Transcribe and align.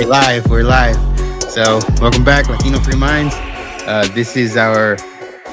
we're 0.00 0.06
live. 0.06 0.46
We're 0.48 0.62
live. 0.62 0.96
So, 1.50 1.78
welcome 2.00 2.24
back, 2.24 2.48
Latino 2.48 2.78
Free 2.78 2.96
Minds. 2.96 3.34
Uh, 3.86 4.08
this 4.14 4.34
is 4.34 4.56
our 4.56 4.96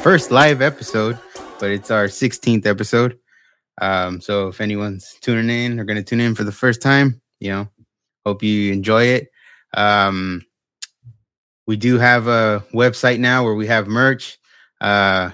first 0.02 0.32
live 0.32 0.62
episode, 0.62 1.20
but 1.60 1.70
it's 1.70 1.92
our 1.92 2.06
16th 2.06 2.66
episode. 2.66 3.20
Um, 3.82 4.22
so, 4.22 4.48
if 4.48 4.62
anyone's 4.62 5.18
tuning 5.20 5.50
in 5.50 5.82
or 5.82 5.84
going 5.84 5.98
to 5.98 6.04
tune 6.04 6.22
in 6.22 6.34
for 6.34 6.46
the 6.46 6.54
first 6.54 6.82
time, 6.82 7.20
you 7.42 7.52
know, 7.52 7.68
hope 8.26 8.42
you 8.42 8.72
enjoy 8.72 9.04
it. 9.04 9.28
Um, 9.74 10.46
we 11.66 11.76
do 11.76 11.98
have 11.98 12.28
a 12.28 12.64
website 12.74 13.20
now 13.20 13.44
where 13.44 13.56
we 13.56 13.68
have 13.68 13.88
merch. 13.88 14.40
Uh, 14.80 15.32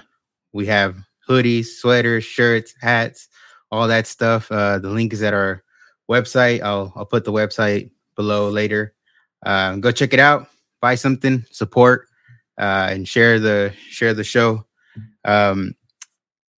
we 0.52 0.66
have 0.66 0.96
hoodies, 1.28 1.66
sweaters, 1.66 2.24
shirts, 2.24 2.74
hats, 2.80 3.28
all 3.70 3.86
that 3.86 4.08
stuff. 4.08 4.50
Uh, 4.50 4.80
the 4.80 4.90
link 4.90 5.12
is 5.12 5.22
at 5.22 5.34
our 5.34 5.62
website. 6.10 6.62
I'll 6.62 6.92
I'll 6.96 7.06
put 7.06 7.24
the 7.24 7.32
website 7.32 7.92
below 8.16 8.48
later. 8.48 8.92
Uh, 9.44 9.76
go 9.76 9.90
check 9.90 10.12
it 10.12 10.20
out. 10.20 10.48
Buy 10.80 10.94
something, 10.94 11.44
support, 11.50 12.06
uh, 12.58 12.88
and 12.90 13.08
share 13.08 13.38
the 13.38 13.72
share 13.88 14.14
the 14.14 14.24
show. 14.24 14.64
Um, 15.24 15.74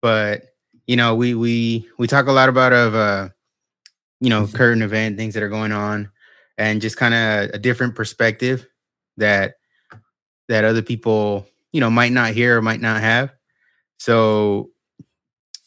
but 0.01 0.42
you 0.87 0.97
know, 0.97 1.15
we 1.15 1.34
we 1.34 1.89
we 1.98 2.06
talk 2.06 2.27
a 2.27 2.33
lot 2.33 2.48
about 2.48 2.73
of 2.73 2.95
uh, 2.95 3.28
you 4.20 4.30
know 4.30 4.47
current 4.47 4.83
event 4.83 5.16
things 5.16 5.34
that 5.34 5.42
are 5.42 5.48
going 5.48 5.73
on, 5.73 6.11
and 6.59 6.81
just 6.81 6.97
kind 6.97 7.14
of 7.14 7.55
a 7.55 7.58
different 7.58 7.95
perspective 7.95 8.67
that 9.17 9.55
that 10.48 10.64
other 10.64 10.83
people 10.83 11.47
you 11.73 11.80
know 11.80 11.91
might 11.91 12.12
not 12.12 12.33
hear 12.33 12.58
or 12.58 12.62
might 12.62 12.80
not 12.80 13.01
have. 13.01 13.33
So 13.98 14.70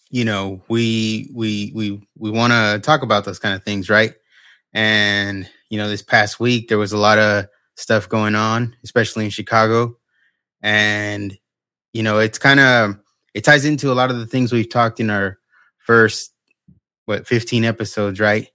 you 0.10 0.26
know 0.26 0.62
we 0.68 1.30
we 1.34 1.72
we 1.76 2.02
we 2.18 2.32
want 2.32 2.54
to 2.54 2.80
talk 2.84 3.02
about 3.02 3.26
those 3.26 3.40
kind 3.40 3.56
of 3.56 3.64
things 3.64 3.90
right 3.90 4.14
and 4.74 5.50
you 5.70 5.78
know 5.78 5.90
this 5.90 6.02
past 6.02 6.40
week 6.40 6.68
there 6.68 6.78
was 6.78 6.92
a 6.92 6.98
lot 6.98 7.18
of 7.18 7.48
stuff 7.76 8.10
going 8.10 8.36
on 8.36 8.76
especially 8.84 9.26
in 9.26 9.32
chicago 9.32 9.96
and 10.62 11.38
you 11.94 12.04
know 12.04 12.20
it's 12.20 12.38
kind 12.38 12.60
of 12.60 12.96
it 13.34 13.44
ties 13.44 13.66
into 13.66 13.92
a 13.92 13.94
lot 13.94 14.10
of 14.10 14.18
the 14.18 14.26
things 14.26 14.52
we've 14.52 14.70
talked 14.70 15.00
in 15.00 15.10
our 15.10 15.38
first 15.78 16.34
what 17.06 17.28
15 17.28 17.66
episodes 17.66 18.20
right 18.20 18.46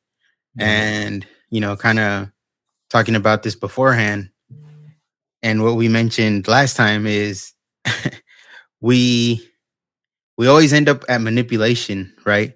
mm-hmm. 0.58 0.62
and 0.62 1.26
you 1.50 1.60
know 1.60 1.76
kind 1.76 1.98
of 1.98 2.30
talking 2.90 3.14
about 3.14 3.42
this 3.42 3.56
beforehand 3.56 4.30
and 5.42 5.62
what 5.62 5.76
we 5.76 5.88
mentioned 5.88 6.46
last 6.46 6.76
time 6.76 7.06
is 7.06 7.52
we 8.80 9.48
we 10.38 10.46
always 10.46 10.72
end 10.72 10.88
up 10.88 11.04
at 11.08 11.20
manipulation, 11.20 12.14
right? 12.24 12.54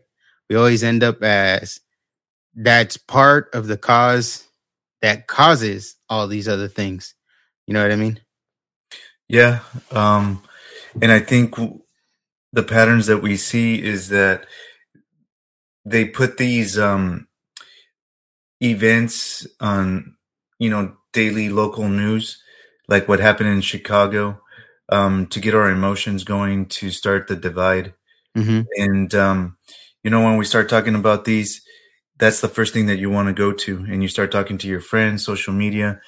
We 0.49 0.57
always 0.57 0.83
end 0.85 1.03
up 1.03 1.23
as 1.23 1.81
that's 2.55 2.97
part 2.97 3.55
of 3.55 3.67
the 3.67 3.77
cause 3.77 4.46
that 5.07 5.29
causes 5.29 5.95
all 6.09 6.27
these 6.27 6.49
other 6.49 6.67
things. 6.67 7.15
You 7.67 7.75
know 7.75 7.83
what 7.83 7.93
I 7.93 7.97
mean? 7.97 8.21
Yeah. 9.29 9.61
Um, 9.93 10.43
and 11.01 11.13
I 11.13 11.21
think 11.21 11.55
the 12.53 12.63
patterns 12.63 13.07
that 13.07 13.23
we 13.23 13.37
see 13.37 13.81
is 13.83 14.09
that 14.09 14.47
they 15.85 16.05
put 16.05 16.39
these 16.39 16.77
um, 16.77 17.29
events 18.61 19.47
on, 19.61 20.17
you 20.59 20.71
know, 20.71 20.97
daily 21.13 21.51
local 21.51 21.89
news, 21.89 22.43
like 22.89 23.09
what 23.09 23.21
happened 23.21 23.51
in 23.51 23.61
Chicago 23.61 24.41
um, 24.89 25.27
to 25.29 25.39
get 25.39 25.55
our 25.55 25.71
emotions 25.71 26.25
going 26.25 26.67
to 26.67 26.91
start 26.91 27.29
the 27.29 27.37
divide. 27.37 27.95
Mm-hmm. 28.37 28.63
And 28.77 29.15
um, 29.15 29.57
you 30.03 30.11
know, 30.11 30.23
when 30.23 30.37
we 30.37 30.45
start 30.45 30.69
talking 30.69 30.97
about 30.97 31.25
these, 31.25 31.63
that's 32.19 32.41
the 32.41 32.49
first 32.49 32.73
thing 32.73 32.87
that 32.87 32.99
you 32.99 33.11
want 33.11 33.29
to 33.29 33.35
go 33.35 33.53
to, 33.53 33.85
and 33.89 34.03
you 34.03 34.09
start 34.09 34.33
talking 34.33 34.59
to 34.59 34.69
your 34.69 34.81
friends, 34.81 35.25
social 35.25 35.53
media. 35.53 36.01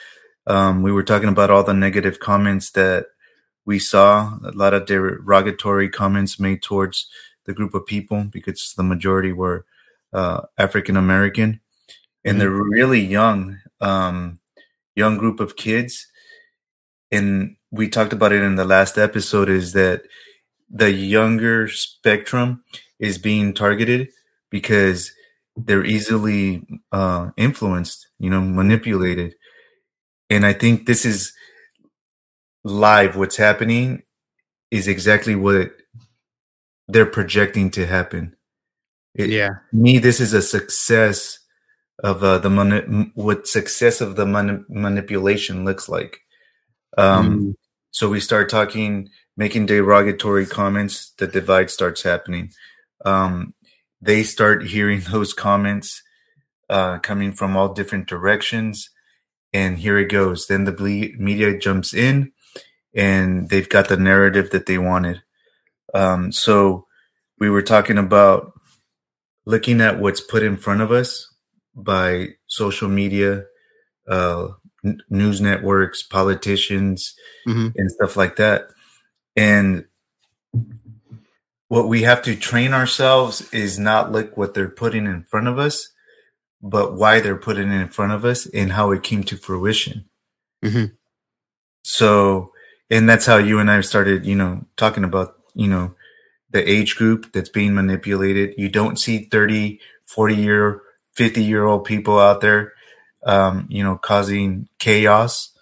Um, 0.47 0.83
we 0.83 0.93
were 0.93 1.03
talking 1.03 1.29
about 1.29 1.51
all 1.51 1.63
the 1.63 1.75
negative 1.75 2.21
comments 2.21 2.71
that 2.71 3.07
we 3.67 3.79
saw, 3.79 4.39
a 4.43 4.53
lot 4.53 4.73
of 4.73 4.87
derogatory 4.87 5.91
comments 5.91 6.41
made 6.41 6.63
towards 6.63 7.07
the 7.45 7.53
group 7.53 7.75
of 7.75 7.85
people 7.85 8.25
because 8.33 8.73
the 8.77 8.83
majority 8.83 9.33
were 9.33 9.67
uh, 10.13 10.43
African 10.57 10.97
American, 10.97 11.61
and 12.25 12.33
mm-hmm. 12.33 12.39
they're 12.39 12.51
really 12.51 13.01
young, 13.01 13.59
um, 13.81 14.41
young 14.95 15.19
group 15.19 15.41
of 15.41 15.57
kids, 15.57 16.07
and 17.13 17.57
we 17.71 17.89
talked 17.89 18.13
about 18.13 18.33
it 18.33 18.43
in 18.43 18.57
the 18.57 18.65
last 18.65 18.97
episode 18.97 19.49
is 19.49 19.73
that 19.75 20.03
the 20.71 20.91
younger 20.91 21.69
spectrum 21.69 22.63
is 22.99 23.19
being 23.19 23.53
targeted 23.53 24.09
because 24.51 25.13
they're 25.67 25.85
easily 25.85 26.67
uh, 26.93 27.31
influenced, 27.37 28.09
you 28.19 28.31
know, 28.31 28.41
manipulated. 28.41 29.35
And 30.31 30.47
I 30.47 30.53
think 30.53 30.87
this 30.87 31.05
is 31.05 31.33
live. 32.65 33.17
What's 33.17 33.37
happening 33.37 34.03
is 34.71 34.89
exactly 34.89 35.35
what 35.35 35.73
they're 36.87 37.07
projecting 37.07 37.71
to 37.73 37.87
happen. 37.87 38.37
It, 39.15 39.31
yeah. 39.31 39.51
Me, 39.73 39.99
this 39.99 40.21
is 40.21 40.33
a 40.33 40.43
success 40.43 41.39
of 42.05 42.23
uh, 42.23 42.39
the 42.39 42.51
mani- 42.51 43.11
what 43.15 43.47
success 43.49 44.01
of 44.01 44.17
the 44.17 44.27
mani- 44.27 44.65
manipulation 44.69 45.65
looks 45.65 45.89
like. 45.89 46.21
Um, 46.97 47.41
mm. 47.41 47.55
So 47.91 48.09
we 48.09 48.21
start 48.21 48.49
talking, 48.49 49.09
making 49.37 49.67
derogatory 49.67 50.47
comments. 50.47 51.13
The 51.19 51.27
divide 51.27 51.71
starts 51.71 52.03
happening. 52.03 52.51
Um, 53.05 53.55
they 54.01 54.23
start 54.23 54.67
hearing 54.67 55.01
those 55.11 55.33
comments 55.33 56.03
uh, 56.69 56.99
coming 56.99 57.33
from 57.33 57.57
all 57.57 57.73
different 57.73 58.07
directions, 58.09 58.91
and 59.53 59.79
here 59.79 59.99
it 59.99 60.11
goes. 60.11 60.47
Then 60.47 60.65
the 60.65 60.73
ble- 60.73 61.17
media 61.19 61.59
jumps 61.59 61.95
in, 61.95 62.33
and 62.95 63.49
they've 63.49 63.69
got 63.69 63.89
the 63.89 63.97
narrative 63.97 64.51
that 64.51 64.67
they 64.67 64.79
wanted. 64.79 65.23
Um, 65.95 66.33
so 66.33 66.87
we 67.39 67.49
were 67.49 67.63
talking 67.63 67.99
about 67.99 68.53
looking 69.47 69.81
at 69.81 69.99
what's 69.99 70.21
put 70.21 70.43
in 70.43 70.57
front 70.57 70.83
of 70.83 70.93
us 70.93 71.35
by 71.75 72.29
social 72.47 72.89
media, 72.89 73.45
uh, 74.07 74.49
news 75.09 75.41
networks, 75.41 76.03
politicians, 76.03 77.15
mm-hmm. 77.47 77.69
and 77.77 77.91
stuff 77.91 78.17
like 78.17 78.37
that. 78.37 78.67
And 79.37 79.85
what 81.69 81.89
we 81.89 82.03
have 82.03 82.23
to 82.23 82.35
train 82.35 82.73
ourselves 82.73 83.49
is 83.53 83.79
not 83.79 84.13
look 84.13 84.37
what 84.37 84.55
they're 84.55 84.69
putting 84.69 85.07
in 85.07 85.23
front 85.23 85.49
of 85.49 85.59
us, 85.59 85.91
but 86.63 86.95
why 86.95 87.21
they're 87.21 87.37
putting 87.37 87.71
it 87.71 87.81
in 87.81 87.89
front 87.89 88.13
of 88.13 88.25
us 88.25 88.47
and 88.47 88.73
how 88.73 88.91
it 88.91 89.03
came 89.03 89.23
to 89.25 89.37
fruition. 89.37 90.07
Mm-hmm. 90.65 90.95
So, 91.83 92.53
and 92.91 93.09
that's 93.09 93.27
how 93.27 93.37
you 93.37 93.59
and 93.59 93.71
I 93.71 93.81
started, 93.83 94.27
you 94.27 94.35
know, 94.35 94.65
talking 94.77 95.05
about, 95.05 95.37
you 95.55 95.69
know, 95.69 95.95
the 96.51 96.69
age 96.69 96.97
group 96.97 97.33
that's 97.33 97.51
being 97.51 97.75
manipulated. 97.75 98.55
You 98.57 98.71
don't 98.71 98.99
see 98.99 99.29
30, 99.31 99.79
40 100.07 100.35
year, 100.35 100.83
50 101.15 101.45
year 101.45 101.65
old 101.65 101.85
people 101.85 102.19
out 102.19 102.41
there 102.41 102.73
um, 103.25 103.67
you 103.69 103.83
know, 103.83 103.97
causing 103.97 104.69
chaos. 104.79 105.53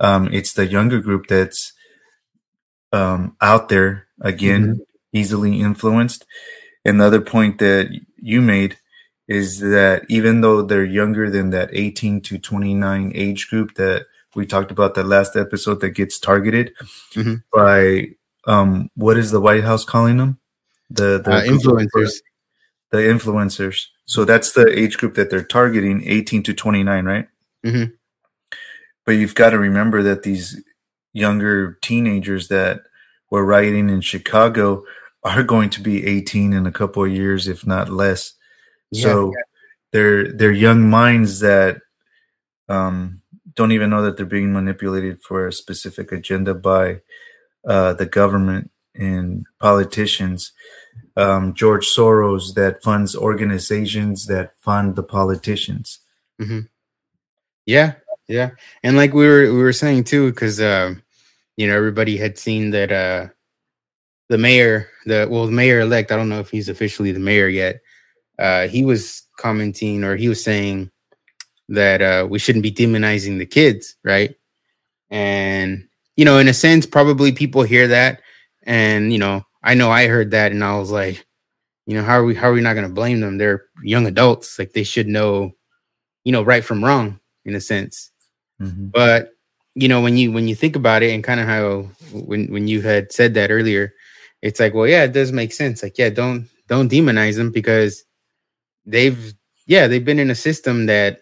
Um, 0.00 0.28
it's 0.32 0.52
the 0.52 0.66
younger 0.66 1.00
group 1.00 1.26
that's 1.26 1.72
um, 2.92 3.36
out 3.40 3.68
there 3.68 4.06
again, 4.20 4.62
mm-hmm. 4.62 4.82
Easily 5.12 5.60
influenced. 5.60 6.24
And 6.84 7.00
the 7.00 7.06
other 7.06 7.20
point 7.20 7.58
that 7.58 7.90
you 8.16 8.40
made 8.40 8.78
is 9.26 9.60
that 9.60 10.04
even 10.08 10.40
though 10.40 10.62
they're 10.62 10.84
younger 10.84 11.30
than 11.30 11.50
that 11.50 11.70
18 11.72 12.22
to 12.22 12.38
29 12.38 13.12
age 13.14 13.48
group 13.48 13.74
that 13.74 14.06
we 14.34 14.46
talked 14.46 14.70
about 14.70 14.94
the 14.94 15.04
last 15.04 15.36
episode 15.36 15.80
that 15.80 15.90
gets 15.90 16.18
targeted 16.18 16.72
mm-hmm. 17.14 17.34
by 17.52 18.08
um, 18.46 18.90
what 18.94 19.18
is 19.18 19.30
the 19.30 19.40
White 19.40 19.64
House 19.64 19.84
calling 19.84 20.16
them? 20.16 20.38
The, 20.90 21.20
the 21.22 21.32
uh, 21.32 21.42
influencers. 21.42 22.14
The 22.90 22.98
influencers. 22.98 23.86
So 24.06 24.24
that's 24.24 24.52
the 24.52 24.66
age 24.66 24.96
group 24.96 25.14
that 25.16 25.28
they're 25.28 25.42
targeting, 25.42 26.02
18 26.06 26.42
to 26.44 26.54
29, 26.54 27.04
right? 27.04 27.28
Mm-hmm. 27.64 27.92
But 29.04 29.12
you've 29.12 29.34
got 29.34 29.50
to 29.50 29.58
remember 29.58 30.02
that 30.02 30.22
these 30.22 30.62
younger 31.12 31.78
teenagers 31.82 32.48
that 32.48 32.80
were 33.30 33.44
rioting 33.44 33.90
in 33.90 34.00
Chicago 34.00 34.84
are 35.24 35.42
going 35.42 35.70
to 35.70 35.80
be 35.80 36.06
18 36.06 36.52
in 36.52 36.66
a 36.66 36.72
couple 36.72 37.04
of 37.04 37.10
years, 37.10 37.48
if 37.48 37.66
not 37.66 37.90
less. 37.90 38.34
Yeah, 38.90 39.02
so 39.02 39.32
yeah. 39.32 39.42
they're 39.92 40.32
they're 40.32 40.52
young 40.52 40.88
minds 40.88 41.40
that 41.40 41.78
um, 42.68 43.22
don't 43.54 43.72
even 43.72 43.90
know 43.90 44.02
that 44.02 44.16
they're 44.16 44.26
being 44.26 44.52
manipulated 44.52 45.20
for 45.22 45.46
a 45.46 45.52
specific 45.52 46.12
agenda 46.12 46.54
by 46.54 47.00
uh, 47.66 47.94
the 47.94 48.06
government 48.06 48.70
and 48.94 49.44
politicians 49.60 50.52
um, 51.18 51.52
George 51.54 51.86
Soros 51.86 52.54
that 52.54 52.82
funds 52.82 53.16
organizations 53.16 54.26
that 54.26 54.52
fund 54.60 54.94
the 54.94 55.02
politicians. 55.02 55.98
Mm-hmm. 56.40 56.60
Yeah, 57.66 57.94
yeah, 58.28 58.50
and 58.82 58.96
like 58.96 59.12
we 59.12 59.26
were 59.26 59.52
we 59.52 59.58
were 59.58 59.72
saying 59.72 60.04
too, 60.04 60.30
because 60.30 60.60
uh, 60.60 60.94
you 61.56 61.66
know 61.66 61.76
everybody 61.76 62.16
had 62.16 62.38
seen 62.38 62.70
that 62.70 62.92
uh, 62.92 63.26
the 64.28 64.38
mayor, 64.38 64.88
the 65.06 65.26
well, 65.30 65.46
the 65.46 65.52
mayor 65.52 65.80
elect. 65.80 66.12
I 66.12 66.16
don't 66.16 66.28
know 66.28 66.40
if 66.40 66.50
he's 66.50 66.68
officially 66.68 67.12
the 67.12 67.20
mayor 67.20 67.48
yet. 67.48 67.80
uh, 68.38 68.68
he 68.68 68.84
was 68.84 69.24
commenting 69.36 70.04
or 70.04 70.16
he 70.16 70.28
was 70.28 70.42
saying 70.42 70.90
that 71.68 72.00
uh, 72.00 72.26
we 72.28 72.38
shouldn't 72.38 72.62
be 72.62 72.72
demonizing 72.72 73.38
the 73.38 73.46
kids, 73.46 73.96
right? 74.04 74.34
And 75.10 75.88
you 76.16 76.24
know, 76.24 76.38
in 76.38 76.48
a 76.48 76.54
sense, 76.54 76.86
probably 76.86 77.32
people 77.32 77.62
hear 77.62 77.88
that, 77.88 78.20
and 78.62 79.12
you 79.12 79.18
know, 79.18 79.44
I 79.62 79.74
know 79.74 79.90
I 79.90 80.06
heard 80.06 80.30
that, 80.32 80.52
and 80.52 80.62
I 80.62 80.78
was 80.78 80.90
like, 80.90 81.26
you 81.86 81.94
know, 81.94 82.02
how 82.02 82.18
are 82.18 82.24
we 82.24 82.34
how 82.34 82.50
are 82.50 82.52
we 82.52 82.60
not 82.60 82.74
going 82.74 82.86
to 82.88 82.92
blame 82.94 83.20
them? 83.20 83.38
They're 83.38 83.64
young 83.82 84.06
adults, 84.06 84.58
like 84.58 84.72
they 84.72 84.84
should 84.84 85.08
know, 85.08 85.52
you 86.24 86.32
know, 86.32 86.42
right 86.42 86.64
from 86.64 86.84
wrong 86.84 87.20
in 87.44 87.54
a 87.54 87.60
sense. 87.60 88.10
Mm-hmm. 88.60 88.88
But 88.88 89.30
you 89.74 89.88
know, 89.88 90.00
when 90.00 90.16
you 90.16 90.32
when 90.32 90.48
you 90.48 90.54
think 90.54 90.76
about 90.76 91.02
it, 91.02 91.12
and 91.12 91.24
kind 91.24 91.40
of 91.40 91.46
how 91.46 91.88
when 92.12 92.52
when 92.52 92.68
you 92.68 92.82
had 92.82 93.12
said 93.12 93.34
that 93.34 93.50
earlier, 93.50 93.94
it's 94.42 94.60
like, 94.60 94.74
well, 94.74 94.86
yeah, 94.86 95.04
it 95.04 95.12
does 95.12 95.32
make 95.32 95.52
sense. 95.52 95.82
Like, 95.82 95.98
yeah, 95.98 96.10
don't 96.10 96.48
don't 96.68 96.90
demonize 96.90 97.36
them 97.36 97.50
because 97.50 98.04
they've 98.86 99.34
yeah 99.66 99.86
they've 99.86 100.04
been 100.04 100.18
in 100.18 100.30
a 100.30 100.34
system 100.34 100.86
that 100.86 101.20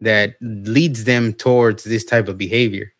that 0.00 0.36
leads 0.40 1.04
them 1.04 1.32
towards 1.32 1.84
this 1.84 2.04
type 2.04 2.28
of 2.28 2.38
behavior. 2.38 2.92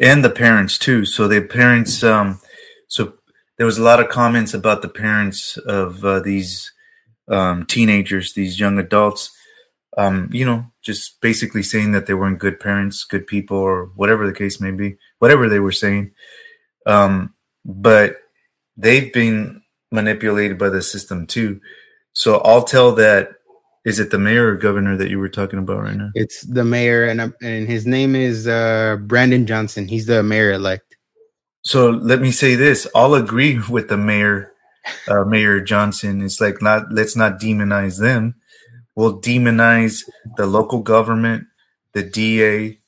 And 0.00 0.24
the 0.24 0.30
parents 0.30 0.78
too. 0.78 1.04
So 1.04 1.28
the 1.28 1.40
parents 1.40 2.02
um 2.02 2.40
so 2.88 3.14
there 3.56 3.66
was 3.66 3.78
a 3.78 3.82
lot 3.82 4.00
of 4.00 4.08
comments 4.08 4.54
about 4.54 4.82
the 4.82 4.88
parents 4.88 5.56
of 5.56 6.04
uh, 6.04 6.20
these 6.20 6.72
um, 7.28 7.64
teenagers 7.64 8.34
these 8.34 8.60
young 8.60 8.78
adults 8.78 9.30
um 9.96 10.28
you 10.30 10.44
know 10.44 10.66
just 10.82 11.20
basically 11.22 11.62
saying 11.62 11.92
that 11.92 12.04
they 12.04 12.12
weren't 12.12 12.38
good 12.38 12.60
parents 12.60 13.02
good 13.04 13.26
people 13.26 13.56
or 13.56 13.86
whatever 13.96 14.26
the 14.26 14.32
case 14.32 14.60
may 14.60 14.70
be 14.70 14.96
whatever 15.20 15.48
they 15.48 15.58
were 15.58 15.72
saying 15.72 16.10
um 16.86 17.32
but 17.64 18.16
they've 18.76 19.12
been 19.12 19.62
manipulated 19.90 20.58
by 20.58 20.68
the 20.68 20.82
system 20.82 21.26
too 21.26 21.60
so 22.12 22.38
i'll 22.38 22.64
tell 22.64 22.92
that 22.92 23.34
is 23.84 24.00
it 24.00 24.10
the 24.10 24.18
mayor 24.18 24.48
or 24.48 24.56
governor 24.56 24.96
that 24.96 25.10
you 25.10 25.18
were 25.18 25.28
talking 25.28 25.58
about 25.58 25.82
right 25.82 25.96
now? 25.96 26.10
It's 26.14 26.40
the 26.42 26.64
mayor, 26.64 27.04
and 27.04 27.34
and 27.42 27.68
his 27.68 27.86
name 27.86 28.16
is 28.16 28.48
uh, 28.48 28.96
Brandon 29.02 29.46
Johnson. 29.46 29.86
He's 29.86 30.06
the 30.06 30.22
mayor 30.22 30.52
elect. 30.52 30.96
So 31.62 31.90
let 31.90 32.20
me 32.20 32.30
say 32.30 32.54
this: 32.54 32.86
I'll 32.94 33.14
agree 33.14 33.58
with 33.68 33.88
the 33.88 33.98
mayor, 33.98 34.52
uh, 35.06 35.24
Mayor 35.24 35.60
Johnson. 35.60 36.22
It's 36.22 36.40
like 36.40 36.62
not 36.62 36.92
let's 36.92 37.14
not 37.14 37.38
demonize 37.38 38.00
them. 38.00 38.36
We'll 38.96 39.20
demonize 39.20 40.04
the 40.36 40.46
local 40.46 40.80
government, 40.80 41.46
the 41.92 42.04
DA, 42.04 42.78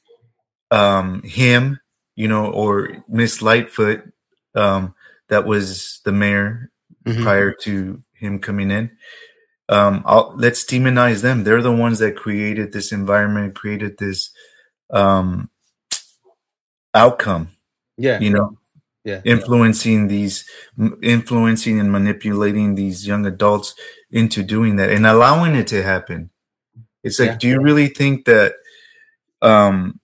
um, 0.70 1.20
him, 1.24 1.80
you 2.16 2.26
know, 2.26 2.50
or 2.50 3.04
Miss 3.08 3.40
Lightfoot, 3.40 4.12
um, 4.54 4.94
that 5.28 5.46
was 5.46 6.00
the 6.04 6.12
mayor 6.12 6.72
mm-hmm. 7.04 7.22
prior 7.22 7.52
to 7.62 8.02
him 8.14 8.40
coming 8.40 8.70
in 8.70 8.90
um, 9.68 10.02
I'll, 10.06 10.32
let's 10.36 10.64
demonize 10.64 11.22
them. 11.22 11.44
They're 11.44 11.62
the 11.62 11.72
ones 11.72 11.98
that 11.98 12.16
created 12.16 12.72
this 12.72 12.92
environment, 12.92 13.54
created 13.54 13.98
this 13.98 14.30
um, 14.90 15.50
outcome. 16.94 17.50
Yeah, 17.98 18.20
you 18.20 18.30
know, 18.30 18.58
yeah, 19.04 19.22
influencing 19.24 20.08
these, 20.08 20.44
influencing 21.02 21.80
and 21.80 21.90
manipulating 21.90 22.74
these 22.74 23.06
young 23.06 23.26
adults 23.26 23.74
into 24.10 24.42
doing 24.42 24.76
that 24.76 24.90
and 24.90 25.06
allowing 25.06 25.54
it 25.54 25.66
to 25.68 25.82
happen. 25.82 26.30
It's 27.02 27.18
like, 27.18 27.30
yeah. 27.30 27.36
do 27.36 27.48
you 27.48 27.60
really 27.60 27.88
think 27.88 28.26
that, 28.26 28.54
um, 29.40 30.00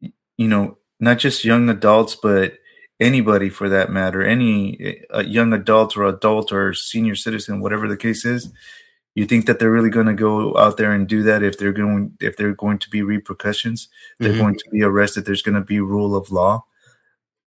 you 0.00 0.48
know, 0.48 0.77
not 1.00 1.18
just 1.18 1.44
young 1.44 1.68
adults, 1.68 2.16
but 2.20 2.54
anybody 3.00 3.48
for 3.48 3.68
that 3.68 3.90
matter, 3.90 4.22
any 4.22 5.02
uh, 5.14 5.20
young 5.20 5.52
adult 5.52 5.96
or 5.96 6.04
adult 6.04 6.52
or 6.52 6.74
senior 6.74 7.14
citizen, 7.14 7.60
whatever 7.60 7.86
the 7.86 7.96
case 7.96 8.24
is, 8.24 8.52
you 9.18 9.26
think 9.26 9.46
that 9.46 9.58
they're 9.58 9.70
really 9.70 9.90
going 9.90 10.06
to 10.06 10.14
go 10.14 10.56
out 10.56 10.76
there 10.76 10.92
and 10.92 11.08
do 11.08 11.24
that 11.24 11.42
if 11.42 11.58
they're 11.58 11.72
going 11.72 12.16
if 12.20 12.36
they're 12.36 12.54
going 12.54 12.78
to 12.78 12.88
be 12.88 13.02
repercussions 13.02 13.88
they're 14.18 14.30
mm-hmm. 14.30 14.40
going 14.40 14.54
to 14.56 14.70
be 14.70 14.82
arrested 14.82 15.24
there's 15.24 15.42
going 15.42 15.56
to 15.56 15.60
be 15.60 15.80
rule 15.80 16.14
of 16.14 16.30
law 16.30 16.64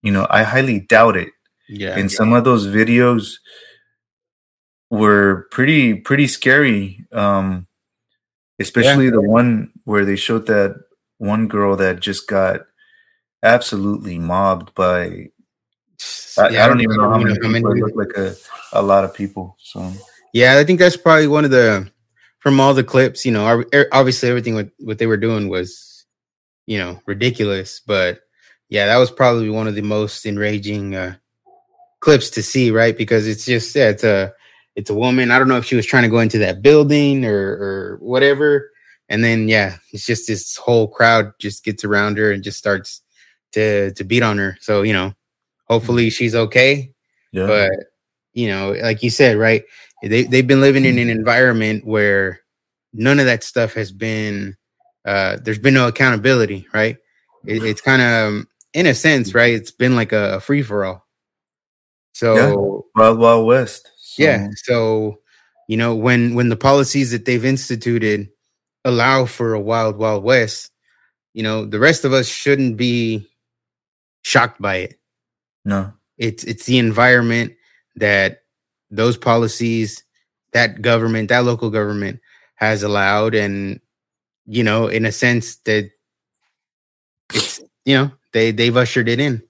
you 0.02 0.12
know 0.12 0.26
i 0.28 0.42
highly 0.42 0.80
doubt 0.80 1.16
it 1.16 1.30
yeah 1.68 1.96
and 1.96 2.10
yeah. 2.10 2.16
some 2.16 2.34
of 2.34 2.44
those 2.44 2.66
videos 2.66 3.36
were 4.90 5.48
pretty 5.50 5.94
pretty 5.94 6.26
scary 6.26 7.06
um 7.12 7.66
especially 8.58 9.06
yeah. 9.06 9.12
the 9.12 9.22
one 9.22 9.72
where 9.84 10.04
they 10.04 10.16
showed 10.16 10.46
that 10.46 10.76
one 11.16 11.48
girl 11.48 11.74
that 11.74 12.00
just 12.00 12.28
got 12.28 12.60
absolutely 13.42 14.18
mobbed 14.18 14.74
by 14.74 15.28
I, 16.38 16.48
yeah, 16.48 16.64
I 16.64 16.68
don't 16.68 16.80
even 16.80 16.96
know 16.96 17.10
how 17.10 17.18
many 17.18 17.34
people. 17.38 17.72
It 17.72 17.78
looked 17.78 17.96
like 17.96 18.16
a, 18.16 18.34
a 18.72 18.82
lot 18.82 19.04
of 19.04 19.14
people. 19.14 19.56
So 19.60 19.92
yeah, 20.32 20.58
I 20.58 20.64
think 20.64 20.78
that's 20.78 20.96
probably 20.96 21.26
one 21.26 21.44
of 21.44 21.50
the 21.50 21.90
from 22.40 22.60
all 22.60 22.74
the 22.74 22.84
clips. 22.84 23.24
You 23.24 23.32
know, 23.32 23.64
er, 23.74 23.88
obviously 23.92 24.28
everything 24.28 24.54
what 24.54 24.70
what 24.78 24.98
they 24.98 25.06
were 25.06 25.16
doing 25.16 25.48
was, 25.48 26.04
you 26.66 26.78
know, 26.78 27.00
ridiculous. 27.06 27.80
But 27.86 28.20
yeah, 28.68 28.86
that 28.86 28.96
was 28.96 29.10
probably 29.10 29.50
one 29.50 29.68
of 29.68 29.74
the 29.74 29.82
most 29.82 30.24
enraging 30.24 30.94
uh, 30.94 31.16
clips 32.00 32.30
to 32.30 32.42
see, 32.42 32.70
right? 32.70 32.96
Because 32.96 33.26
it's 33.26 33.44
just 33.44 33.74
yeah, 33.74 33.88
it's 33.88 34.04
a 34.04 34.32
it's 34.74 34.90
a 34.90 34.94
woman. 34.94 35.30
I 35.30 35.38
don't 35.38 35.48
know 35.48 35.58
if 35.58 35.66
she 35.66 35.76
was 35.76 35.86
trying 35.86 36.04
to 36.04 36.08
go 36.08 36.20
into 36.20 36.38
that 36.38 36.62
building 36.62 37.24
or 37.24 37.36
or 37.36 37.98
whatever. 38.00 38.70
And 39.08 39.22
then 39.22 39.48
yeah, 39.48 39.76
it's 39.92 40.06
just 40.06 40.26
this 40.26 40.56
whole 40.56 40.88
crowd 40.88 41.32
just 41.38 41.64
gets 41.64 41.84
around 41.84 42.16
her 42.16 42.32
and 42.32 42.42
just 42.42 42.56
starts 42.56 43.02
to 43.52 43.92
to 43.92 44.04
beat 44.04 44.22
on 44.22 44.38
her. 44.38 44.56
So 44.60 44.82
you 44.82 44.92
know, 44.92 45.14
hopefully 45.68 46.10
she's 46.10 46.34
okay. 46.34 46.92
Yeah. 47.32 47.46
But 47.46 47.70
you 48.32 48.48
know, 48.48 48.72
like 48.82 49.02
you 49.02 49.10
said, 49.10 49.36
right? 49.36 49.64
They 50.02 50.24
they've 50.24 50.46
been 50.46 50.60
living 50.60 50.84
in 50.84 50.98
an 50.98 51.08
mm-hmm. 51.08 51.18
environment 51.18 51.86
where 51.86 52.40
none 52.92 53.20
of 53.20 53.26
that 53.26 53.44
stuff 53.44 53.74
has 53.74 53.92
been. 53.92 54.56
Uh, 55.04 55.36
there's 55.42 55.58
been 55.58 55.74
no 55.74 55.88
accountability, 55.88 56.66
right? 56.72 56.96
It, 57.44 57.64
it's 57.64 57.80
kind 57.90 58.02
of, 58.02 58.28
um, 58.28 58.48
in 58.72 58.86
a 58.86 58.94
sense, 58.94 59.34
right? 59.34 59.52
It's 59.52 59.72
been 59.72 59.96
like 59.96 60.12
a, 60.12 60.36
a 60.36 60.40
free 60.40 60.62
for 60.62 60.84
all. 60.84 61.06
So 62.12 62.34
yeah. 62.34 62.54
wild 62.94 63.18
wild 63.18 63.46
west. 63.46 63.90
So. 63.98 64.22
Yeah. 64.22 64.48
So 64.56 65.18
you 65.68 65.76
know 65.76 65.94
when 65.94 66.34
when 66.34 66.48
the 66.48 66.56
policies 66.56 67.10
that 67.12 67.24
they've 67.24 67.44
instituted 67.44 68.28
allow 68.84 69.24
for 69.24 69.54
a 69.54 69.60
wild 69.60 69.96
wild 69.96 70.22
west, 70.24 70.70
you 71.32 71.42
know 71.42 71.64
the 71.64 71.78
rest 71.78 72.04
of 72.04 72.12
us 72.12 72.28
shouldn't 72.28 72.76
be 72.76 73.28
shocked 74.22 74.60
by 74.60 74.76
it. 74.76 74.98
No, 75.64 75.92
it's 76.18 76.44
it's 76.44 76.66
the 76.66 76.78
environment 76.78 77.54
that 77.96 78.42
those 78.90 79.16
policies 79.16 80.04
that 80.52 80.82
government, 80.82 81.28
that 81.28 81.44
local 81.44 81.70
government 81.70 82.20
has 82.56 82.82
allowed, 82.82 83.34
and 83.34 83.80
you 84.46 84.62
know, 84.62 84.86
in 84.86 85.06
a 85.06 85.12
sense 85.12 85.56
that 85.64 85.90
it's 87.32 87.60
you 87.84 87.96
know 87.96 88.10
they 88.32 88.50
they've 88.50 88.76
ushered 88.76 89.08
it 89.08 89.20
in. 89.20 89.42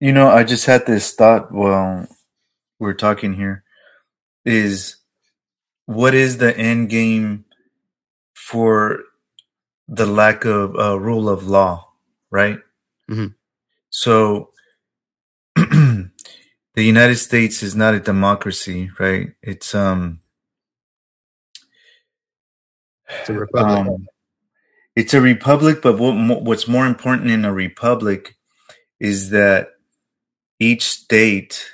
You 0.00 0.12
know, 0.12 0.28
I 0.28 0.44
just 0.44 0.66
had 0.66 0.86
this 0.86 1.12
thought 1.12 1.52
while 1.52 2.06
we're 2.78 2.94
talking 2.94 3.34
here. 3.34 3.64
Is 4.44 4.96
what 5.86 6.14
is 6.14 6.38
the 6.38 6.56
end 6.56 6.88
game 6.88 7.44
for 8.34 9.02
the 9.88 10.06
lack 10.06 10.44
of 10.44 10.76
uh, 10.76 10.98
rule 10.98 11.28
of 11.28 11.46
law, 11.48 11.88
right? 12.30 12.58
Mm-hmm. 13.10 13.26
So 13.90 14.50
the 15.56 16.10
United 16.76 17.16
States 17.16 17.62
is 17.62 17.74
not 17.74 17.94
a 17.94 18.00
democracy, 18.00 18.90
right? 18.98 19.32
It's 19.42 19.74
um 19.74 20.20
it's 23.08 23.30
a 23.30 23.34
republic. 23.34 23.86
Um, 23.88 24.06
it's 24.94 25.14
a 25.14 25.20
republic, 25.20 25.80
but 25.80 25.96
what, 25.96 26.42
what's 26.42 26.66
more 26.66 26.86
important 26.86 27.30
in 27.30 27.44
a 27.44 27.52
republic 27.52 28.36
is 28.98 29.30
that 29.30 29.68
each 30.58 30.82
state 30.88 31.70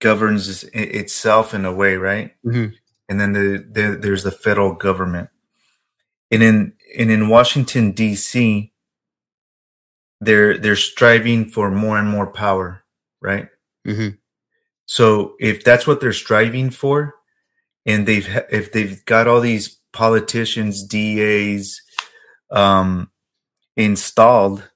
governs 0.00 0.64
itself 0.72 1.52
in 1.52 1.64
a 1.66 1.72
way, 1.72 1.96
right? 1.96 2.32
Mm-hmm. 2.44 2.74
And 3.08 3.20
then 3.20 3.32
the, 3.34 3.66
the, 3.70 3.98
there's 4.00 4.22
the 4.22 4.30
federal 4.30 4.72
government, 4.72 5.28
and 6.30 6.42
in 6.42 6.72
and 6.96 7.10
in 7.10 7.28
Washington 7.28 7.92
D.C., 7.92 8.71
they're 10.22 10.56
they're 10.56 10.76
striving 10.76 11.46
for 11.46 11.70
more 11.70 11.98
and 11.98 12.08
more 12.08 12.28
power, 12.28 12.84
right? 13.20 13.48
Mm-hmm. 13.86 14.16
So 14.86 15.34
if 15.40 15.64
that's 15.64 15.86
what 15.86 16.00
they're 16.00 16.12
striving 16.12 16.70
for, 16.70 17.16
and 17.84 18.06
they've 18.06 18.28
if 18.50 18.72
they've 18.72 19.04
got 19.04 19.26
all 19.26 19.40
these 19.40 19.80
politicians, 19.92 20.84
DAs, 20.84 21.82
um, 22.52 23.10
installed, 23.76 24.70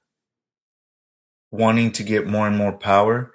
wanting 1.49 1.93
to 1.93 2.03
get 2.03 2.27
more 2.27 2.45
and 2.47 2.57
more 2.57 2.77
power, 2.77 3.33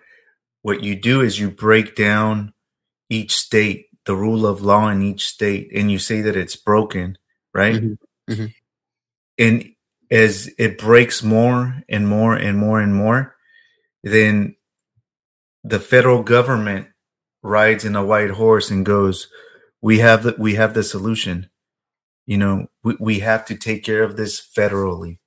what 0.60 0.84
you 0.84 0.94
do 0.94 1.22
is 1.22 1.40
you 1.40 1.50
break 1.50 1.96
down 1.96 2.52
each 3.08 3.34
state, 3.34 3.86
the 4.04 4.14
rule 4.14 4.46
of 4.46 4.60
law 4.60 4.88
in 4.88 5.00
each 5.00 5.26
state, 5.26 5.70
and 5.74 5.90
you 5.90 5.98
say 5.98 6.20
that 6.20 6.36
it's 6.36 6.56
broken, 6.56 7.16
right? 7.54 7.76
Mm-hmm. 7.76 8.32
Mm-hmm. 8.32 8.46
And 9.38 9.71
as 10.12 10.50
it 10.58 10.76
breaks 10.76 11.22
more 11.22 11.82
and 11.88 12.06
more 12.06 12.34
and 12.34 12.58
more 12.58 12.80
and 12.80 12.94
more, 12.94 13.34
then 14.04 14.54
the 15.64 15.80
federal 15.80 16.22
government 16.22 16.88
rides 17.42 17.84
in 17.86 17.96
a 17.96 18.04
white 18.04 18.30
horse 18.30 18.70
and 18.70 18.84
goes, 18.84 19.28
"We 19.80 20.00
have 20.00 20.22
the 20.22 20.36
we 20.38 20.54
have 20.56 20.74
the 20.74 20.82
solution." 20.82 21.48
You 22.26 22.36
know, 22.36 22.66
we, 22.84 22.96
we 23.00 23.18
have 23.20 23.46
to 23.46 23.56
take 23.56 23.82
care 23.82 24.02
of 24.02 24.16
this 24.16 24.40
federally. 24.40 25.18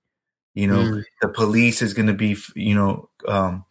You 0.53 0.67
know, 0.67 0.77
mm. 0.77 1.03
the 1.21 1.27
police 1.27 1.81
is 1.81 1.93
going 1.93 2.07
to 2.07 2.13
be, 2.13 2.37
you 2.55 2.75
know, 2.75 3.09
um, 3.27 3.65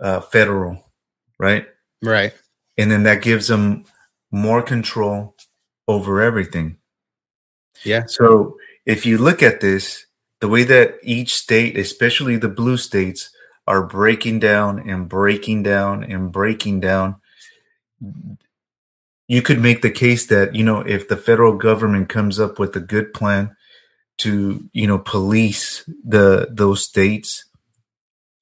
uh, 0.00 0.20
federal, 0.20 0.92
right? 1.40 1.66
Right. 2.02 2.32
And 2.78 2.90
then 2.90 3.02
that 3.04 3.22
gives 3.22 3.48
them 3.48 3.84
more 4.30 4.62
control 4.62 5.34
over 5.88 6.20
everything. 6.20 6.76
Yeah. 7.84 8.04
So 8.06 8.56
if 8.86 9.04
you 9.06 9.18
look 9.18 9.42
at 9.42 9.60
this, 9.60 10.06
the 10.42 10.48
way 10.48 10.64
that 10.64 10.96
each 11.04 11.36
state, 11.36 11.78
especially 11.78 12.36
the 12.36 12.48
blue 12.48 12.76
states, 12.76 13.30
are 13.68 13.86
breaking 13.86 14.40
down 14.40 14.90
and 14.90 15.08
breaking 15.08 15.62
down 15.62 16.02
and 16.02 16.32
breaking 16.32 16.80
down, 16.80 17.14
you 19.28 19.40
could 19.40 19.60
make 19.60 19.82
the 19.82 19.90
case 19.90 20.26
that, 20.26 20.56
you 20.56 20.64
know, 20.64 20.80
if 20.80 21.06
the 21.06 21.16
federal 21.16 21.54
government 21.54 22.08
comes 22.08 22.40
up 22.40 22.58
with 22.58 22.74
a 22.74 22.80
good 22.80 23.14
plan 23.14 23.54
to, 24.18 24.68
you 24.72 24.88
know, 24.88 24.98
police 24.98 25.88
the 26.04 26.48
those 26.50 26.82
states 26.82 27.44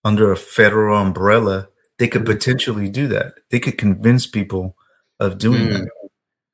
under 0.02 0.33
a 0.33 0.38
federal 0.38 0.97
umbrella, 0.97 1.69
they 1.99 2.09
could 2.09 2.23
mm-hmm. 2.23 2.33
potentially 2.33 2.88
do 2.88 3.09
that. 3.09 3.35
They 3.50 3.61
could 3.61 3.76
convince 3.76 4.26
people 4.26 4.75
of 5.19 5.37
doing 5.37 5.66
mm. 5.66 5.73
that. 5.80 5.88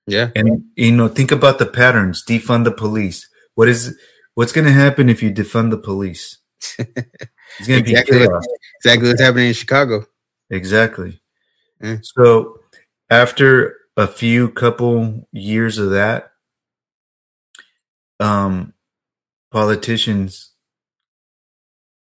Yeah. 0.09 0.31
And 0.35 0.65
you 0.75 0.91
know, 0.91 1.07
think 1.07 1.31
about 1.31 1.61
the 1.61 1.67
patterns. 1.67 2.25
Defund 2.25 2.65
the 2.65 2.73
police. 2.73 3.29
What 3.55 3.69
is 3.69 3.97
what's 4.37 4.53
going 4.53 4.67
to 4.67 4.73
happen 4.73 5.09
if 5.09 5.23
you 5.23 5.33
defund 5.33 5.71
the 5.71 5.79
police? 5.79 6.39
It's 7.59 7.69
going 7.69 7.85
to 7.85 7.91
exactly 7.91 8.19
be 8.19 8.27
chaos. 8.27 8.47
exactly 8.81 9.09
what's 9.09 9.21
happening 9.21 9.47
in 9.47 9.55
Chicago. 9.55 10.05
Exactly. 10.51 11.23
Mm. 11.83 12.05
So 12.05 12.59
after 13.09 13.79
a 13.97 14.07
few 14.07 14.51
couple 14.51 15.27
years 15.33 15.79
of 15.79 15.91
that, 15.91 16.33
um, 18.21 18.75
politicians, 19.51 20.51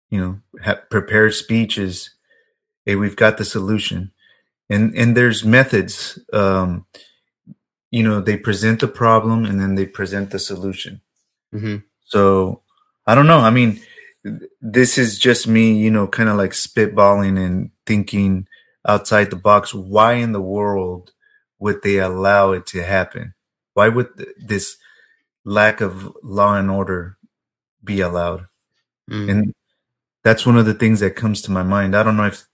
you 0.10 0.20
know, 0.20 0.40
have 0.64 0.90
prepared 0.90 1.36
speeches. 1.36 2.16
Hey, 2.86 2.96
we've 2.96 3.18
got 3.18 3.38
the 3.38 3.46
solution, 3.46 4.12
and 4.70 4.96
and 4.96 5.16
there's 5.16 5.46
methods. 5.46 6.18
Um, 6.32 6.88
you 7.94 8.02
know 8.02 8.20
they 8.20 8.36
present 8.36 8.80
the 8.80 8.88
problem 8.88 9.46
and 9.46 9.60
then 9.60 9.76
they 9.76 9.86
present 9.86 10.32
the 10.32 10.40
solution 10.40 11.00
mm-hmm. 11.54 11.78
So 12.14 12.62
i 13.08 13.16
don't 13.16 13.28
know. 13.28 13.40
I 13.40 13.50
mean 13.50 13.82
this 14.62 14.98
is 14.98 15.20
just 15.20 15.48
me 15.48 15.74
you 15.74 15.92
know 15.92 16.08
kind 16.08 16.30
of 16.30 16.38
like 16.38 16.52
spitballing 16.52 17.44
and 17.44 17.72
thinking 17.86 18.48
outside 18.88 19.30
the 19.30 19.36
box 19.36 19.74
why 19.74 20.14
in 20.14 20.32
the 20.32 20.42
world 20.42 21.12
would 21.60 21.82
they 21.82 21.98
allow 21.98 22.52
it 22.52 22.66
to 22.68 22.84
happen? 22.84 23.34
Why 23.74 23.88
would 23.88 24.10
this 24.38 24.76
lack 25.46 25.82
of 25.82 26.14
law 26.22 26.56
and 26.56 26.70
order 26.70 27.18
be 27.84 28.02
allowed? 28.02 28.46
Mm. 29.10 29.30
and 29.32 29.54
that's 30.24 30.46
one 30.46 30.58
of 30.58 30.66
the 30.66 30.74
things 30.74 31.02
that 31.02 31.18
comes 31.18 31.42
to 31.42 31.52
my 31.52 31.64
mind. 31.64 31.96
I 31.96 32.04
don't 32.04 32.16
know 32.16 32.26
if 32.26 32.46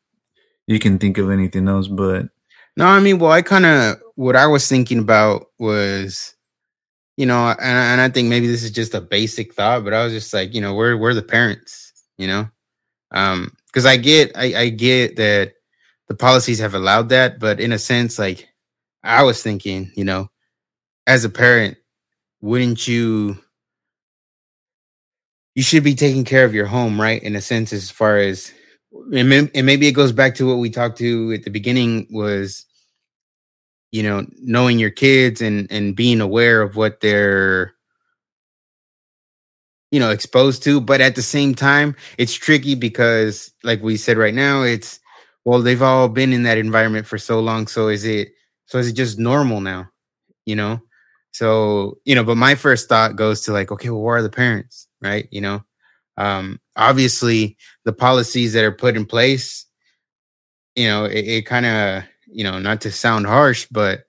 you 0.65 0.79
can 0.79 0.97
think 0.97 1.17
of 1.19 1.29
anything 1.29 1.67
else 1.67 1.87
but 1.87 2.29
no, 2.77 2.85
I 2.85 2.99
mean, 3.01 3.19
well, 3.19 3.31
I 3.31 3.41
kind 3.41 3.65
of 3.65 3.97
what 4.15 4.35
I 4.35 4.47
was 4.47 4.67
thinking 4.67 4.99
about 4.99 5.47
was, 5.59 6.33
you 7.19 7.25
know, 7.25 7.49
and, 7.49 7.59
and 7.61 7.99
I 7.99 8.07
think 8.07 8.29
maybe 8.29 8.47
this 8.47 8.63
is 8.63 8.71
just 8.71 8.93
a 8.93 9.01
basic 9.01 9.53
thought, 9.53 9.83
but 9.83 9.93
I 9.93 10.05
was 10.05 10.13
just 10.13 10.33
like, 10.33 10.53
you 10.55 10.61
know, 10.61 10.73
we're 10.73 10.95
we're 10.95 11.13
the 11.13 11.21
parents, 11.21 11.91
you 12.17 12.27
know, 12.27 12.47
um, 13.11 13.51
because 13.67 13.85
I 13.85 13.97
get 13.97 14.31
I, 14.37 14.55
I 14.57 14.69
get 14.69 15.17
that 15.17 15.51
the 16.07 16.15
policies 16.15 16.59
have 16.59 16.75
allowed 16.75 17.09
that, 17.09 17.37
but 17.37 17.59
in 17.59 17.73
a 17.73 17.77
sense, 17.77 18.17
like 18.19 18.47
I 19.03 19.23
was 19.23 19.43
thinking, 19.43 19.91
you 19.97 20.05
know, 20.05 20.29
as 21.07 21.25
a 21.25 21.29
parent, 21.29 21.77
wouldn't 22.39 22.87
you? 22.87 23.37
You 25.55 25.63
should 25.63 25.83
be 25.83 25.95
taking 25.95 26.23
care 26.23 26.45
of 26.45 26.53
your 26.53 26.67
home, 26.67 27.01
right? 27.01 27.21
In 27.21 27.35
a 27.35 27.41
sense, 27.41 27.73
as 27.73 27.91
far 27.91 28.15
as 28.15 28.53
and 29.13 29.27
maybe 29.29 29.87
it 29.89 29.91
goes 29.91 30.13
back 30.13 30.35
to 30.35 30.47
what 30.47 30.59
we 30.59 30.69
talked 30.69 30.99
to 30.99 31.33
at 31.33 31.43
the 31.43 31.51
beginning 31.51 32.07
was 32.11 32.65
you 33.91 34.03
know 34.03 34.25
knowing 34.41 34.79
your 34.79 34.89
kids 34.91 35.41
and 35.41 35.71
and 35.71 35.95
being 35.95 36.21
aware 36.21 36.61
of 36.61 36.75
what 36.75 37.01
they're 37.01 37.73
you 39.91 39.99
know 39.99 40.11
exposed 40.11 40.63
to 40.63 40.79
but 40.79 41.01
at 41.01 41.15
the 41.15 41.21
same 41.21 41.55
time 41.55 41.95
it's 42.17 42.33
tricky 42.33 42.75
because 42.75 43.51
like 43.63 43.81
we 43.81 43.97
said 43.97 44.17
right 44.17 44.35
now 44.35 44.61
it's 44.61 44.99
well 45.45 45.61
they've 45.61 45.81
all 45.81 46.07
been 46.07 46.33
in 46.33 46.43
that 46.43 46.57
environment 46.57 47.07
for 47.07 47.17
so 47.17 47.39
long 47.39 47.67
so 47.67 47.87
is 47.87 48.05
it 48.05 48.29
so 48.65 48.77
is 48.77 48.87
it 48.87 48.93
just 48.93 49.17
normal 49.19 49.61
now 49.61 49.87
you 50.45 50.55
know? 50.55 50.81
So 51.31 51.99
you 52.05 52.15
know 52.15 52.23
but 52.23 52.37
my 52.37 52.55
first 52.55 52.89
thought 52.89 53.15
goes 53.15 53.41
to 53.41 53.53
like 53.53 53.71
okay 53.71 53.89
well 53.89 54.01
where 54.01 54.17
are 54.17 54.23
the 54.23 54.29
parents? 54.29 54.87
Right 55.01 55.27
you 55.31 55.41
know? 55.41 55.63
Um 56.17 56.59
obviously 56.75 57.57
the 57.85 57.93
policies 57.93 58.53
that 58.53 58.63
are 58.63 58.71
put 58.71 58.97
in 58.97 59.05
place 59.05 59.65
you 60.75 60.87
know 60.87 61.05
it, 61.05 61.25
it 61.25 61.45
kind 61.45 61.65
of 61.65 62.03
you 62.31 62.43
know, 62.43 62.59
not 62.59 62.81
to 62.81 62.91
sound 62.91 63.25
harsh, 63.25 63.67
but 63.71 64.01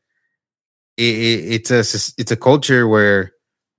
it, 0.96 1.16
it, 1.16 1.52
it's 1.52 1.70
a 1.70 1.80
it's 2.20 2.30
a 2.30 2.36
culture 2.36 2.86
where 2.86 3.32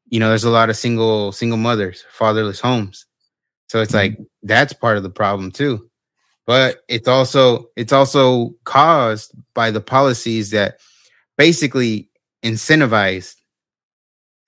you 0.09 0.19
know 0.19 0.29
there's 0.29 0.43
a 0.43 0.49
lot 0.49 0.69
of 0.69 0.77
single 0.77 1.31
single 1.31 1.57
mothers, 1.57 2.03
fatherless 2.11 2.59
homes. 2.59 3.05
So 3.69 3.81
it's 3.81 3.93
like 3.93 4.13
mm-hmm. 4.13 4.23
that's 4.43 4.73
part 4.73 4.97
of 4.97 5.03
the 5.03 5.09
problem 5.09 5.51
too. 5.51 5.89
But 6.47 6.79
it's 6.87 7.07
also 7.07 7.67
it's 7.75 7.93
also 7.93 8.55
caused 8.65 9.33
by 9.53 9.71
the 9.71 9.81
policies 9.81 10.51
that 10.51 10.79
basically 11.37 12.09
incentivize 12.43 13.35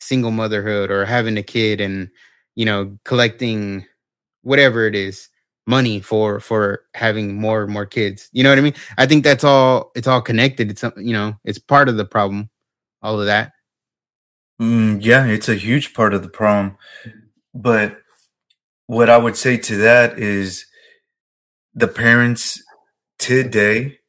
single 0.02 0.32
motherhood 0.32 0.92
or 0.92 1.06
having 1.06 1.38
a 1.38 1.44
kid 1.44 1.80
and 1.80 2.10
you 2.56 2.66
know 2.66 2.98
collecting 3.06 3.86
whatever 4.42 4.86
it 4.86 4.96
is 4.96 5.30
money 5.66 6.00
for 6.00 6.40
for 6.40 6.82
having 6.94 7.36
more 7.40 7.64
and 7.64 7.72
more 7.72 7.86
kids. 7.86 8.30
You 8.32 8.44
know 8.44 8.50
what 8.50 8.58
I 8.58 8.62
mean? 8.62 8.76
I 8.98 9.06
think 9.06 9.24
that's 9.24 9.44
all. 9.44 9.92
It's 9.96 10.08
all 10.08 10.22
connected. 10.22 10.70
It's 10.70 10.84
you 10.98 11.14
know, 11.14 11.36
it's 11.44 11.60
part 11.60 11.90
of 11.90 11.98
the 11.98 12.06
problem. 12.06 12.50
All 13.02 13.20
of 13.20 13.26
that. 13.26 13.52
Mm, 14.62 15.04
yeah, 15.04 15.26
it's 15.26 15.50
a 15.50 15.56
huge 15.56 15.94
part 15.94 16.14
of 16.14 16.22
the 16.22 16.30
problem. 16.30 16.78
But 17.54 17.98
what 18.88 19.10
I 19.10 19.18
would 19.18 19.36
say 19.36 19.58
to 19.58 19.78
that 19.78 20.18
is 20.18 20.66
the 21.74 21.88
parents 21.88 22.62
today 23.18 24.00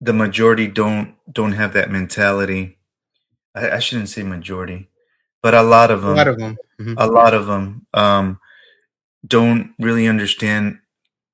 the 0.00 0.12
majority 0.12 0.66
don't 0.66 1.14
don't 1.30 1.52
have 1.52 1.72
that 1.74 1.90
mentality 1.90 2.78
I, 3.54 3.70
I, 3.72 3.78
shouldn't 3.78 4.08
say 4.08 4.22
majority 4.22 4.88
but 5.42 5.54
a 5.54 5.62
lot 5.62 5.90
of 5.90 6.02
them 6.02 6.12
a 6.12 6.16
lot 6.16 6.28
of 6.28 6.38
them 6.38 6.56
mm-hmm. 6.80 6.94
a 6.96 7.06
lot 7.06 7.34
of 7.34 7.46
them 7.46 7.86
um 7.92 8.38
don't 9.26 9.74
really 9.78 10.06
understand 10.06 10.78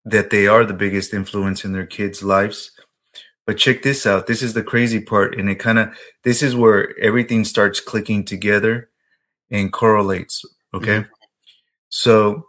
that 0.05 0.31
they 0.31 0.47
are 0.47 0.65
the 0.65 0.75
biggest 0.75 1.13
influence 1.13 1.65
in 1.65 1.73
their 1.73 1.87
kids' 1.87 2.23
lives. 2.23 2.71
But 3.47 3.59
check 3.59 3.83
this 3.83 4.07
out. 4.07 4.27
This 4.27 4.43
is 4.43 4.55
the 4.55 4.63
crazy 4.63 5.01
part. 5.01 5.39
And 5.39 5.49
it 5.49 5.57
kind 5.57 5.79
of, 5.79 5.97
this 6.25 6.43
is 6.43 6.57
where 6.57 6.99
everything 6.99 7.45
starts 7.45 7.81
clicking 7.81 8.25
together 8.25 8.91
and 9.51 9.73
correlates. 9.73 10.45
Okay. 10.75 11.01
Mm-hmm. 11.01 11.11
So, 11.89 12.47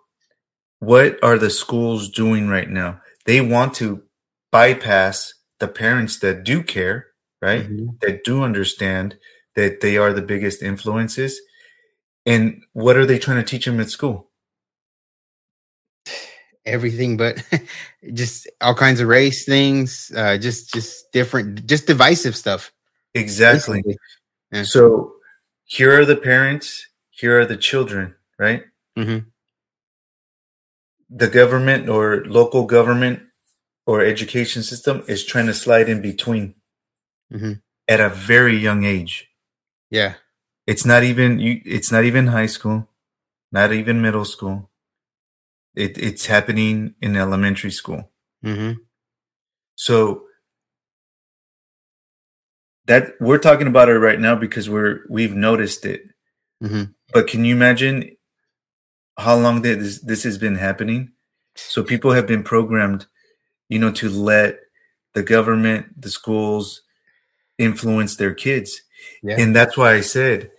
what 0.80 1.24
are 1.24 1.38
the 1.38 1.50
schools 1.50 2.10
doing 2.10 2.48
right 2.48 2.70
now? 2.70 3.02
They 3.26 3.42
want 3.42 3.74
to 3.76 4.04
bypass 4.52 5.34
the 5.60 5.68
parents 5.68 6.20
that 6.20 6.44
do 6.44 6.64
care, 6.64 7.08
right? 7.42 7.64
Mm-hmm. 7.64 7.88
That 8.02 8.24
do 8.24 8.44
understand 8.44 9.18
that 9.56 9.82
they 9.82 9.98
are 9.98 10.14
the 10.14 10.22
biggest 10.22 10.62
influences. 10.62 11.40
And 12.26 12.64
what 12.74 12.98
are 12.98 13.06
they 13.06 13.18
trying 13.18 13.38
to 13.38 13.44
teach 13.44 13.66
them 13.66 13.80
at 13.80 13.90
school? 13.90 14.27
Everything 16.68 17.18
but 17.18 17.42
just 18.14 18.48
all 18.62 18.76
kinds 18.76 19.00
of 19.00 19.08
race 19.08 19.46
things 19.46 20.12
uh 20.16 20.38
just 20.38 20.74
just 20.74 21.12
different 21.12 21.66
just 21.66 21.88
divisive 21.88 22.36
stuff 22.36 22.72
exactly 23.14 23.84
yeah. 24.52 24.64
so 24.64 25.14
here 25.64 26.00
are 26.00 26.06
the 26.06 26.16
parents 26.16 26.88
here 27.10 27.40
are 27.40 27.46
the 27.46 27.58
children 27.58 28.16
right 28.38 28.64
mm-hmm. 28.98 29.20
the 31.10 31.28
government 31.28 31.90
or 31.90 32.24
local 32.26 32.66
government 32.66 33.22
or 33.86 34.02
education 34.02 34.62
system 34.62 35.04
is 35.08 35.26
trying 35.26 35.48
to 35.48 35.54
slide 35.54 35.88
in 35.88 36.02
between 36.02 36.54
mm-hmm. 37.34 37.54
at 37.88 38.00
a 38.00 38.10
very 38.10 38.58
young 38.58 38.84
age 38.84 39.30
yeah 39.90 40.16
it's 40.68 40.86
not 40.86 41.04
even 41.04 41.40
you 41.40 41.62
it's 41.66 41.92
not 41.92 42.04
even 42.04 42.28
high 42.28 42.46
school 42.46 42.88
not 43.52 43.72
even 43.72 44.02
middle 44.02 44.26
school 44.26 44.70
it, 45.78 45.98
it's 45.98 46.26
happening 46.26 46.96
in 47.02 47.16
elementary 47.16 47.72
school. 47.72 48.10
Mm-hmm. 48.44 48.80
So 49.76 50.24
that 52.88 53.12
we're 53.20 53.38
talking 53.38 53.68
about 53.68 53.90
it 53.90 54.00
right 54.00 54.20
now 54.20 54.36
because 54.36 54.70
we're 54.70 55.02
we've 55.08 55.36
noticed 55.36 55.86
it. 55.86 56.02
Mm-hmm. 56.64 56.92
But 57.14 57.28
can 57.28 57.46
you 57.46 57.56
imagine 57.56 58.18
how 59.18 59.36
long 59.36 59.62
this 59.62 60.02
this 60.02 60.24
has 60.24 60.38
been 60.38 60.56
happening? 60.56 61.12
So 61.56 61.84
people 61.84 62.12
have 62.12 62.26
been 62.26 62.44
programmed, 62.44 63.06
you 63.70 63.78
know, 63.78 63.92
to 63.92 64.10
let 64.10 64.60
the 65.14 65.24
government, 65.24 66.02
the 66.02 66.10
schools 66.10 66.82
influence 67.58 68.16
their 68.16 68.34
kids. 68.34 68.82
Yeah. 69.22 69.40
And 69.40 69.56
that's 69.56 69.78
why 69.78 69.94
I 69.94 70.02
said 70.02 70.52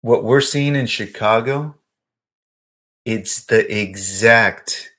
what 0.00 0.24
we're 0.24 0.40
seeing 0.40 0.76
in 0.76 0.86
Chicago, 0.86 1.76
it's 3.04 3.44
the 3.46 3.80
exact 3.80 4.92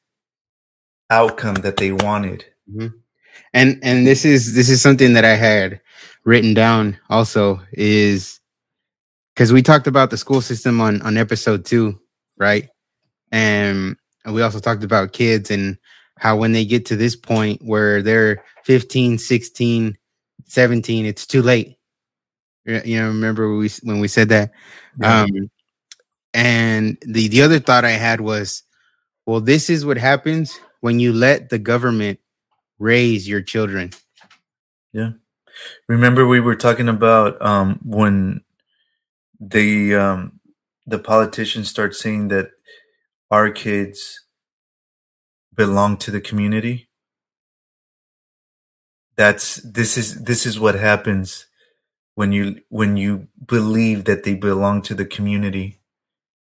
outcome 1.10 1.56
that 1.56 1.78
they 1.78 1.92
wanted. 1.92 2.46
Mm-hmm. 2.70 2.88
And 3.54 3.80
and 3.84 4.08
this 4.08 4.26
is 4.26 4.56
this 4.56 4.70
is 4.70 4.82
something 4.82 5.14
that 5.14 5.26
I 5.26 5.36
had 5.36 5.80
written 6.26 6.54
down 6.54 6.98
also 7.10 7.62
is 7.72 8.40
because 9.34 9.54
we 9.54 9.62
talked 9.62 9.88
about 9.88 10.10
the 10.10 10.18
school 10.18 10.42
system 10.42 10.82
on 10.82 11.02
on 11.04 11.18
episode 11.18 11.66
two, 11.66 12.00
right? 12.38 12.70
And 13.32 13.96
we 14.26 14.42
also 14.42 14.60
talked 14.60 14.84
about 14.84 15.14
kids 15.14 15.52
and 15.52 15.78
how 16.18 16.38
when 16.38 16.52
they 16.52 16.66
get 16.66 16.86
to 16.88 16.96
this 16.96 17.16
point 17.16 17.62
where 17.64 18.02
they're 18.02 18.44
15, 18.64 19.18
16, 19.18 19.98
17, 20.46 21.06
it's 21.06 21.28
too 21.28 21.42
late. 21.42 21.78
You 22.66 23.02
know, 23.02 23.08
remember 23.08 23.56
we 23.56 23.70
when 23.84 24.00
we 24.00 24.08
said 24.08 24.30
that? 24.30 24.52
Um 25.04 25.28
and 26.34 26.98
the 27.02 27.28
the 27.28 27.42
other 27.42 27.60
thought 27.60 27.86
I 27.86 27.92
had 27.92 28.22
was, 28.22 28.64
well, 29.26 29.42
this 29.42 29.70
is 29.70 29.86
what 29.86 29.98
happens 29.98 30.60
when 30.82 31.00
you 31.00 31.14
let 31.14 31.50
the 31.50 31.60
government 31.60 32.20
raise 32.80 33.28
your 33.28 33.42
children. 33.42 33.92
Yeah. 34.92 35.12
Remember 35.88 36.26
we 36.28 36.40
were 36.40 36.56
talking 36.56 36.90
about 36.90 37.42
um 37.42 37.80
when 37.84 38.42
the 39.40 39.96
um 39.96 40.40
the 40.86 41.00
politicians 41.00 41.70
start 41.70 41.96
saying 41.96 42.30
that 42.30 42.52
our 43.32 43.50
kids 43.50 44.26
belong 45.56 45.98
to 45.98 46.12
the 46.12 46.22
community 46.22 46.90
that's 49.16 49.58
this 49.58 49.98
is 49.98 50.24
this 50.24 50.46
is 50.46 50.60
what 50.60 50.76
happens 50.76 51.46
when 52.16 52.32
you 52.32 52.62
when 52.70 52.98
you 52.98 53.28
believe 53.46 54.06
that 54.06 54.24
they 54.24 54.34
belong 54.34 54.82
to 54.82 54.96
the 54.96 55.06
community 55.06 55.80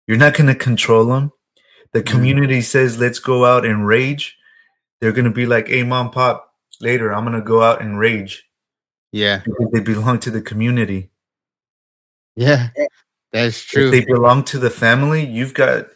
you're 0.06 0.16
not 0.16 0.34
going 0.34 0.46
to 0.46 0.54
control 0.54 1.06
them 1.06 1.32
the 1.96 2.02
mm-hmm. 2.02 2.14
community 2.14 2.58
mm. 2.58 2.64
says 2.64 2.98
let's 2.98 3.18
go 3.18 3.46
out 3.46 3.64
and 3.64 3.86
rage. 3.86 4.36
They're 5.00 5.12
going 5.12 5.24
to 5.24 5.30
be 5.30 5.46
like 5.46 5.68
hey 5.68 5.82
mom 5.82 6.10
pop 6.10 6.52
later 6.78 7.10
i'm 7.12 7.24
going 7.24 7.38
to 7.38 7.44
go 7.44 7.62
out 7.62 7.80
and 7.80 7.98
rage. 7.98 8.44
Yeah. 9.12 9.40
Because 9.44 9.68
they 9.72 9.80
belong 9.80 10.18
to 10.20 10.30
the 10.30 10.42
community. 10.42 11.10
Yeah. 12.34 12.68
That's 13.32 13.62
true. 13.62 13.86
if 13.86 13.92
they 13.92 14.04
belong 14.04 14.44
to 14.44 14.58
the 14.58 14.70
family 14.70 15.24
you've 15.24 15.54
got 15.54 15.86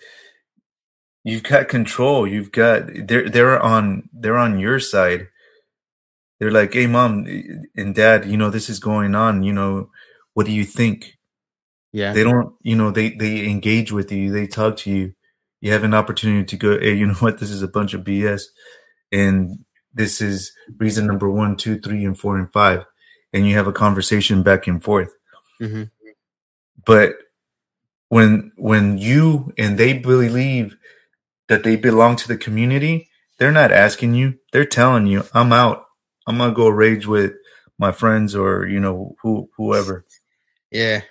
you've 1.22 1.42
got 1.42 1.68
control. 1.68 2.26
You've 2.26 2.52
got 2.52 2.84
they're 3.06 3.28
they're 3.28 3.60
on 3.60 4.08
they're 4.12 4.38
on 4.38 4.58
your 4.58 4.80
side. 4.80 5.28
They're 6.38 6.50
like 6.50 6.72
hey 6.72 6.86
mom 6.86 7.26
and 7.76 7.94
dad 7.94 8.24
you 8.24 8.38
know 8.38 8.48
this 8.48 8.70
is 8.70 8.78
going 8.78 9.14
on. 9.14 9.42
You 9.42 9.52
know 9.52 9.90
what 10.32 10.46
do 10.46 10.52
you 10.52 10.64
think 10.64 11.18
yeah 11.92 12.12
they 12.12 12.24
don't 12.24 12.54
you 12.62 12.76
know 12.76 12.90
they 12.90 13.10
they 13.10 13.46
engage 13.46 13.92
with 13.92 14.10
you 14.12 14.30
they 14.30 14.46
talk 14.46 14.76
to 14.76 14.90
you 14.90 15.12
you 15.60 15.72
have 15.72 15.84
an 15.84 15.94
opportunity 15.94 16.44
to 16.44 16.56
go 16.56 16.78
hey 16.78 16.94
you 16.94 17.06
know 17.06 17.14
what 17.14 17.38
this 17.38 17.50
is 17.50 17.62
a 17.62 17.68
bunch 17.68 17.94
of 17.94 18.02
bs 18.02 18.42
and 19.12 19.64
this 19.92 20.20
is 20.20 20.52
reason 20.78 21.06
number 21.06 21.30
one 21.30 21.56
two 21.56 21.78
three 21.78 22.04
and 22.04 22.18
four 22.18 22.38
and 22.38 22.52
five 22.52 22.84
and 23.32 23.48
you 23.48 23.54
have 23.54 23.66
a 23.66 23.72
conversation 23.72 24.42
back 24.42 24.66
and 24.66 24.82
forth 24.82 25.12
mm-hmm. 25.60 25.84
but 26.84 27.14
when 28.10 28.52
when 28.56 28.98
you 28.98 29.52
and 29.56 29.78
they 29.78 29.94
believe 29.94 30.76
that 31.48 31.64
they 31.64 31.76
belong 31.76 32.16
to 32.16 32.28
the 32.28 32.36
community, 32.36 33.08
they're 33.38 33.52
not 33.52 33.72
asking 33.72 34.14
you. 34.14 34.34
They're 34.52 34.64
telling 34.64 35.06
you, 35.06 35.24
"I'm 35.32 35.52
out. 35.52 35.86
I'm 36.26 36.38
gonna 36.38 36.52
go 36.52 36.68
rage 36.68 37.06
with 37.06 37.32
my 37.78 37.92
friends 37.92 38.34
or 38.34 38.66
you 38.66 38.78
know 38.78 39.16
who 39.22 39.48
whoever." 39.56 40.04
Yeah, 40.70 41.02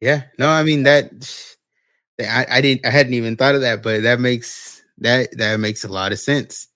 yeah. 0.00 0.24
No, 0.38 0.48
I 0.48 0.62
mean 0.62 0.84
that. 0.84 1.10
I, 2.20 2.46
I 2.50 2.60
didn't. 2.60 2.84
I 2.84 2.90
hadn't 2.90 3.14
even 3.14 3.36
thought 3.36 3.54
of 3.54 3.60
that, 3.60 3.82
but 3.82 4.02
that 4.02 4.18
makes 4.18 4.82
that 4.98 5.28
that 5.38 5.60
makes 5.60 5.84
a 5.84 5.88
lot 5.88 6.10
of 6.12 6.18
sense. 6.18 6.66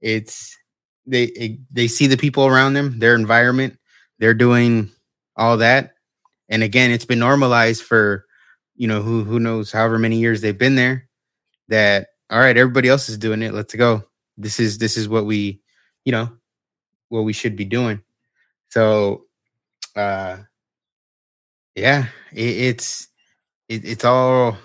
It's 0.00 0.58
they 1.06 1.24
it, 1.24 1.58
they 1.70 1.86
see 1.86 2.08
the 2.08 2.16
people 2.16 2.46
around 2.46 2.74
them, 2.74 2.98
their 2.98 3.14
environment. 3.14 3.78
They're 4.18 4.34
doing 4.34 4.90
all 5.36 5.56
that, 5.58 5.94
and 6.48 6.64
again, 6.64 6.90
it's 6.90 7.04
been 7.04 7.20
normalized 7.20 7.84
for 7.84 8.26
you 8.74 8.88
know 8.88 9.02
who 9.02 9.22
who 9.22 9.38
knows 9.38 9.70
however 9.70 9.98
many 9.98 10.18
years 10.18 10.40
they've 10.40 10.58
been 10.58 10.74
there 10.74 11.08
that 11.68 12.08
all 12.30 12.38
right, 12.40 12.56
everybody 12.56 12.88
else 12.88 13.08
is 13.08 13.18
doing 13.18 13.42
it. 13.42 13.52
Let's 13.52 13.74
go. 13.74 14.04
This 14.38 14.58
is 14.58 14.78
this 14.78 14.96
is 14.96 15.08
what 15.08 15.26
we, 15.26 15.60
you 16.04 16.12
know, 16.12 16.30
what 17.08 17.22
we 17.22 17.32
should 17.34 17.56
be 17.56 17.64
doing. 17.66 18.00
So 18.70 19.26
uh 19.94 20.38
yeah, 21.74 22.06
it, 22.32 22.56
it's 22.56 23.08
it, 23.68 23.84
it's 23.84 24.04
all 24.04 24.56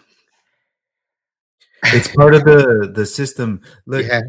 it's 1.83 2.13
part 2.15 2.35
of 2.35 2.43
the 2.43 2.91
the 2.93 3.05
system. 3.05 3.61
Look, 3.85 4.05
yeah. 4.05 4.21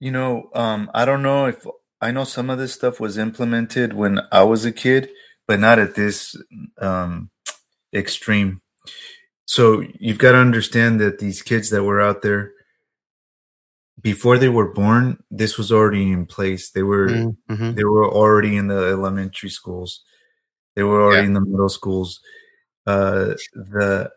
you 0.00 0.10
know, 0.10 0.50
um, 0.54 0.90
I 0.94 1.04
don't 1.04 1.22
know 1.22 1.46
if 1.46 1.66
I 2.00 2.10
know 2.10 2.24
some 2.24 2.50
of 2.50 2.58
this 2.58 2.74
stuff 2.74 3.00
was 3.00 3.18
implemented 3.18 3.92
when 3.92 4.20
I 4.32 4.42
was 4.44 4.64
a 4.64 4.72
kid, 4.72 5.10
but 5.46 5.60
not 5.60 5.78
at 5.78 5.94
this 5.94 6.36
um 6.80 7.30
extreme. 7.94 8.60
So 9.46 9.84
you've 10.00 10.18
got 10.18 10.32
to 10.32 10.38
understand 10.38 11.00
that 11.00 11.18
these 11.18 11.40
kids 11.40 11.70
that 11.70 11.84
were 11.84 12.00
out 12.00 12.22
there 12.22 12.52
before 14.00 14.38
they 14.38 14.48
were 14.48 14.72
born, 14.72 15.22
this 15.30 15.56
was 15.56 15.72
already 15.72 16.10
in 16.10 16.26
place. 16.26 16.70
They 16.70 16.82
were 16.82 17.08
mm-hmm. 17.08 17.74
they 17.74 17.84
were 17.84 18.08
already 18.08 18.56
in 18.56 18.66
the 18.66 18.88
elementary 18.88 19.50
schools. 19.50 20.02
They 20.76 20.84
were 20.84 21.02
already 21.02 21.22
yeah. 21.22 21.26
in 21.28 21.32
the 21.32 21.40
middle 21.40 21.68
schools. 21.68 22.20
Uh, 22.86 23.34
the 23.54 24.10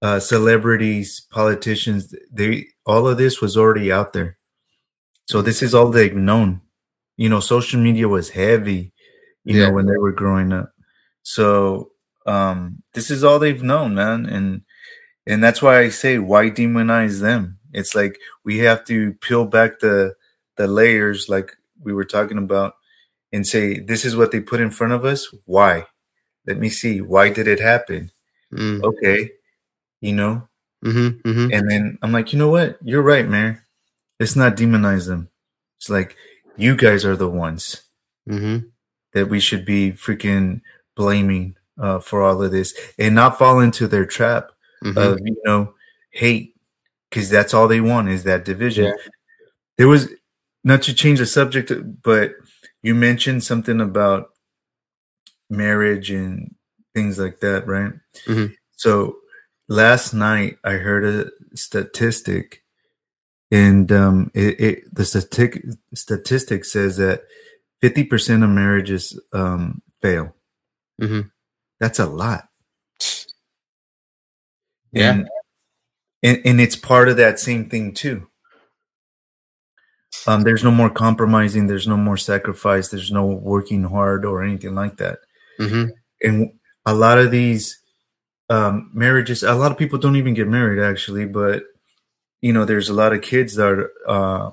uh, 0.00 0.18
celebrities, 0.18 1.20
politicians, 1.30 2.12
they 2.32 2.66
all 2.84 3.06
of 3.06 3.18
this 3.18 3.40
was 3.40 3.56
already 3.56 3.92
out 3.92 4.12
there. 4.12 4.38
So 5.26 5.42
this 5.42 5.62
is 5.62 5.74
all 5.74 5.90
they've 5.90 6.16
known. 6.16 6.62
You 7.16 7.28
know, 7.28 7.38
social 7.38 7.80
media 7.80 8.08
was 8.08 8.30
heavy, 8.30 8.92
you 9.44 9.60
yeah. 9.60 9.68
know, 9.68 9.74
when 9.74 9.86
they 9.86 9.96
were 9.96 10.10
growing 10.12 10.52
up. 10.52 10.72
So 11.22 11.92
um, 12.26 12.82
this 12.94 13.10
is 13.10 13.22
all 13.22 13.38
they've 13.38 13.62
known, 13.62 13.94
man, 13.94 14.26
and 14.26 14.62
and 15.26 15.44
that's 15.44 15.62
why 15.62 15.78
I 15.78 15.90
say 15.90 16.18
why 16.18 16.50
demonize 16.50 17.20
them. 17.20 17.58
It's 17.72 17.94
like 17.94 18.18
we 18.44 18.58
have 18.58 18.84
to 18.86 19.14
peel 19.14 19.44
back 19.44 19.78
the 19.78 20.14
the 20.56 20.66
layers, 20.66 21.28
like 21.28 21.56
we 21.80 21.92
were 21.92 22.04
talking 22.04 22.38
about, 22.38 22.74
and 23.32 23.46
say 23.46 23.78
this 23.78 24.04
is 24.04 24.16
what 24.16 24.30
they 24.30 24.40
put 24.40 24.60
in 24.60 24.70
front 24.70 24.92
of 24.92 25.04
us. 25.04 25.32
Why? 25.44 25.86
Let 26.46 26.58
me 26.58 26.68
see. 26.68 27.00
Why 27.00 27.30
did 27.30 27.48
it 27.48 27.60
happen? 27.60 28.10
Mm. 28.52 28.82
Okay, 28.82 29.30
you 30.00 30.12
know. 30.12 30.48
Mm-hmm, 30.84 31.28
mm-hmm. 31.28 31.52
And 31.52 31.70
then 31.70 31.98
I'm 32.02 32.12
like, 32.12 32.32
you 32.32 32.38
know 32.38 32.50
what? 32.50 32.76
You're 32.82 33.02
right, 33.02 33.28
man. 33.28 33.60
Let's 34.18 34.34
not 34.34 34.56
demonize 34.56 35.06
them. 35.06 35.28
It's 35.78 35.88
like 35.88 36.16
you 36.56 36.76
guys 36.76 37.04
are 37.04 37.16
the 37.16 37.28
ones 37.28 37.82
mm-hmm. 38.28 38.66
that 39.14 39.28
we 39.28 39.40
should 39.40 39.64
be 39.64 39.92
freaking 39.92 40.60
blaming 40.96 41.56
uh, 41.78 42.00
for 42.00 42.22
all 42.22 42.42
of 42.42 42.50
this 42.50 42.74
and 42.98 43.14
not 43.14 43.38
fall 43.38 43.60
into 43.60 43.86
their 43.86 44.04
trap 44.04 44.50
mm-hmm. 44.84 44.98
of 44.98 45.20
you 45.24 45.36
know 45.44 45.74
hate 46.10 46.54
because 47.08 47.30
that's 47.30 47.54
all 47.54 47.68
they 47.68 47.80
want 47.80 48.08
is 48.08 48.24
that 48.24 48.44
division. 48.44 48.86
Yeah. 48.86 49.10
There 49.78 49.88
was 49.88 50.08
not 50.64 50.82
to 50.82 50.94
change 50.94 51.18
the 51.18 51.26
subject, 51.26 51.72
but 52.02 52.34
you 52.82 52.94
mentioned 52.94 53.44
something 53.44 53.80
about 53.80 54.30
marriage 55.48 56.10
and 56.10 56.54
things 56.94 57.18
like 57.18 57.40
that, 57.40 57.66
right? 57.66 57.92
Mm-hmm. 58.26 58.54
So 58.72 59.16
last 59.68 60.12
night 60.12 60.58
I 60.64 60.72
heard 60.72 61.04
a 61.04 61.30
statistic, 61.56 62.62
and 63.50 63.90
um, 63.92 64.30
it, 64.34 64.60
it, 64.60 64.94
the 64.94 65.04
statistic 65.04 65.64
statistic 65.94 66.64
says 66.64 66.96
that 66.96 67.22
fifty 67.80 68.04
percent 68.04 68.42
of 68.44 68.50
marriages 68.50 69.18
um, 69.32 69.82
fail. 70.00 70.34
Mm-hmm. 71.00 71.28
That's 71.80 71.98
a 71.98 72.06
lot. 72.06 72.48
Yeah. 74.92 75.12
And, 75.12 75.28
and, 76.22 76.42
and 76.44 76.60
it's 76.60 76.76
part 76.76 77.08
of 77.08 77.16
that 77.16 77.40
same 77.40 77.68
thing 77.68 77.94
too. 77.94 78.28
Um, 80.26 80.42
there's 80.42 80.64
no 80.64 80.70
more 80.70 80.90
compromising. 80.90 81.66
There's 81.66 81.88
no 81.88 81.96
more 81.96 82.16
sacrifice. 82.16 82.88
There's 82.88 83.10
no 83.10 83.26
working 83.26 83.84
hard 83.84 84.24
or 84.24 84.42
anything 84.42 84.74
like 84.74 84.98
that. 84.98 85.18
Mm-hmm. 85.58 85.90
And 86.22 86.52
a 86.86 86.94
lot 86.94 87.18
of 87.18 87.30
these 87.30 87.78
um, 88.48 88.90
marriages, 88.92 89.42
a 89.42 89.54
lot 89.54 89.72
of 89.72 89.78
people 89.78 89.98
don't 89.98 90.16
even 90.16 90.34
get 90.34 90.48
married 90.48 90.82
actually, 90.82 91.24
but 91.26 91.64
you 92.40 92.52
know, 92.52 92.64
there's 92.64 92.88
a 92.88 92.94
lot 92.94 93.12
of 93.12 93.22
kids 93.22 93.54
that 93.54 93.66
are, 93.66 93.92
uh, 94.06 94.50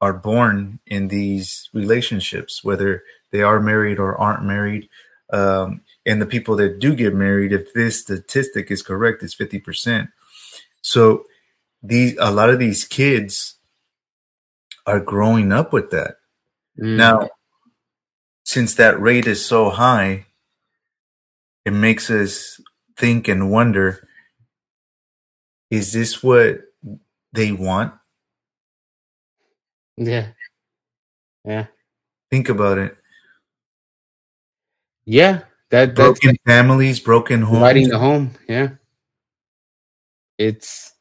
are 0.00 0.14
born 0.14 0.80
in 0.86 1.08
these 1.08 1.68
relationships, 1.72 2.64
whether 2.64 3.02
they 3.32 3.42
are 3.42 3.60
married 3.60 3.98
or 3.98 4.16
aren't 4.16 4.44
married. 4.44 4.88
Um, 5.30 5.82
and 6.06 6.22
the 6.22 6.26
people 6.26 6.56
that 6.56 6.78
do 6.78 6.94
get 6.94 7.14
married, 7.14 7.52
if 7.52 7.72
this 7.74 8.00
statistic 8.00 8.70
is 8.70 8.82
correct, 8.82 9.22
is 9.22 9.34
50%. 9.34 10.08
So 10.80 11.24
these 11.82 12.16
a 12.18 12.30
lot 12.30 12.50
of 12.50 12.58
these 12.58 12.84
kids 12.84 13.57
are 14.88 15.00
growing 15.00 15.52
up 15.52 15.72
with 15.72 15.90
that. 15.90 16.16
Mm. 16.80 16.96
Now, 16.96 17.28
since 18.44 18.74
that 18.76 18.98
rate 18.98 19.26
is 19.26 19.44
so 19.44 19.68
high, 19.68 20.24
it 21.66 21.72
makes 21.72 22.10
us 22.10 22.58
think 22.96 23.28
and 23.28 23.50
wonder 23.50 24.08
is 25.70 25.92
this 25.92 26.22
what 26.22 26.62
they 27.34 27.52
want? 27.52 27.92
Yeah. 29.98 30.28
Yeah. 31.44 31.66
Think 32.30 32.48
about 32.48 32.78
it. 32.78 32.96
Yeah. 35.04 35.42
That 35.70 35.94
broken 35.94 36.38
families, 36.46 37.00
broken 37.00 37.42
homes. 37.42 37.58
Dividing 37.58 37.88
the 37.90 37.98
home. 37.98 38.30
Yeah. 38.48 38.70
It's 40.38 40.94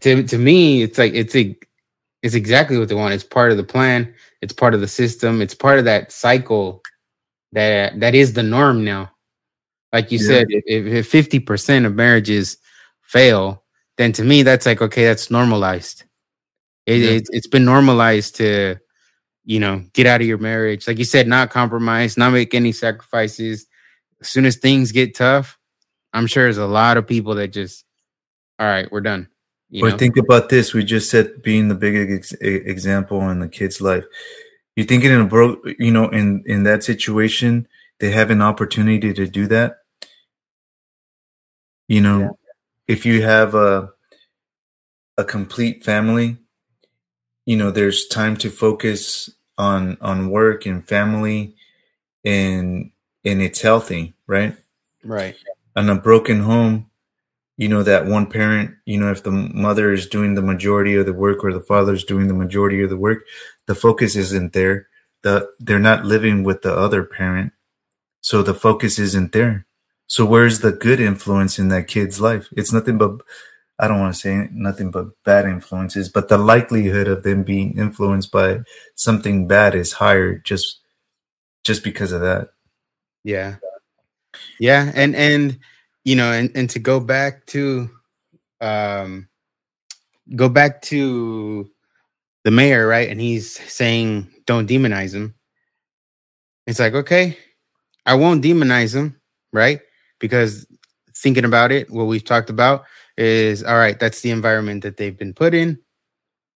to 0.00 0.24
to 0.24 0.38
me, 0.38 0.82
it's 0.82 0.98
like 0.98 1.14
it's 1.14 1.36
a 1.36 1.56
it's 2.22 2.34
exactly 2.34 2.78
what 2.78 2.88
they 2.88 2.94
want. 2.94 3.14
It's 3.14 3.24
part 3.24 3.50
of 3.50 3.56
the 3.56 3.64
plan. 3.64 4.14
It's 4.40 4.52
part 4.52 4.74
of 4.74 4.80
the 4.80 4.88
system. 4.88 5.42
It's 5.42 5.54
part 5.54 5.78
of 5.78 5.84
that 5.86 6.12
cycle 6.12 6.82
that 7.52 7.98
that 8.00 8.14
is 8.14 8.32
the 8.32 8.42
norm 8.42 8.84
now. 8.84 9.10
Like 9.92 10.10
you 10.10 10.18
yeah. 10.18 10.26
said, 10.26 10.46
if 10.50 11.08
fifty 11.08 11.38
percent 11.38 11.84
of 11.84 11.94
marriages 11.94 12.56
fail, 13.02 13.64
then 13.98 14.12
to 14.12 14.24
me 14.24 14.42
that's 14.42 14.66
like 14.66 14.80
okay, 14.80 15.04
that's 15.04 15.30
normalized. 15.30 16.04
It, 16.86 17.00
yeah. 17.00 17.10
it, 17.10 17.28
it's 17.30 17.46
been 17.46 17.64
normalized 17.64 18.36
to, 18.36 18.76
you 19.44 19.60
know, 19.60 19.84
get 19.92 20.06
out 20.06 20.20
of 20.20 20.26
your 20.26 20.38
marriage. 20.38 20.88
Like 20.88 20.98
you 20.98 21.04
said, 21.04 21.28
not 21.28 21.50
compromise, 21.50 22.16
not 22.16 22.32
make 22.32 22.54
any 22.54 22.72
sacrifices. 22.72 23.66
As 24.20 24.28
soon 24.28 24.46
as 24.46 24.56
things 24.56 24.92
get 24.92 25.14
tough, 25.14 25.58
I'm 26.12 26.26
sure 26.26 26.44
there's 26.44 26.58
a 26.58 26.66
lot 26.66 26.96
of 26.96 27.06
people 27.06 27.34
that 27.36 27.48
just, 27.48 27.84
all 28.58 28.66
right, 28.66 28.90
we're 28.90 29.00
done. 29.00 29.28
You 29.72 29.86
or 29.86 29.90
think 29.90 30.16
about 30.16 30.48
this. 30.48 30.72
We 30.74 30.84
just 30.84 31.10
said 31.10 31.42
being 31.42 31.68
the 31.68 31.74
big 31.74 32.10
ex- 32.10 32.32
example 32.32 33.28
in 33.30 33.40
the 33.40 33.48
kid's 33.48 33.80
life. 33.80 34.04
You're 34.76 34.86
thinking 34.86 35.10
in 35.10 35.22
a 35.22 35.24
bro, 35.24 35.56
you 35.78 35.90
know, 35.90 36.08
in 36.08 36.44
in 36.46 36.62
that 36.64 36.84
situation, 36.84 37.66
they 37.98 38.10
have 38.10 38.30
an 38.30 38.42
opportunity 38.42 39.12
to 39.14 39.26
do 39.26 39.46
that. 39.48 39.78
You 41.88 42.02
know, 42.02 42.20
yeah. 42.20 42.30
if 42.86 43.06
you 43.06 43.22
have 43.22 43.54
a 43.54 43.90
a 45.18 45.24
complete 45.24 45.84
family 45.84 46.36
you 47.46 47.56
know 47.56 47.70
there's 47.70 48.06
time 48.06 48.36
to 48.36 48.50
focus 48.50 49.30
on 49.58 49.96
on 50.00 50.30
work 50.30 50.66
and 50.66 50.86
family 50.86 51.54
and 52.24 52.90
and 53.24 53.42
it's 53.42 53.60
healthy 53.60 54.14
right 54.26 54.56
right 55.04 55.36
on 55.76 55.88
a 55.88 55.96
broken 55.96 56.40
home 56.40 56.90
you 57.56 57.68
know 57.68 57.82
that 57.82 58.06
one 58.06 58.26
parent 58.26 58.74
you 58.86 58.98
know 58.98 59.10
if 59.10 59.22
the 59.22 59.30
mother 59.30 59.92
is 59.92 60.06
doing 60.06 60.34
the 60.34 60.42
majority 60.42 60.96
of 60.96 61.06
the 61.06 61.12
work 61.12 61.44
or 61.44 61.52
the 61.52 61.60
father 61.60 61.92
is 61.92 62.04
doing 62.04 62.28
the 62.28 62.34
majority 62.34 62.82
of 62.82 62.90
the 62.90 62.96
work 62.96 63.24
the 63.66 63.74
focus 63.74 64.16
isn't 64.16 64.52
there 64.52 64.88
the 65.22 65.48
they're 65.60 65.78
not 65.78 66.04
living 66.04 66.42
with 66.42 66.62
the 66.62 66.74
other 66.74 67.04
parent 67.04 67.52
so 68.20 68.42
the 68.42 68.54
focus 68.54 68.98
isn't 68.98 69.32
there 69.32 69.66
so 70.06 70.24
where's 70.24 70.60
the 70.60 70.72
good 70.72 71.00
influence 71.00 71.58
in 71.58 71.68
that 71.68 71.88
kid's 71.88 72.20
life 72.20 72.48
it's 72.56 72.72
nothing 72.72 72.98
but 72.98 73.20
I 73.78 73.88
don't 73.88 73.98
want 73.98 74.14
to 74.14 74.20
say 74.20 74.48
nothing 74.52 74.92
but 74.92 75.08
bad 75.24 75.44
influences, 75.44 76.08
but 76.08 76.28
the 76.28 76.38
likelihood 76.38 77.08
of 77.08 77.24
them 77.24 77.42
being 77.42 77.76
influenced 77.76 78.30
by 78.30 78.60
something 78.94 79.48
bad 79.48 79.74
is 79.74 79.94
higher 79.94 80.38
just 80.38 80.78
just 81.64 81.82
because 81.82 82.12
of 82.12 82.20
that. 82.20 82.50
Yeah. 83.24 83.56
Yeah, 84.60 84.92
and 84.94 85.16
and 85.16 85.58
you 86.04 86.16
know, 86.16 86.32
and 86.32 86.50
and 86.54 86.70
to 86.70 86.78
go 86.78 87.00
back 87.00 87.46
to 87.46 87.90
um 88.60 89.28
go 90.36 90.48
back 90.48 90.82
to 90.82 91.70
the 92.44 92.50
mayor, 92.50 92.86
right? 92.86 93.08
And 93.08 93.20
he's 93.20 93.58
saying 93.72 94.28
don't 94.46 94.68
demonize 94.68 95.14
him. 95.14 95.34
It's 96.66 96.78
like, 96.80 96.94
okay, 96.94 97.36
I 98.06 98.14
won't 98.14 98.44
demonize 98.44 98.94
him, 98.94 99.20
right? 99.52 99.80
Because 100.20 100.66
thinking 101.16 101.44
about 101.44 101.72
it, 101.72 101.90
what 101.90 102.04
we've 102.04 102.24
talked 102.24 102.50
about, 102.50 102.84
is 103.16 103.62
all 103.62 103.76
right 103.76 103.98
that's 103.98 104.20
the 104.22 104.30
environment 104.30 104.82
that 104.82 104.96
they've 104.96 105.18
been 105.18 105.34
put 105.34 105.54
in 105.54 105.78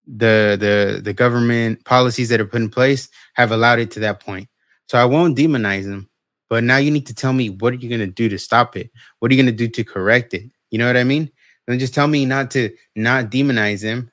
the 0.06 0.56
the 0.58 1.00
the 1.02 1.12
government 1.12 1.84
policies 1.84 2.28
that 2.28 2.40
are 2.40 2.46
put 2.46 2.62
in 2.62 2.70
place 2.70 3.08
have 3.34 3.52
allowed 3.52 3.78
it 3.78 3.90
to 3.90 4.00
that 4.00 4.20
point 4.20 4.48
so 4.88 4.98
i 4.98 5.04
won't 5.04 5.36
demonize 5.36 5.84
them 5.84 6.08
but 6.48 6.64
now 6.64 6.76
you 6.76 6.90
need 6.90 7.06
to 7.06 7.14
tell 7.14 7.32
me 7.32 7.50
what 7.50 7.72
are 7.72 7.76
you 7.76 7.88
going 7.88 8.00
to 8.00 8.06
do 8.06 8.28
to 8.28 8.38
stop 8.38 8.76
it 8.76 8.90
what 9.18 9.30
are 9.30 9.34
you 9.34 9.42
going 9.42 9.52
to 9.52 9.64
do 9.64 9.68
to 9.68 9.84
correct 9.84 10.34
it 10.34 10.44
you 10.70 10.78
know 10.78 10.86
what 10.86 10.96
i 10.96 11.04
mean 11.04 11.30
and 11.68 11.80
just 11.80 11.94
tell 11.94 12.08
me 12.08 12.24
not 12.24 12.50
to 12.50 12.70
not 12.94 13.30
demonize 13.30 13.82
them 13.82 14.10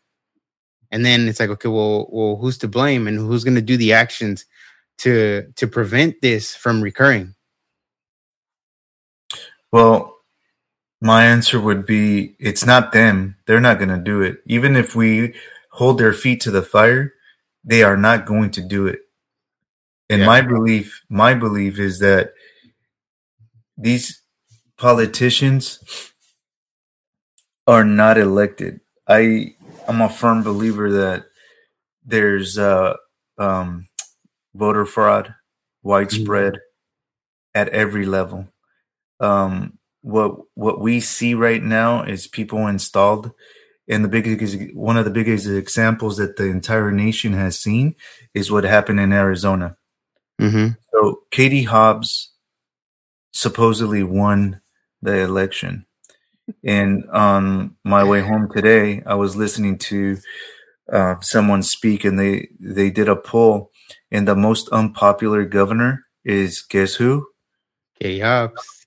and 0.91 1.05
then 1.05 1.27
it's 1.27 1.39
like 1.39 1.49
okay 1.49 1.69
well 1.69 2.07
well 2.11 2.35
who's 2.37 2.57
to 2.57 2.67
blame 2.67 3.07
and 3.07 3.17
who's 3.17 3.43
going 3.43 3.55
to 3.55 3.61
do 3.61 3.77
the 3.77 3.93
actions 3.93 4.45
to 4.97 5.43
to 5.55 5.67
prevent 5.67 6.21
this 6.21 6.55
from 6.55 6.81
recurring 6.81 7.33
well 9.71 10.13
my 11.03 11.25
answer 11.25 11.59
would 11.59 11.85
be 11.85 12.33
it's 12.39 12.65
not 12.65 12.93
them. 12.93 13.35
They're 13.45 13.59
not 13.59 13.77
going 13.77 13.89
to 13.89 13.97
do 13.97 14.21
it. 14.21 14.37
Even 14.45 14.77
if 14.77 14.95
we 14.95 15.33
hold 15.71 15.97
their 15.97 16.13
feet 16.13 16.39
to 16.41 16.51
the 16.51 16.61
fire, 16.61 17.11
they 17.65 17.83
are 17.83 17.97
not 17.97 18.25
going 18.25 18.51
to 18.51 18.61
do 18.61 18.87
it. 18.87 19.01
And 20.09 20.21
yeah. 20.21 20.27
my 20.27 20.41
belief, 20.41 21.03
my 21.09 21.33
belief 21.33 21.79
is 21.79 21.99
that 21.99 22.33
these 23.77 24.21
politicians 24.77 26.11
are 27.67 27.83
not 27.83 28.17
elected. 28.17 28.81
I 29.07 29.55
I'm 29.87 30.01
a 30.01 30.09
firm 30.09 30.43
believer 30.43 30.91
that 30.91 31.25
there's 32.05 32.57
uh, 32.57 32.95
um, 33.37 33.87
voter 34.53 34.85
fraud 34.85 35.33
widespread 35.81 36.53
mm-hmm. 36.53 37.61
at 37.61 37.69
every 37.69 38.05
level. 38.05 38.47
Um, 39.19 39.79
what 40.01 40.35
what 40.55 40.81
we 40.81 40.99
see 40.99 41.33
right 41.33 41.63
now 41.63 42.03
is 42.03 42.27
people 42.27 42.67
installed 42.67 43.31
and 43.87 44.03
the 44.03 44.09
biggest 44.09 44.57
one 44.73 44.97
of 44.97 45.05
the 45.05 45.11
biggest 45.11 45.47
examples 45.47 46.17
that 46.17 46.35
the 46.35 46.45
entire 46.45 46.91
nation 46.91 47.33
has 47.33 47.59
seen 47.59 47.95
is 48.33 48.51
what 48.51 48.63
happened 48.63 48.99
in 48.99 49.13
Arizona. 49.13 49.77
Mm-hmm. 50.41 50.67
So 50.91 51.23
Katie 51.31 51.63
Hobbs 51.63 52.31
supposedly 53.31 54.03
won 54.03 54.61
the 55.01 55.19
election, 55.19 55.85
and 56.63 57.09
on 57.11 57.75
my 57.83 58.03
way 58.03 58.21
home 58.21 58.49
today, 58.53 59.03
I 59.05 59.15
was 59.15 59.35
listening 59.35 59.77
to 59.79 60.17
uh, 60.91 61.15
someone 61.21 61.63
speak, 61.63 62.03
and 62.03 62.19
they 62.19 62.49
they 62.59 62.89
did 62.89 63.09
a 63.09 63.15
poll, 63.15 63.71
and 64.11 64.27
the 64.27 64.35
most 64.35 64.69
unpopular 64.69 65.45
governor 65.45 66.03
is 66.25 66.61
guess 66.61 66.95
who? 66.95 67.27
Katie 67.99 68.19
Hobbs. 68.19 68.85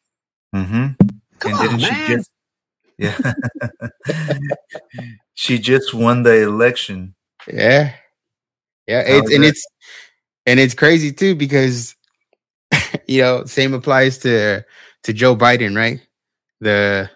Mm-hmm. 0.55 1.07
Come 1.39 1.53
and 1.53 1.61
didn't 1.61 1.75
on, 1.75 1.79
she 1.81 2.15
just 2.15 2.31
yeah 2.99 3.33
she 5.35 5.59
just 5.59 5.93
won 5.93 6.23
the 6.23 6.43
election. 6.43 7.15
Yeah. 7.47 7.93
Yeah. 8.87 9.03
It's 9.07 9.33
and 9.33 9.45
it's 9.45 9.67
and 10.47 10.61
it's 10.61 10.75
crazy 10.75 11.13
too 11.13 11.35
because 11.35 11.95
you 13.07 13.23
know, 13.23 13.45
same 13.45 13.75
applies 13.75 14.19
to 14.19 14.65
to 15.05 15.13
Joe 15.13 15.37
Biden, 15.37 15.77
right? 15.77 16.01
The 16.61 17.11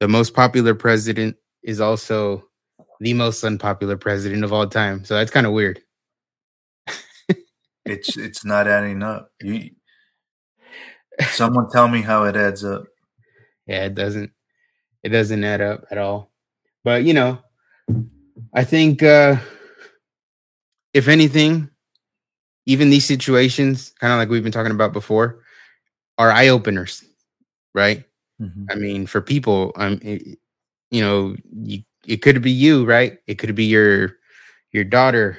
the 0.00 0.08
most 0.08 0.34
popular 0.34 0.74
president 0.74 1.36
is 1.62 1.80
also 1.80 2.44
the 3.00 3.14
most 3.14 3.44
unpopular 3.44 3.96
president 3.96 4.44
of 4.44 4.52
all 4.52 4.66
time. 4.66 5.04
So 5.04 5.14
that's 5.14 5.30
kind 5.30 5.46
of 5.46 5.52
weird. 5.52 5.80
it's 7.84 8.16
it's 8.16 8.44
not 8.44 8.66
adding 8.66 9.02
up. 9.02 9.30
You 9.42 9.70
Someone 11.28 11.70
tell 11.70 11.88
me 11.88 12.02
how 12.02 12.24
it 12.24 12.36
adds 12.36 12.64
up. 12.64 12.84
Yeah, 13.66 13.84
it 13.84 13.94
doesn't. 13.94 14.32
It 15.02 15.10
doesn't 15.10 15.44
add 15.44 15.60
up 15.60 15.84
at 15.90 15.98
all. 15.98 16.30
But 16.82 17.04
you 17.04 17.14
know, 17.14 17.38
I 18.52 18.64
think 18.64 19.02
uh 19.02 19.36
if 20.92 21.08
anything, 21.08 21.70
even 22.66 22.90
these 22.90 23.04
situations, 23.04 23.92
kind 24.00 24.12
of 24.12 24.18
like 24.18 24.28
we've 24.28 24.42
been 24.42 24.52
talking 24.52 24.72
about 24.72 24.92
before, 24.92 25.40
are 26.18 26.30
eye 26.30 26.48
openers, 26.48 27.04
right? 27.74 28.04
Mm-hmm. 28.40 28.64
I 28.70 28.74
mean, 28.74 29.06
for 29.06 29.20
people, 29.20 29.72
um, 29.76 30.00
it, 30.02 30.38
you 30.90 31.00
know, 31.00 31.36
you, 31.62 31.82
it 32.06 32.18
could 32.22 32.40
be 32.42 32.50
you, 32.50 32.84
right? 32.84 33.18
It 33.26 33.38
could 33.38 33.54
be 33.54 33.64
your 33.64 34.16
your 34.72 34.84
daughter, 34.84 35.38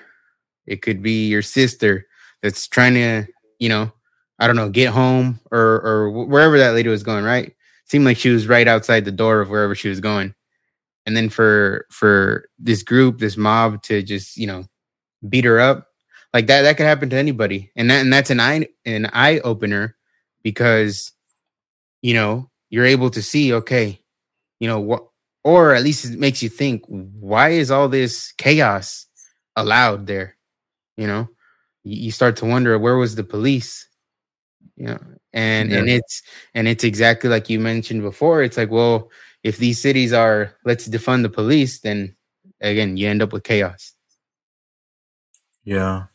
it 0.65 0.81
could 0.81 1.01
be 1.01 1.27
your 1.27 1.41
sister 1.41 2.07
that's 2.41 2.67
trying 2.67 2.93
to, 2.93 3.25
you 3.59 3.69
know, 3.69 3.91
I 4.39 4.47
don't 4.47 4.55
know, 4.55 4.69
get 4.69 4.89
home 4.89 5.39
or 5.51 5.81
or 5.81 6.11
wherever 6.11 6.57
that 6.57 6.73
lady 6.73 6.89
was 6.89 7.03
going, 7.03 7.23
right? 7.23 7.53
Seemed 7.85 8.05
like 8.05 8.17
she 8.17 8.29
was 8.29 8.47
right 8.47 8.67
outside 8.67 9.05
the 9.05 9.11
door 9.11 9.41
of 9.41 9.49
wherever 9.49 9.75
she 9.75 9.89
was 9.89 9.99
going. 9.99 10.33
And 11.05 11.15
then 11.15 11.29
for 11.29 11.85
for 11.91 12.49
this 12.57 12.83
group, 12.83 13.19
this 13.19 13.37
mob 13.37 13.81
to 13.83 14.01
just, 14.01 14.37
you 14.37 14.47
know, 14.47 14.65
beat 15.29 15.45
her 15.45 15.59
up, 15.59 15.87
like 16.35 16.47
that 16.47 16.63
that 16.63 16.75
could 16.75 16.85
happen 16.85 17.09
to 17.09 17.15
anybody. 17.15 17.71
And 17.75 17.89
that 17.89 18.01
and 18.01 18.11
that's 18.11 18.29
an 18.29 18.39
eye 18.39 18.67
an 18.85 19.07
eye 19.07 19.39
opener 19.39 19.95
because 20.43 21.11
you 22.01 22.13
know, 22.13 22.51
you're 22.69 22.85
able 22.85 23.09
to 23.09 23.21
see, 23.23 23.51
okay, 23.53 23.99
you 24.59 24.67
know, 24.67 24.79
what 24.79 25.07
or 25.43 25.73
at 25.73 25.83
least 25.83 26.05
it 26.05 26.19
makes 26.19 26.43
you 26.43 26.49
think, 26.49 26.83
why 26.87 27.49
is 27.49 27.71
all 27.71 27.87
this 27.87 28.33
chaos 28.33 29.07
allowed 29.55 30.05
there? 30.05 30.35
You 30.97 31.07
know? 31.07 31.29
you 31.85 32.11
start 32.11 32.35
to 32.37 32.45
wonder 32.45 32.77
where 32.77 32.97
was 32.97 33.15
the 33.15 33.23
police 33.23 33.87
you 34.75 34.87
know 34.87 34.99
and 35.33 35.71
yeah. 35.71 35.77
and 35.77 35.89
it's 35.89 36.21
and 36.53 36.67
it's 36.67 36.83
exactly 36.83 37.29
like 37.29 37.49
you 37.49 37.59
mentioned 37.59 38.01
before 38.01 38.41
it's 38.41 38.57
like 38.57 38.71
well 38.71 39.09
if 39.43 39.57
these 39.57 39.79
cities 39.79 40.11
are 40.11 40.55
let's 40.65 40.87
defund 40.87 41.21
the 41.21 41.29
police 41.29 41.79
then 41.79 42.13
again 42.59 42.97
you 42.97 43.07
end 43.07 43.21
up 43.21 43.31
with 43.31 43.43
chaos 43.43 43.93
yeah 45.63 46.05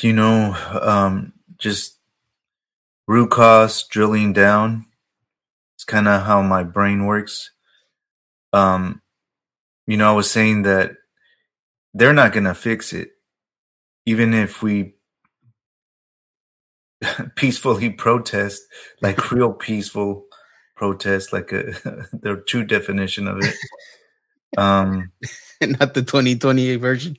you 0.00 0.12
know 0.12 0.54
um 0.82 1.32
just 1.58 1.98
root 3.06 3.30
cause 3.30 3.86
drilling 3.88 4.32
down 4.32 4.86
it's 5.76 5.84
kind 5.84 6.08
of 6.08 6.22
how 6.24 6.42
my 6.42 6.62
brain 6.62 7.06
works 7.06 7.50
um 8.52 9.00
you 9.86 9.96
know 9.96 10.08
i 10.08 10.12
was 10.12 10.30
saying 10.30 10.62
that 10.62 10.92
they're 11.94 12.12
not 12.12 12.32
going 12.32 12.44
to 12.44 12.54
fix 12.54 12.92
it 12.92 13.10
even 14.06 14.32
if 14.34 14.62
we 14.62 14.94
peacefully 17.36 17.90
protest, 17.90 18.62
like 19.00 19.30
real 19.32 19.52
peaceful 19.52 20.24
protest, 20.76 21.32
like 21.32 21.52
a 21.52 21.62
the 22.12 22.42
true 22.46 22.64
definition 22.64 23.28
of 23.28 23.38
it. 23.42 23.54
Um, 24.56 25.12
not 25.60 25.94
the 25.94 26.02
2020 26.02 26.76
version. 26.76 27.16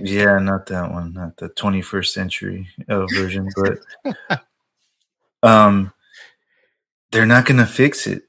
yeah, 0.00 0.38
not 0.38 0.66
that 0.66 0.90
one, 0.90 1.12
not 1.12 1.36
the 1.36 1.48
21st 1.50 2.08
century 2.08 2.68
uh, 2.88 3.06
version, 3.06 3.48
but 3.56 4.40
um, 5.42 5.92
they're 7.10 7.26
not 7.26 7.46
gonna 7.46 7.66
fix 7.66 8.06
it. 8.06 8.24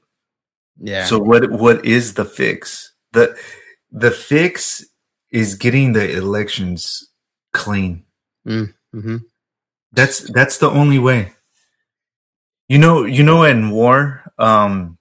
Yeah. 0.80 1.04
So 1.04 1.18
what 1.18 1.50
what 1.50 1.84
is 1.84 2.14
the 2.14 2.24
fix? 2.24 2.92
the 3.12 3.36
The 3.90 4.10
fix 4.10 4.84
is 5.30 5.54
getting 5.54 5.92
the 5.92 6.16
elections 6.16 7.10
clean. 7.52 8.04
Mm, 8.46 8.74
mm-hmm. 8.94 9.16
That's 9.92 10.20
that's 10.32 10.58
the 10.58 10.70
only 10.70 10.98
way. 10.98 11.32
You 12.68 12.78
know, 12.78 13.04
you 13.04 13.22
know, 13.22 13.44
in 13.44 13.70
war, 13.70 14.22
um, 14.38 14.98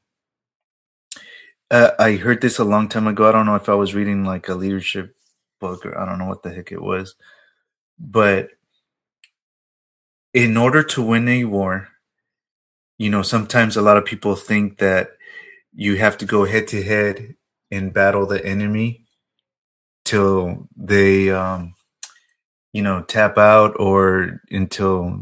uh, 1.73 1.91
I 1.99 2.17
heard 2.17 2.41
this 2.41 2.59
a 2.59 2.63
long 2.63 2.87
time 2.89 3.07
ago. 3.07 3.27
I 3.27 3.31
don't 3.33 3.47
know 3.47 3.55
if 3.55 3.69
I 3.69 3.73
was 3.75 3.95
reading 3.95 4.25
like 4.25 4.49
a 4.49 4.55
leadership 4.55 5.15
book 5.59 5.85
or 5.85 5.97
I 5.97 6.05
don't 6.05 6.19
know 6.19 6.27
what 6.27 6.43
the 6.43 6.53
heck 6.53 6.71
it 6.71 6.81
was, 6.81 7.15
but 7.99 8.49
in 10.33 10.57
order 10.57 10.83
to 10.83 11.01
win 11.01 11.27
a 11.27 11.45
war, 11.45 11.89
you 12.97 13.09
know, 13.09 13.23
sometimes 13.23 13.75
a 13.75 13.81
lot 13.81 13.97
of 13.97 14.05
people 14.05 14.35
think 14.35 14.77
that 14.79 15.11
you 15.73 15.97
have 15.97 16.17
to 16.19 16.25
go 16.25 16.45
head 16.45 16.67
to 16.69 16.83
head 16.83 17.35
and 17.71 17.93
battle 17.93 18.27
the 18.27 18.45
enemy 18.45 19.05
till 20.05 20.67
they 20.77 21.31
um, 21.31 21.73
you 22.73 22.81
know 22.81 23.03
tap 23.03 23.37
out 23.37 23.75
or 23.79 24.41
until 24.51 25.21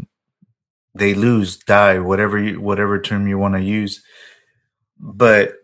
they 0.96 1.14
lose 1.14 1.58
die 1.58 2.00
whatever 2.00 2.40
you, 2.42 2.60
whatever 2.60 3.00
term 3.00 3.28
you 3.28 3.38
want 3.38 3.54
to 3.56 3.62
use 3.62 4.04
but 5.00 5.56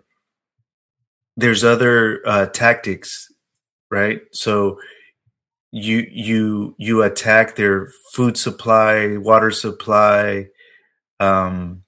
there's 1.38 1.64
other 1.64 2.22
uh, 2.28 2.48
tactics 2.48 3.32
right 3.90 4.22
so 4.34 4.78
you 5.72 6.06
you 6.12 6.76
you 6.78 7.04
attack 7.04 7.56
their 7.56 7.90
food 8.14 8.38
supply 8.38 9.16
water 9.18 9.52
supply 9.52 10.48
um 11.20 11.84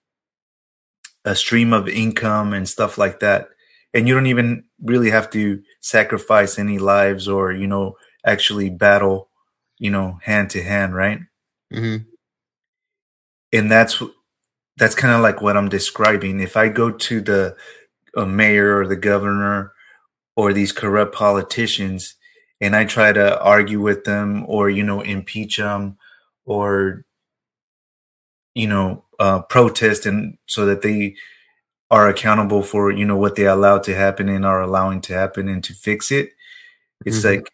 a 1.25 1.35
stream 1.35 1.73
of 1.73 1.89
income 1.89 2.53
and 2.53 2.69
stuff 2.69 2.97
like 2.97 3.19
that 3.19 3.49
and 3.93 4.07
you 4.07 4.13
don't 4.13 4.27
even 4.27 4.63
really 4.81 5.09
have 5.09 5.29
to 5.29 5.61
sacrifice 5.81 6.57
any 6.57 6.77
lives 6.77 7.27
or 7.27 7.51
you 7.51 7.67
know 7.67 7.95
actually 8.25 8.69
battle 8.69 9.29
you 9.79 9.89
know, 9.89 10.19
hand 10.23 10.51
to 10.51 10.61
hand, 10.61 10.93
right? 10.93 11.19
Mm-hmm. 11.73 12.03
And 13.51 13.71
that's 13.71 14.03
that's 14.77 14.95
kind 14.95 15.13
of 15.13 15.21
like 15.21 15.41
what 15.41 15.57
I'm 15.57 15.69
describing. 15.69 16.39
If 16.39 16.55
I 16.55 16.69
go 16.69 16.91
to 16.91 17.21
the 17.21 17.55
mayor 18.15 18.77
or 18.77 18.87
the 18.87 18.95
governor 18.95 19.73
or 20.35 20.53
these 20.53 20.71
corrupt 20.71 21.13
politicians 21.13 22.15
and 22.61 22.75
I 22.75 22.85
try 22.85 23.13
to 23.13 23.41
argue 23.41 23.81
with 23.81 24.03
them 24.03 24.45
or 24.47 24.69
you 24.69 24.83
know 24.83 25.01
impeach 25.01 25.57
them 25.57 25.97
or 26.45 27.05
you 28.55 28.67
know 28.67 29.05
uh, 29.19 29.41
protest 29.43 30.05
and 30.05 30.37
so 30.45 30.65
that 30.65 30.81
they 30.81 31.15
are 31.91 32.07
accountable 32.07 32.63
for 32.63 32.91
you 32.91 33.05
know 33.05 33.17
what 33.17 33.35
they 33.35 33.45
allowed 33.45 33.83
to 33.83 33.95
happen 33.95 34.29
and 34.29 34.45
are 34.45 34.61
allowing 34.61 35.01
to 35.01 35.13
happen 35.13 35.47
and 35.47 35.63
to 35.63 35.73
fix 35.73 36.11
it 36.11 36.31
it's 37.05 37.19
mm-hmm. 37.19 37.35
like 37.35 37.51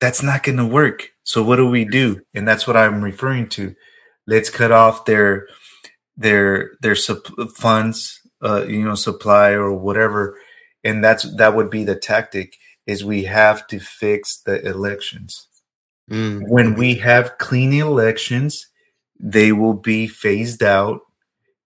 that's 0.00 0.22
not 0.22 0.42
going 0.42 0.58
to 0.58 0.66
work. 0.66 1.10
So 1.24 1.42
what 1.42 1.56
do 1.56 1.68
we 1.68 1.84
do? 1.84 2.20
And 2.34 2.46
that's 2.46 2.66
what 2.66 2.76
I'm 2.76 3.02
referring 3.02 3.48
to. 3.50 3.74
Let's 4.26 4.50
cut 4.50 4.72
off 4.72 5.04
their 5.04 5.46
their 6.16 6.72
their 6.80 6.94
sup- 6.94 7.26
funds, 7.54 8.20
uh, 8.46 8.64
you 8.66 8.84
know, 8.84 8.94
supply 8.94 9.50
or 9.50 9.72
whatever. 9.72 10.38
And 10.84 11.02
that's 11.02 11.24
that 11.36 11.56
would 11.56 11.70
be 11.70 11.84
the 11.84 11.96
tactic. 11.96 12.56
Is 12.86 13.04
we 13.04 13.24
have 13.24 13.66
to 13.66 13.80
fix 13.80 14.38
the 14.38 14.64
elections. 14.64 15.48
Mm. 16.08 16.48
When 16.48 16.74
we 16.74 16.94
have 16.96 17.36
clean 17.38 17.72
elections, 17.72 18.68
they 19.18 19.50
will 19.50 19.74
be 19.74 20.06
phased 20.06 20.62
out. 20.62 21.00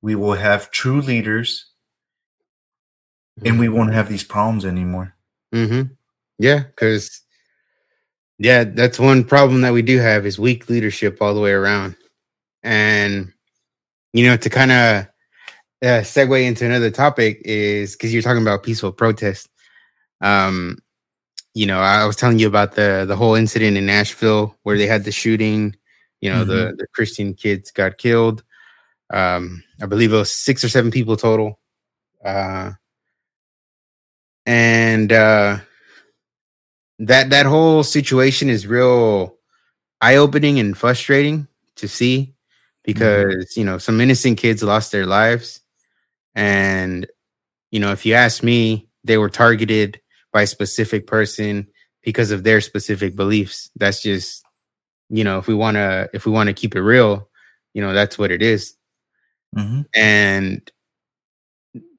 We 0.00 0.14
will 0.14 0.34
have 0.34 0.70
true 0.70 1.02
leaders, 1.02 1.66
and 3.44 3.60
we 3.60 3.68
won't 3.68 3.92
have 3.92 4.08
these 4.08 4.24
problems 4.24 4.64
anymore. 4.64 5.14
Mm-hmm. 5.54 5.92
Yeah, 6.38 6.60
because 6.60 7.20
yeah, 8.38 8.64
that's 8.64 8.98
one 8.98 9.24
problem 9.24 9.60
that 9.60 9.74
we 9.74 9.82
do 9.82 9.98
have 9.98 10.24
is 10.24 10.38
weak 10.38 10.70
leadership 10.70 11.18
all 11.20 11.34
the 11.34 11.40
way 11.40 11.52
around. 11.52 11.96
And 12.62 13.30
you 14.14 14.26
know, 14.26 14.38
to 14.38 14.48
kind 14.48 14.72
of 14.72 15.09
uh, 15.82 16.02
segue 16.02 16.44
into 16.44 16.66
another 16.66 16.90
topic 16.90 17.40
is 17.44 17.92
because 17.92 18.12
you're 18.12 18.22
talking 18.22 18.42
about 18.42 18.62
peaceful 18.62 18.92
protest. 18.92 19.48
Um, 20.20 20.78
you 21.54 21.66
know, 21.66 21.80
I 21.80 22.04
was 22.04 22.16
telling 22.16 22.38
you 22.38 22.46
about 22.46 22.74
the 22.74 23.04
the 23.08 23.16
whole 23.16 23.34
incident 23.34 23.76
in 23.76 23.86
Nashville 23.86 24.56
where 24.62 24.76
they 24.76 24.86
had 24.86 25.04
the 25.04 25.12
shooting. 25.12 25.74
You 26.20 26.30
know, 26.30 26.40
mm-hmm. 26.40 26.50
the 26.50 26.74
the 26.78 26.86
Christian 26.88 27.34
kids 27.34 27.70
got 27.70 27.98
killed. 27.98 28.44
Um, 29.12 29.62
I 29.82 29.86
believe 29.86 30.12
it 30.12 30.16
was 30.16 30.32
six 30.32 30.62
or 30.62 30.68
seven 30.68 30.90
people 30.90 31.16
total. 31.16 31.58
Uh, 32.24 32.72
and 34.46 35.12
uh, 35.12 35.58
that 36.98 37.30
that 37.30 37.46
whole 37.46 37.82
situation 37.82 38.50
is 38.50 38.66
real 38.66 39.36
eye 40.00 40.16
opening 40.16 40.60
and 40.60 40.76
frustrating 40.76 41.48
to 41.76 41.88
see 41.88 42.18
mm-hmm. 42.20 42.80
because 42.84 43.46
mm-hmm. 43.46 43.60
you 43.60 43.64
know 43.64 43.78
some 43.78 44.00
innocent 44.00 44.36
kids 44.36 44.62
lost 44.62 44.92
their 44.92 45.06
lives 45.06 45.60
and 46.34 47.06
you 47.70 47.80
know 47.80 47.92
if 47.92 48.06
you 48.06 48.14
ask 48.14 48.42
me 48.42 48.88
they 49.04 49.18
were 49.18 49.30
targeted 49.30 50.00
by 50.32 50.42
a 50.42 50.46
specific 50.46 51.06
person 51.06 51.66
because 52.02 52.30
of 52.30 52.44
their 52.44 52.60
specific 52.60 53.16
beliefs 53.16 53.70
that's 53.76 54.02
just 54.02 54.44
you 55.08 55.24
know 55.24 55.38
if 55.38 55.46
we 55.46 55.54
want 55.54 55.76
to 55.76 56.08
if 56.12 56.26
we 56.26 56.32
want 56.32 56.46
to 56.48 56.54
keep 56.54 56.74
it 56.74 56.82
real 56.82 57.28
you 57.74 57.82
know 57.82 57.92
that's 57.92 58.18
what 58.18 58.30
it 58.30 58.42
is. 58.42 58.74
Mm-hmm. 59.56 59.80
and 59.96 60.70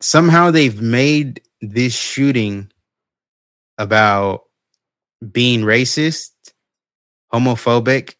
somehow 0.01 0.51
they've 0.51 0.81
made 0.81 1.41
this 1.61 1.93
shooting 1.93 2.71
about 3.77 4.43
being 5.31 5.61
racist, 5.61 6.31
homophobic, 7.33 8.15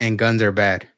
and 0.00 0.18
guns 0.18 0.42
are 0.42 0.52
bad. 0.52 0.88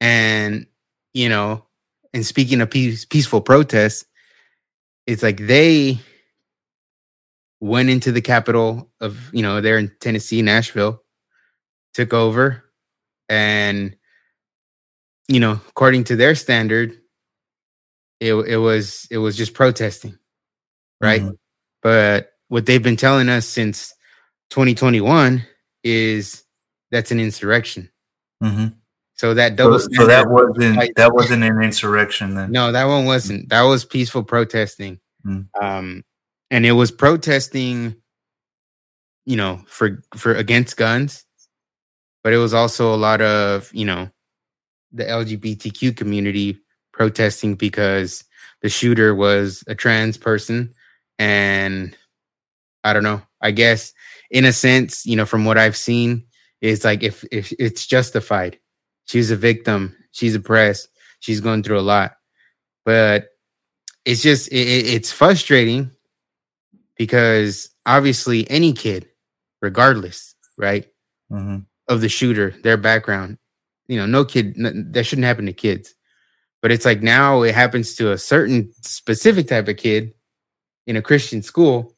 And, 0.00 0.66
you 1.12 1.28
know, 1.28 1.66
and 2.12 2.24
speaking 2.24 2.60
of 2.60 2.70
peace, 2.70 3.04
peaceful 3.04 3.40
protests, 3.40 4.04
it's 5.06 5.22
like 5.22 5.38
they 5.38 6.00
went 7.60 7.90
into 7.90 8.12
the 8.12 8.20
capital 8.20 8.90
of, 9.00 9.32
you 9.32 9.42
know, 9.42 9.60
they're 9.60 9.78
in 9.78 9.92
Tennessee, 10.00 10.42
Nashville, 10.42 11.02
took 11.94 12.12
over, 12.12 12.64
and, 13.28 13.96
you 15.28 15.40
know, 15.40 15.60
according 15.68 16.04
to 16.04 16.16
their 16.16 16.34
standard, 16.34 16.96
it, 18.18 18.34
it 18.34 18.56
was 18.58 19.06
it 19.10 19.18
was 19.18 19.36
just 19.36 19.54
protesting, 19.54 20.18
right? 21.00 21.22
Mm-hmm. 21.22 21.34
But 21.82 22.32
what 22.48 22.66
they've 22.66 22.82
been 22.82 22.96
telling 22.96 23.28
us 23.28 23.46
since 23.46 23.94
2021 24.50 25.46
is 25.82 26.44
that's 26.90 27.10
an 27.12 27.20
insurrection. 27.20 27.90
Mm-hmm. 28.42 28.74
So 29.20 29.34
that 29.34 29.54
double. 29.54 29.78
So, 29.78 29.88
so 29.92 30.06
that 30.06 30.30
wasn't 30.30 30.96
that 30.96 31.12
wasn't 31.12 31.44
an 31.44 31.62
insurrection 31.62 32.36
then. 32.36 32.52
No, 32.52 32.72
that 32.72 32.86
one 32.86 33.04
wasn't. 33.04 33.50
That 33.50 33.60
was 33.64 33.84
peaceful 33.84 34.24
protesting. 34.24 34.98
Mm-hmm. 35.26 35.62
Um, 35.62 36.04
and 36.50 36.64
it 36.64 36.72
was 36.72 36.90
protesting, 36.90 37.96
you 39.26 39.36
know, 39.36 39.62
for 39.66 40.02
for 40.16 40.34
against 40.34 40.78
guns, 40.78 41.26
but 42.24 42.32
it 42.32 42.38
was 42.38 42.54
also 42.54 42.94
a 42.94 42.96
lot 42.96 43.20
of 43.20 43.70
you 43.74 43.84
know 43.84 44.08
the 44.90 45.04
LGBTQ 45.04 45.94
community 45.98 46.58
protesting 46.90 47.56
because 47.56 48.24
the 48.62 48.70
shooter 48.70 49.14
was 49.14 49.62
a 49.66 49.74
trans 49.74 50.16
person 50.16 50.72
and 51.18 51.94
I 52.84 52.94
don't 52.94 53.02
know. 53.02 53.20
I 53.42 53.50
guess 53.50 53.92
in 54.30 54.46
a 54.46 54.52
sense, 54.54 55.04
you 55.04 55.16
know, 55.16 55.26
from 55.26 55.44
what 55.44 55.58
I've 55.58 55.76
seen, 55.76 56.24
is 56.62 56.86
like 56.86 57.02
if 57.02 57.22
if 57.30 57.52
it's 57.58 57.86
justified. 57.86 58.58
She's 59.10 59.32
a 59.32 59.36
victim. 59.36 59.96
She's 60.12 60.36
oppressed. 60.36 60.88
She's 61.18 61.40
going 61.40 61.64
through 61.64 61.80
a 61.80 61.82
lot, 61.82 62.12
but 62.84 63.30
it's 64.04 64.22
just 64.22 64.46
it, 64.52 64.54
it's 64.54 65.10
frustrating 65.10 65.90
because 66.96 67.70
obviously 67.86 68.48
any 68.48 68.72
kid, 68.72 69.08
regardless, 69.60 70.36
right, 70.56 70.86
mm-hmm. 71.28 71.58
of 71.88 72.00
the 72.02 72.08
shooter, 72.08 72.54
their 72.62 72.76
background, 72.76 73.38
you 73.88 73.96
know, 73.96 74.06
no 74.06 74.24
kid 74.24 74.54
that 74.92 75.02
shouldn't 75.02 75.26
happen 75.26 75.46
to 75.46 75.52
kids. 75.52 75.92
But 76.62 76.70
it's 76.70 76.84
like 76.84 77.02
now 77.02 77.42
it 77.42 77.52
happens 77.52 77.96
to 77.96 78.12
a 78.12 78.18
certain 78.18 78.72
specific 78.82 79.48
type 79.48 79.66
of 79.66 79.76
kid 79.76 80.14
in 80.86 80.94
a 80.94 81.02
Christian 81.02 81.42
school, 81.42 81.96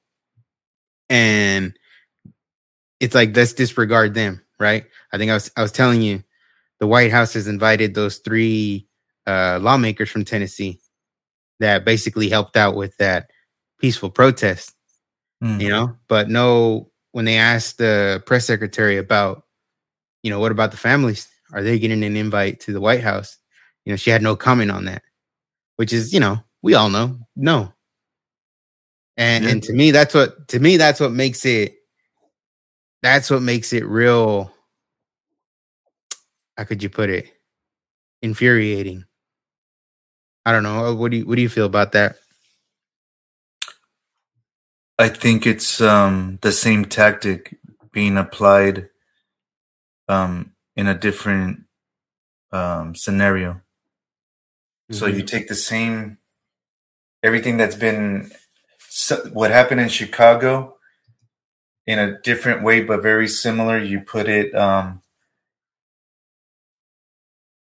and 1.11 1.77
it's 3.01 3.15
like 3.15 3.37
let's 3.37 3.53
disregard 3.53 4.15
them, 4.15 4.41
right? 4.59 4.87
I 5.13 5.19
think 5.19 5.31
I 5.31 5.35
was 5.35 5.53
I 5.59 5.61
was 5.61 5.73
telling 5.73 6.01
you, 6.01 6.25
the 6.83 6.89
White 6.89 7.13
House 7.13 7.35
has 7.35 7.47
invited 7.47 7.95
those 7.95 8.19
three 8.19 8.89
uh, 9.25 9.61
lawmakers 9.63 10.11
from 10.11 10.25
Tennessee 10.25 10.81
that 11.61 11.85
basically 11.85 12.29
helped 12.29 12.57
out 12.57 12.75
with 12.75 12.97
that 12.97 13.31
peaceful 13.79 14.11
protest, 14.11 14.75
mm. 15.41 15.61
you 15.61 15.69
know. 15.69 15.95
But 16.09 16.29
no, 16.29 16.91
when 17.13 17.25
they 17.25 17.37
asked 17.37 17.79
the 17.79 18.21
press 18.27 18.47
secretary 18.47 18.97
about, 18.97 19.45
you 20.25 20.31
know, 20.31 20.41
what 20.41 20.51
about 20.51 20.73
the 20.73 20.77
families? 20.77 21.29
Are 21.53 21.63
they 21.63 21.79
getting 21.79 22.03
an 22.03 22.17
invite 22.17 22.59
to 22.63 22.73
the 22.73 22.81
White 22.81 23.05
House? 23.05 23.39
You 23.85 23.93
know, 23.93 23.97
she 23.97 24.11
had 24.11 24.21
no 24.21 24.35
comment 24.35 24.73
on 24.73 24.87
that, 24.87 25.05
which 25.77 25.93
is, 25.93 26.13
you 26.13 26.19
know, 26.19 26.41
we 26.63 26.75
all 26.75 26.91
know, 26.91 27.17
no. 27.37 27.73
And 29.17 29.45
yeah. 29.45 29.51
and 29.53 29.63
to 29.63 29.73
me, 29.73 29.93
that's 29.93 30.15
what 30.15 30.49
to 30.49 30.59
me 30.59 30.79
that's 30.79 30.99
what 30.99 31.13
makes 31.13 31.47
it. 31.47 31.77
That's 33.05 33.31
what 33.31 33.41
makes 33.41 33.73
it 33.73 33.87
real. 33.87 34.53
How 36.57 36.65
could 36.65 36.83
you 36.83 36.91
put 36.91 37.11
it? 37.11 37.27
Infuriating. 38.21 39.05
I 40.45 40.53
don't 40.53 40.63
know. 40.63 40.95
What 40.95 41.11
do 41.11 41.19
you 41.19 41.27
what 41.27 41.37
do 41.37 41.43
you 41.43 41.49
feel 41.49 41.67
about 41.67 41.93
that? 41.93 42.17
I 44.99 45.09
think 45.09 45.47
it's 45.47 45.81
um, 45.81 46.39
the 46.43 46.53
same 46.53 46.85
tactic 46.85 47.59
being 47.93 48.17
applied 48.17 48.89
um, 50.09 50.53
in 50.77 50.87
a 50.87 50.99
different 50.99 51.65
um, 52.53 52.95
scenario. 52.95 53.53
Mm-hmm. 53.53 54.95
So 54.95 55.07
you 55.07 55.19
mm-hmm. 55.19 55.27
take 55.27 55.49
the 55.49 55.55
same 55.55 56.19
everything 57.23 57.57
that's 57.57 57.77
been 57.77 58.31
so 58.89 59.17
what 59.33 59.51
happened 59.51 59.81
in 59.81 59.89
Chicago 59.89 60.77
in 61.87 61.99
a 61.99 62.21
different 62.21 62.63
way, 62.63 62.83
but 62.83 63.03
very 63.03 63.29
similar. 63.29 63.79
You 63.79 64.01
put 64.01 64.29
it 64.29 64.55
um, 64.55 65.02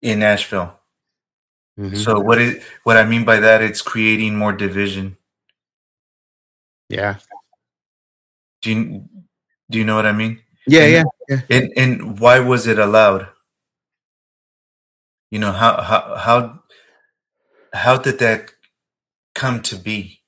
in 0.05 0.21
Nashville. 0.21 0.79
Mm-hmm. 1.81 1.97
So 1.97 2.21
what 2.21 2.38
it 2.38 2.62
what 2.85 2.97
I 2.97 3.05
mean 3.05 3.25
by 3.25 3.40
that, 3.40 3.62
it's 3.62 3.83
creating 3.83 4.37
more 4.37 4.53
division. 4.53 5.17
Yeah. 6.88 7.17
Do 8.62 8.71
you 8.71 9.09
do 9.71 9.79
you 9.79 9.85
know 9.85 9.97
what 9.97 10.07
I 10.07 10.12
mean? 10.12 10.40
Yeah, 10.67 10.83
and, 10.83 10.93
yeah, 10.93 11.05
yeah. 11.29 11.57
And 11.57 11.73
and 11.77 12.21
why 12.21 12.38
was 12.38 12.67
it 12.67 12.79
allowed? 12.79 13.29
You 15.31 15.40
know 15.40 15.53
how 15.53 15.83
how 15.83 16.17
how 16.17 16.62
how 17.73 17.97
did 17.97 18.19
that 18.21 18.51
come 19.35 19.62
to 19.62 19.77
be? 19.77 20.21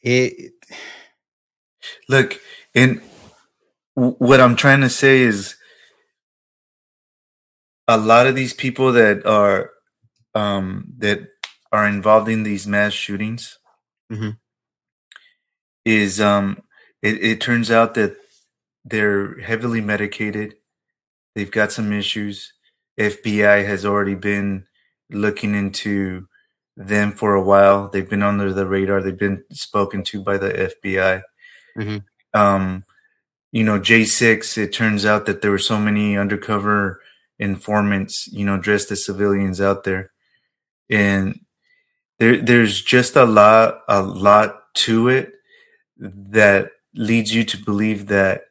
It 0.00 0.52
look, 2.08 2.40
and 2.74 3.00
what 3.94 4.40
I'm 4.40 4.56
trying 4.56 4.80
to 4.82 4.90
say 4.90 5.22
is 5.22 5.56
a 7.88 7.96
lot 7.96 8.26
of 8.26 8.34
these 8.34 8.52
people 8.52 8.92
that 8.92 9.26
are 9.26 9.70
um 10.34 10.92
that 10.98 11.28
are 11.70 11.86
involved 11.86 12.28
in 12.28 12.42
these 12.42 12.66
mass 12.66 12.92
shootings 12.92 13.58
mm-hmm. 14.10 14.30
is 15.84 16.20
um 16.20 16.62
it, 17.02 17.22
it 17.22 17.40
turns 17.40 17.70
out 17.70 17.94
that 17.94 18.16
they're 18.84 19.38
heavily 19.40 19.80
medicated 19.80 20.54
they've 21.34 21.50
got 21.50 21.72
some 21.72 21.92
issues 21.92 22.52
fbi 22.98 23.66
has 23.66 23.84
already 23.84 24.14
been 24.14 24.64
looking 25.10 25.54
into 25.54 26.26
them 26.76 27.12
for 27.12 27.34
a 27.34 27.42
while. 27.42 27.88
They've 27.88 28.08
been 28.08 28.22
under 28.22 28.52
the 28.52 28.66
radar. 28.66 29.02
They've 29.02 29.16
been 29.16 29.44
spoken 29.50 30.02
to 30.04 30.22
by 30.22 30.38
the 30.38 30.72
FBI. 30.84 31.22
Mm-hmm. 31.78 31.98
Um, 32.38 32.84
you 33.50 33.64
know, 33.64 33.78
J6, 33.78 34.56
it 34.58 34.72
turns 34.72 35.04
out 35.04 35.26
that 35.26 35.42
there 35.42 35.50
were 35.50 35.58
so 35.58 35.78
many 35.78 36.16
undercover 36.16 37.01
informants, 37.42 38.28
you 38.28 38.44
know, 38.46 38.56
dressed 38.56 38.92
as 38.92 39.04
civilians 39.04 39.60
out 39.60 39.82
there. 39.82 40.12
And 40.88 41.40
there 42.18 42.40
there's 42.40 42.80
just 42.80 43.16
a 43.16 43.24
lot 43.24 43.80
a 43.88 44.00
lot 44.00 44.74
to 44.74 45.08
it 45.08 45.32
that 45.96 46.70
leads 46.94 47.34
you 47.34 47.44
to 47.44 47.56
believe 47.56 48.06
that 48.06 48.44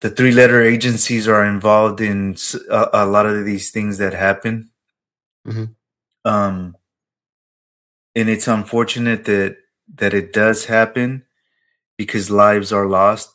the 0.00 0.10
three 0.10 0.32
letter 0.32 0.62
agencies 0.62 1.28
are 1.28 1.44
involved 1.44 2.00
in 2.00 2.36
a, 2.70 2.88
a, 2.92 3.06
lot 3.06 3.24
of 3.24 3.44
these 3.44 3.70
things 3.70 3.98
that 3.98 4.12
happen. 4.12 4.70
Mm-hmm. 5.46 5.64
Um, 6.24 6.76
and 8.14 8.28
it's 8.28 8.48
unfortunate 8.48 9.24
that 9.24 9.56
that 9.94 10.12
it 10.12 10.32
does 10.32 10.66
happen 10.66 11.24
because 11.96 12.30
lives 12.30 12.72
are 12.72 12.86
lost, 12.86 13.30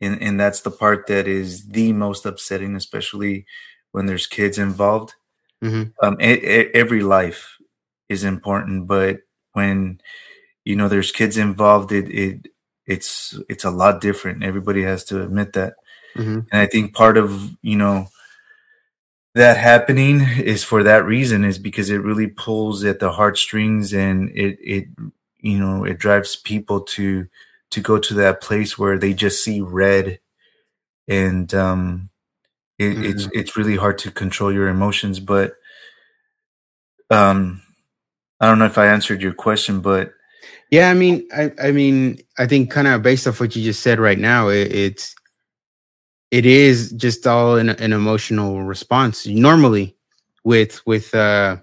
and 0.00 0.20
and 0.22 0.38
that's 0.38 0.60
the 0.60 0.70
part 0.70 1.06
that 1.06 1.26
is 1.26 1.68
the 1.68 1.92
most 1.92 2.26
upsetting, 2.26 2.74
especially 2.76 3.46
when 3.92 4.06
there's 4.06 4.26
kids 4.26 4.58
involved. 4.58 5.14
Mm-hmm. 5.62 5.90
Um, 6.04 6.16
a, 6.20 6.46
a, 6.46 6.70
every 6.72 7.02
life 7.02 7.56
is 8.08 8.24
important, 8.24 8.86
but 8.86 9.18
when 9.52 10.00
you 10.64 10.76
know 10.76 10.88
there's 10.88 11.12
kids 11.12 11.36
involved, 11.38 11.92
it 11.92 12.08
it 12.08 12.48
it's 12.86 13.38
it's 13.48 13.64
a 13.64 13.70
lot 13.70 14.00
different. 14.00 14.42
Everybody 14.42 14.82
has 14.82 15.04
to 15.04 15.22
admit 15.22 15.52
that, 15.54 15.74
mm-hmm. 16.16 16.40
and 16.50 16.60
I 16.60 16.66
think 16.66 16.94
part 16.94 17.16
of 17.16 17.56
you 17.62 17.76
know 17.76 18.08
that 19.34 19.56
happening 19.56 20.20
is 20.20 20.62
for 20.62 20.82
that 20.82 21.04
reason 21.04 21.44
is 21.44 21.58
because 21.58 21.90
it 21.90 22.02
really 22.02 22.28
pulls 22.28 22.84
at 22.84 23.00
the 23.00 23.12
heartstrings 23.12 23.92
and 23.92 24.30
it 24.30 24.58
it 24.60 24.86
you 25.40 25.58
know 25.58 25.84
it 25.84 25.98
drives 25.98 26.36
people 26.36 26.80
to 26.80 27.26
to 27.70 27.80
go 27.80 27.98
to 27.98 28.14
that 28.14 28.40
place 28.40 28.78
where 28.78 28.98
they 28.98 29.12
just 29.12 29.42
see 29.42 29.60
red 29.60 30.18
and 31.08 31.54
um 31.54 32.10
it, 32.78 32.84
mm-hmm. 32.84 33.04
it's 33.04 33.28
it's 33.32 33.56
really 33.56 33.76
hard 33.76 33.98
to 33.98 34.10
control 34.10 34.52
your 34.52 34.68
emotions 34.68 35.20
but 35.20 35.54
um 37.10 37.62
i 38.40 38.46
don't 38.46 38.58
know 38.58 38.64
if 38.64 38.78
i 38.78 38.86
answered 38.86 39.22
your 39.22 39.34
question 39.34 39.80
but 39.80 40.12
yeah 40.70 40.90
i 40.90 40.94
mean 40.94 41.26
i 41.36 41.52
i 41.62 41.70
mean 41.70 42.18
i 42.38 42.46
think 42.46 42.70
kind 42.70 42.88
of 42.88 43.02
based 43.02 43.26
off 43.26 43.40
what 43.40 43.54
you 43.54 43.62
just 43.62 43.82
said 43.82 43.98
right 43.98 44.18
now 44.18 44.48
it, 44.48 44.72
it's 44.72 45.14
it 46.30 46.46
is 46.46 46.90
just 46.92 47.26
all 47.26 47.56
an, 47.56 47.70
an 47.70 47.92
emotional 47.92 48.62
response 48.62 49.26
normally 49.26 49.96
with 50.42 50.84
with 50.86 51.14
uh 51.14 51.56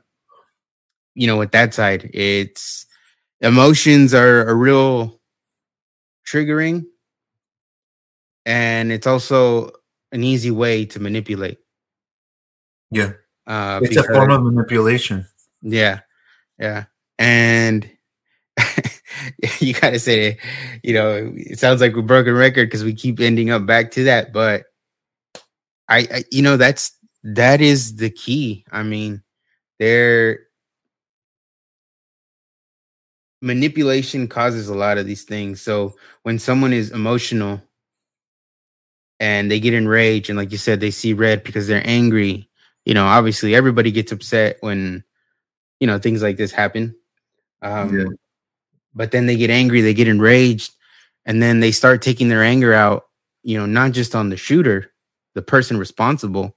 you 1.16 1.28
know 1.28 1.38
with 1.38 1.52
that 1.52 1.74
side 1.74 2.10
it's 2.14 2.86
emotions 3.42 4.14
are 4.14 4.48
a 4.48 4.54
real 4.54 5.20
triggering 6.32 6.86
and 8.46 8.92
it's 8.92 9.08
also 9.08 9.72
an 10.12 10.24
easy 10.24 10.52
way 10.52 10.86
to 10.86 11.00
manipulate 11.00 11.60
yeah 12.92 13.14
uh 13.48 13.80
it's 13.82 13.90
because, 13.90 14.10
a 14.10 14.14
form 14.14 14.32
of 14.32 14.44
manipulation 14.44 15.26
yeah 15.62 16.00
yeah 16.60 16.86
and 17.20 17.90
you 19.60 19.74
gotta 19.74 20.00
say, 20.00 20.38
you 20.84 20.94
know, 20.94 21.32
it 21.36 21.60
sounds 21.60 21.82
like 21.82 21.96
a 21.96 22.02
broken 22.02 22.34
record 22.34 22.68
because 22.68 22.84
we 22.84 22.94
keep 22.94 23.20
ending 23.20 23.50
up 23.50 23.66
back 23.66 23.92
to 23.92 24.04
that. 24.06 24.34
But 24.34 24.66
I, 25.88 26.00
I, 26.00 26.24
you 26.32 26.42
know, 26.42 26.58
that's 26.58 26.92
that 27.24 27.62
is 27.62 27.96
the 27.96 28.10
key. 28.10 28.66
I 28.72 28.84
mean, 28.84 29.22
there 29.80 30.40
manipulation 33.42 34.28
causes 34.28 34.70
a 34.70 34.76
lot 34.76 34.98
of 34.98 35.06
these 35.06 35.24
things. 35.24 35.62
So 35.62 35.96
when 36.24 36.40
someone 36.40 36.74
is 36.74 36.92
emotional 36.92 37.62
and 39.20 39.50
they 39.52 39.60
get 39.60 39.74
enraged, 39.74 40.30
and 40.30 40.38
like 40.38 40.52
you 40.52 40.58
said, 40.58 40.80
they 40.80 40.92
see 40.92 41.14
red 41.14 41.44
because 41.44 41.68
they're 41.68 41.86
angry. 41.86 42.50
You 42.86 42.94
know, 42.94 43.06
obviously 43.06 43.56
everybody 43.56 43.92
gets 43.92 44.12
upset 44.12 44.58
when 44.62 45.04
you 45.80 45.88
know 45.88 46.00
things 46.00 46.22
like 46.22 46.38
this 46.38 46.52
happen. 46.52 46.96
Um, 47.62 47.98
yeah 47.98 48.06
but 48.94 49.12
then 49.12 49.26
they 49.26 49.38
get 49.38 49.50
angry, 49.50 49.82
they 49.82 49.94
get 49.94 50.08
enraged, 50.08 50.74
and 51.26 51.42
then 51.42 51.60
they 51.60 51.72
start 51.72 52.02
taking 52.02 52.30
their 52.30 52.44
anger 52.44 52.74
out, 52.74 53.06
you 53.44 53.58
know, 53.58 53.66
not 53.66 53.92
just 53.92 54.16
on 54.16 54.30
the 54.30 54.38
shooter, 54.38 54.92
the 55.34 55.42
person 55.42 55.78
responsible, 55.78 56.56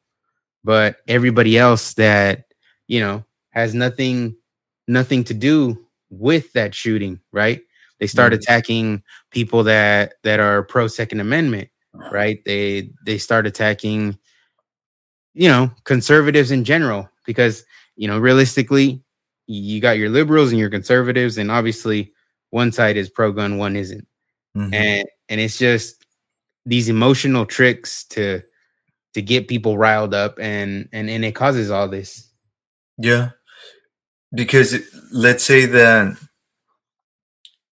but 0.64 0.96
everybody 1.06 1.58
else 1.58 1.94
that, 1.94 2.46
you 2.88 3.00
know, 3.00 3.24
has 3.50 3.74
nothing 3.74 4.36
nothing 4.86 5.24
to 5.24 5.34
do 5.34 5.83
with 6.18 6.52
that 6.52 6.74
shooting, 6.74 7.20
right? 7.32 7.60
They 8.00 8.06
start 8.06 8.32
mm-hmm. 8.32 8.40
attacking 8.40 9.02
people 9.30 9.64
that 9.64 10.14
that 10.22 10.40
are 10.40 10.62
pro 10.62 10.86
Second 10.86 11.20
Amendment, 11.20 11.68
right? 12.10 12.38
They 12.44 12.90
they 13.06 13.18
start 13.18 13.46
attacking, 13.46 14.18
you 15.34 15.48
know, 15.48 15.70
conservatives 15.84 16.50
in 16.50 16.64
general 16.64 17.08
because 17.24 17.64
you 17.96 18.08
know 18.08 18.18
realistically, 18.18 19.02
you 19.46 19.80
got 19.80 19.98
your 19.98 20.10
liberals 20.10 20.50
and 20.50 20.58
your 20.58 20.70
conservatives, 20.70 21.38
and 21.38 21.50
obviously 21.50 22.12
one 22.50 22.72
side 22.72 22.96
is 22.96 23.08
pro 23.08 23.32
gun, 23.32 23.58
one 23.58 23.76
isn't, 23.76 24.06
mm-hmm. 24.56 24.74
and 24.74 25.06
and 25.28 25.40
it's 25.40 25.58
just 25.58 26.04
these 26.66 26.88
emotional 26.88 27.46
tricks 27.46 28.04
to 28.04 28.42
to 29.14 29.22
get 29.22 29.48
people 29.48 29.78
riled 29.78 30.14
up 30.14 30.38
and 30.38 30.88
and 30.92 31.08
and 31.08 31.24
it 31.24 31.32
causes 31.32 31.70
all 31.70 31.88
this 31.88 32.30
yeah 32.98 33.30
because 34.34 34.76
let's 35.12 35.44
say 35.44 35.66
that 35.66 36.16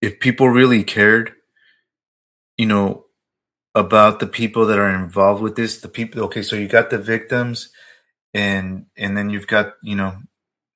if 0.00 0.20
people 0.20 0.48
really 0.48 0.84
cared 0.84 1.32
you 2.56 2.66
know 2.66 3.04
about 3.74 4.20
the 4.20 4.26
people 4.26 4.66
that 4.66 4.78
are 4.78 4.94
involved 4.94 5.42
with 5.42 5.56
this 5.56 5.80
the 5.80 5.88
people 5.88 6.22
okay 6.22 6.42
so 6.42 6.56
you 6.56 6.68
got 6.68 6.90
the 6.90 6.98
victims 6.98 7.70
and 8.34 8.86
and 8.96 9.16
then 9.16 9.30
you've 9.30 9.46
got 9.46 9.74
you 9.82 9.96
know 9.96 10.14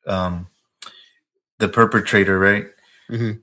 um 0.06 0.46
the 1.58 1.68
perpetrator 1.68 2.38
right 2.38 2.66
mm-hmm. 3.10 3.38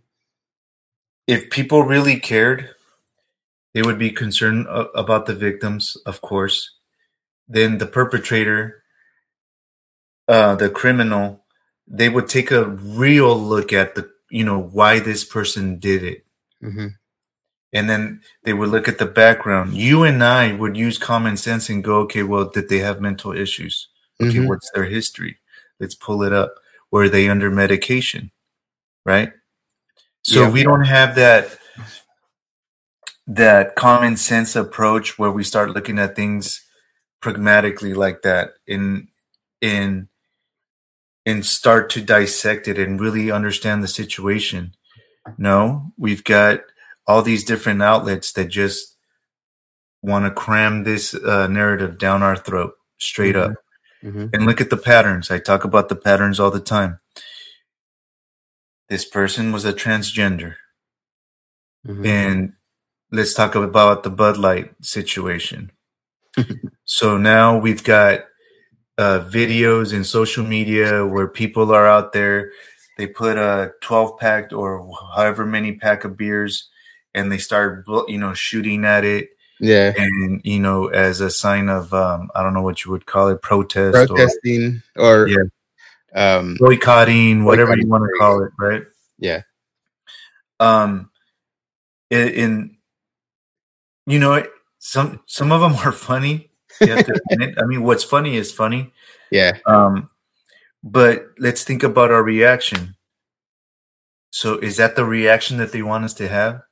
if 1.27 1.49
people 1.49 1.83
really 1.83 2.19
cared 2.19 2.69
they 3.73 3.81
would 3.81 3.97
be 3.97 4.11
concerned 4.11 4.67
about 4.95 5.25
the 5.25 5.35
victims 5.35 5.95
of 6.05 6.21
course 6.21 6.71
then 7.47 7.77
the 7.77 7.87
perpetrator 7.87 8.83
uh 10.27 10.55
the 10.55 10.69
criminal 10.69 11.42
they 11.87 12.09
would 12.09 12.27
take 12.27 12.51
a 12.51 12.65
real 12.65 13.39
look 13.39 13.73
at 13.73 13.95
the 13.95 14.09
you 14.29 14.43
know 14.43 14.59
why 14.59 14.99
this 14.99 15.23
person 15.23 15.79
did 15.79 16.03
it. 16.03 16.25
Mm-hmm. 16.63 16.87
and 17.73 17.89
then 17.89 18.21
they 18.43 18.53
would 18.53 18.69
look 18.69 18.87
at 18.87 18.97
the 18.97 19.05
background. 19.05 19.73
You 19.73 20.03
and 20.03 20.23
i 20.23 20.53
would 20.53 20.77
use 20.77 20.97
common 20.97 21.35
sense 21.35 21.69
and 21.69 21.83
go 21.83 21.97
okay 22.01 22.23
well 22.23 22.45
did 22.45 22.69
they 22.69 22.79
have 22.79 23.01
mental 23.01 23.33
issues? 23.33 23.89
Okay 24.21 24.37
mm-hmm. 24.37 24.47
what's 24.47 24.71
their 24.71 24.85
history? 24.85 25.39
Let's 25.79 25.95
pull 25.95 26.23
it 26.23 26.31
up. 26.31 26.55
Were 26.91 27.09
they 27.09 27.27
under 27.27 27.51
medication? 27.51 28.31
Right? 29.05 29.33
So 30.23 30.43
yeah. 30.43 30.49
we 30.51 30.63
don't 30.63 30.85
have 30.85 31.15
that 31.15 31.57
that 33.27 33.75
common 33.75 34.17
sense 34.17 34.55
approach 34.55 35.17
where 35.17 35.31
we 35.31 35.43
start 35.43 35.71
looking 35.71 35.99
at 35.99 36.15
things 36.15 36.61
pragmatically 37.21 37.93
like 37.93 38.21
that 38.21 38.53
in 38.67 39.07
in 39.61 40.07
and 41.25 41.45
start 41.45 41.89
to 41.91 42.01
dissect 42.01 42.67
it 42.67 42.77
and 42.77 42.99
really 42.99 43.31
understand 43.31 43.83
the 43.83 43.87
situation. 43.87 44.73
No, 45.37 45.93
we've 45.97 46.23
got 46.23 46.61
all 47.07 47.21
these 47.21 47.43
different 47.43 47.81
outlets 47.81 48.31
that 48.33 48.49
just 48.49 48.97
want 50.01 50.25
to 50.25 50.31
cram 50.31 50.83
this 50.83 51.15
uh, 51.15 51.47
narrative 51.47 51.97
down 51.97 52.21
our 52.21 52.35
throat 52.35 52.73
straight 52.97 53.35
mm-hmm. 53.35 53.51
up. 53.51 53.57
Mm-hmm. 54.03 54.27
And 54.33 54.45
look 54.45 54.59
at 54.59 54.69
the 54.69 54.77
patterns. 54.77 55.31
I 55.31 55.39
talk 55.39 55.63
about 55.63 55.87
the 55.87 55.95
patterns 55.95 56.39
all 56.39 56.51
the 56.51 56.59
time. 56.59 56.99
This 58.89 59.05
person 59.05 59.53
was 59.53 59.63
a 59.63 59.71
transgender. 59.71 60.55
Mm-hmm. 61.87 62.05
And 62.05 62.53
let's 63.13 63.33
talk 63.33 63.55
about 63.55 64.03
the 64.03 64.09
Bud 64.09 64.37
Light 64.37 64.73
situation. 64.81 65.71
so 66.83 67.17
now 67.17 67.57
we've 67.57 67.83
got 67.83 68.25
uh, 68.97 69.21
videos 69.27 69.93
in 69.93 70.03
social 70.03 70.45
media 70.45 71.05
where 71.05 71.27
people 71.27 71.73
are 71.73 71.87
out 71.87 72.13
there. 72.13 72.51
They 72.97 73.07
put 73.07 73.37
a 73.37 73.73
12 73.81 74.19
pack 74.19 74.53
or 74.53 74.87
however 75.15 75.45
many 75.45 75.73
pack 75.73 76.03
of 76.03 76.15
beers 76.15 76.69
and 77.15 77.31
they 77.31 77.37
start, 77.37 77.85
you 78.07 78.17
know, 78.17 78.33
shooting 78.33 78.85
at 78.85 79.03
it. 79.03 79.29
Yeah. 79.59 79.93
And, 79.97 80.41
you 80.43 80.59
know, 80.59 80.87
as 80.87 81.21
a 81.21 81.29
sign 81.29 81.69
of, 81.69 81.93
um, 81.93 82.29
I 82.35 82.43
don't 82.43 82.53
know 82.53 82.61
what 82.61 82.85
you 82.85 82.91
would 82.91 83.05
call 83.05 83.29
it, 83.29 83.41
protest. 83.41 83.93
Protesting 83.93 84.83
or, 84.95 85.23
or 85.23 85.27
yeah. 85.27 85.43
um, 86.13 86.57
boycotting, 86.59 87.45
whatever 87.45 87.71
boycotting, 87.71 87.85
you 87.85 87.91
want 87.91 88.03
to 88.03 88.19
call 88.19 88.43
it, 88.43 88.51
right? 88.59 88.83
Yeah. 89.17 89.41
Um, 90.59 91.09
in, 92.09 92.27
in 92.29 92.77
you 94.05 94.19
know, 94.19 94.45
some 94.79 95.21
some 95.25 95.51
of 95.51 95.61
them 95.61 95.73
are 95.85 95.91
funny 95.91 96.49
I 96.81 97.65
mean, 97.65 97.83
what's 97.83 98.03
funny 98.03 98.35
is 98.35 98.51
funny. 98.51 98.91
Yeah. 99.31 99.57
Um, 99.65 100.09
but 100.83 101.27
let's 101.39 101.63
think 101.63 101.83
about 101.83 102.11
our 102.11 102.23
reaction. 102.23 102.95
So, 104.31 104.57
is 104.57 104.77
that 104.77 104.95
the 104.95 105.05
reaction 105.05 105.57
that 105.57 105.71
they 105.71 105.81
want 105.81 106.05
us 106.05 106.13
to 106.15 106.27
have? 106.27 106.63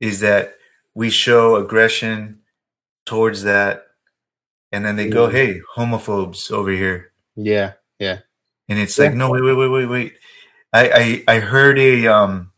Is 0.00 0.20
that 0.20 0.54
we 0.94 1.10
show 1.10 1.56
aggression 1.56 2.40
towards 3.06 3.42
that, 3.44 3.86
and 4.72 4.84
then 4.84 4.96
they 4.96 5.08
go, 5.08 5.28
"Hey, 5.28 5.60
homophobes 5.76 6.50
over 6.50 6.70
here." 6.70 7.12
Yeah, 7.36 7.74
yeah. 7.98 8.18
And 8.68 8.78
it's 8.78 8.98
yeah. 8.98 9.06
like, 9.06 9.14
no, 9.14 9.30
wait, 9.30 9.42
wait, 9.42 9.54
wait, 9.54 9.68
wait, 9.68 9.86
wait. 9.86 10.14
I, 10.72 11.24
I 11.28 11.36
I 11.36 11.38
heard 11.40 11.78
a 11.78 12.06
um 12.08 12.52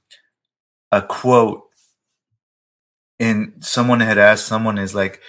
a 0.91 1.03
quote, 1.03 1.65
and 3.21 3.55
someone 3.61 4.01
had 4.01 4.19
asked 4.19 4.47
someone 4.47 4.79
is 4.79 4.95
like, 4.95 5.21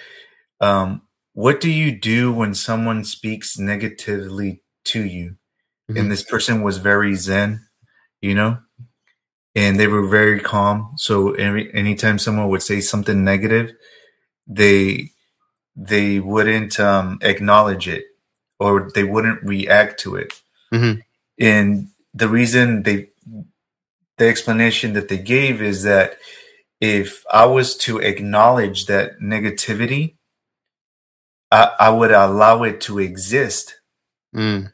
um, 0.62 1.02
what 1.34 1.60
do 1.60 1.70
you 1.70 1.98
do 1.98 2.32
when 2.32 2.54
someone 2.54 3.04
speaks 3.04 3.58
negatively 3.58 4.62
to 4.84 5.04
you? 5.04 5.36
Mm-hmm. 5.90 5.96
And 5.98 6.10
this 6.10 6.22
person 6.22 6.62
was 6.62 6.78
very 6.78 7.14
zen, 7.14 7.66
you 8.20 8.34
know, 8.34 8.58
and 9.54 9.78
they 9.78 9.88
were 9.88 10.06
very 10.06 10.40
calm. 10.40 10.92
So 10.96 11.32
every 11.32 11.74
anytime 11.74 12.18
someone 12.18 12.48
would 12.48 12.62
say 12.62 12.80
something 12.80 13.24
negative, 13.24 13.72
they 14.46 15.10
they 15.74 16.20
wouldn't 16.20 16.78
um, 16.78 17.18
acknowledge 17.22 17.88
it 17.88 18.04
or 18.60 18.90
they 18.94 19.04
wouldn't 19.04 19.42
react 19.42 19.98
to 20.00 20.16
it. 20.16 20.32
Mm-hmm. 20.72 21.00
And 21.40 21.88
the 22.14 22.28
reason 22.28 22.84
they 22.84 23.08
the 24.18 24.28
explanation 24.28 24.92
that 24.92 25.08
they 25.08 25.18
gave 25.18 25.60
is 25.60 25.82
that 25.82 26.18
if 26.80 27.24
I 27.32 27.46
was 27.46 27.76
to 27.78 27.98
acknowledge 27.98 28.86
that 28.86 29.20
negativity, 29.20 30.16
I, 31.52 31.70
I 31.78 31.90
would 31.90 32.10
allow 32.10 32.62
it 32.62 32.80
to 32.82 32.98
exist. 32.98 33.78
Mm. 34.34 34.72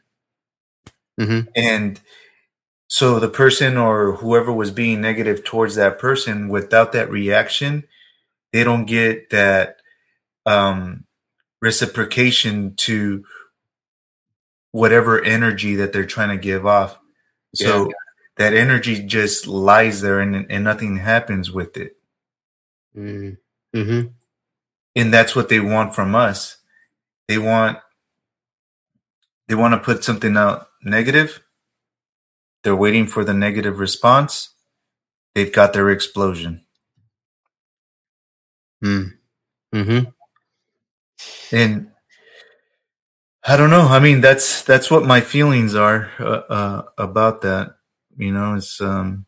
Mm-hmm. 1.19 1.49
And 1.53 1.99
so 2.87 3.19
the 3.19 3.27
person 3.27 3.75
or 3.75 4.13
whoever 4.13 4.53
was 4.53 4.71
being 4.71 5.01
negative 5.01 5.43
towards 5.43 5.75
that 5.75 5.99
person, 5.99 6.47
without 6.47 6.93
that 6.93 7.11
reaction, 7.11 7.83
they 8.53 8.63
don't 8.63 8.85
get 8.85 9.29
that 9.31 9.81
um, 10.45 11.03
reciprocation 11.61 12.75
to 12.77 13.25
whatever 14.71 15.21
energy 15.21 15.75
that 15.75 15.91
they're 15.91 16.05
trying 16.05 16.29
to 16.29 16.41
give 16.41 16.65
off. 16.65 16.97
So 17.55 17.87
yeah. 17.87 17.93
that 18.37 18.53
energy 18.53 19.03
just 19.03 19.47
lies 19.47 19.99
there 19.99 20.21
and, 20.21 20.49
and 20.49 20.63
nothing 20.63 20.97
happens 20.97 21.51
with 21.51 21.75
it. 21.75 21.97
Mm. 22.95 23.37
Mm-hmm. 23.75 24.07
And 24.95 25.13
that's 25.13 25.35
what 25.35 25.49
they 25.49 25.59
want 25.59 25.93
from 25.93 26.15
us 26.15 26.58
they 27.29 27.37
want 27.37 27.77
they 29.47 29.55
want 29.55 29.73
to 29.75 29.79
put 29.79 30.03
something 30.03 30.35
out 30.35 30.67
negative. 30.83 31.41
They're 32.63 32.75
waiting 32.75 33.07
for 33.07 33.23
the 33.23 33.33
negative 33.33 33.79
response. 33.79 34.49
They've 35.35 35.53
got 35.53 35.73
their 35.73 35.91
explosion. 35.91 36.65
Mm. 38.83 39.13
Mm-hmm. 39.75 40.09
and 41.55 41.91
i 43.43 43.57
don't 43.57 43.69
know. 43.69 43.87
I 43.87 43.99
mean 43.99 44.21
that's 44.21 44.63
that's 44.63 44.89
what 44.89 45.05
my 45.05 45.21
feelings 45.21 45.75
are 45.75 46.09
uh, 46.19 46.23
uh, 46.23 46.83
about 46.97 47.41
that. 47.43 47.75
You 48.17 48.31
know 48.33 48.55
it's 48.55 48.81
um 48.81 49.27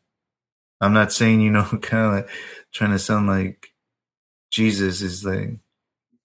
i'm 0.82 0.94
not 0.94 1.14
saying 1.14 1.42
you 1.42 1.52
know 1.52 1.64
kind 1.82 2.06
of 2.08 2.14
like 2.14 2.30
trying 2.74 2.92
to 2.92 3.00
sound 3.00 3.28
like 3.28 3.70
jesus 4.52 5.02
is 5.02 5.24
like 5.24 5.52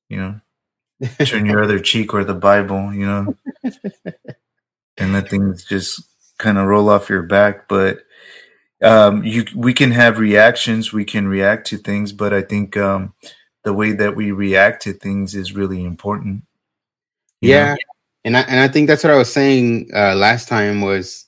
you 0.09 0.17
know 0.19 0.41
turn 1.25 1.47
your 1.47 1.63
other 1.63 1.79
cheek 1.79 2.15
or 2.15 2.25
the 2.25 2.35
Bible, 2.35 2.93
you 2.93 3.07
know, 3.07 3.35
and 4.97 5.13
let 5.13 5.29
things 5.29 5.65
just 5.65 6.03
kind 6.39 6.59
of 6.59 6.67
roll 6.67 6.89
off 6.89 7.09
your 7.09 7.23
back. 7.23 7.69
But 7.69 8.01
um, 8.83 9.25
you, 9.25 9.45
we 9.55 9.73
can 9.73 9.91
have 9.93 10.19
reactions, 10.19 10.93
we 10.93 11.05
can 11.05 11.29
react 11.29 11.67
to 11.69 11.79
things, 11.79 12.13
but 12.13 12.33
I 12.33 12.43
think 12.43 12.77
um, 12.77 13.15
the 13.65 13.73
way 13.73 13.93
that 13.93 14.17
we 14.17 14.31
react 14.33 14.83
to 14.83 14.93
things 14.93 15.35
is 15.35 15.55
really 15.55 15.85
important. 15.85 16.45
Yeah, 17.41 17.73
know? 17.73 17.77
and 18.25 18.37
I 18.37 18.41
and 18.43 18.61
I 18.61 18.69
think 18.69 18.89
that's 18.89 19.05
what 19.05 19.13
I 19.13 19.17
was 19.17 19.33
saying 19.33 19.91
uh, 19.95 20.15
last 20.15 20.49
time 20.49 20.81
was, 20.81 21.27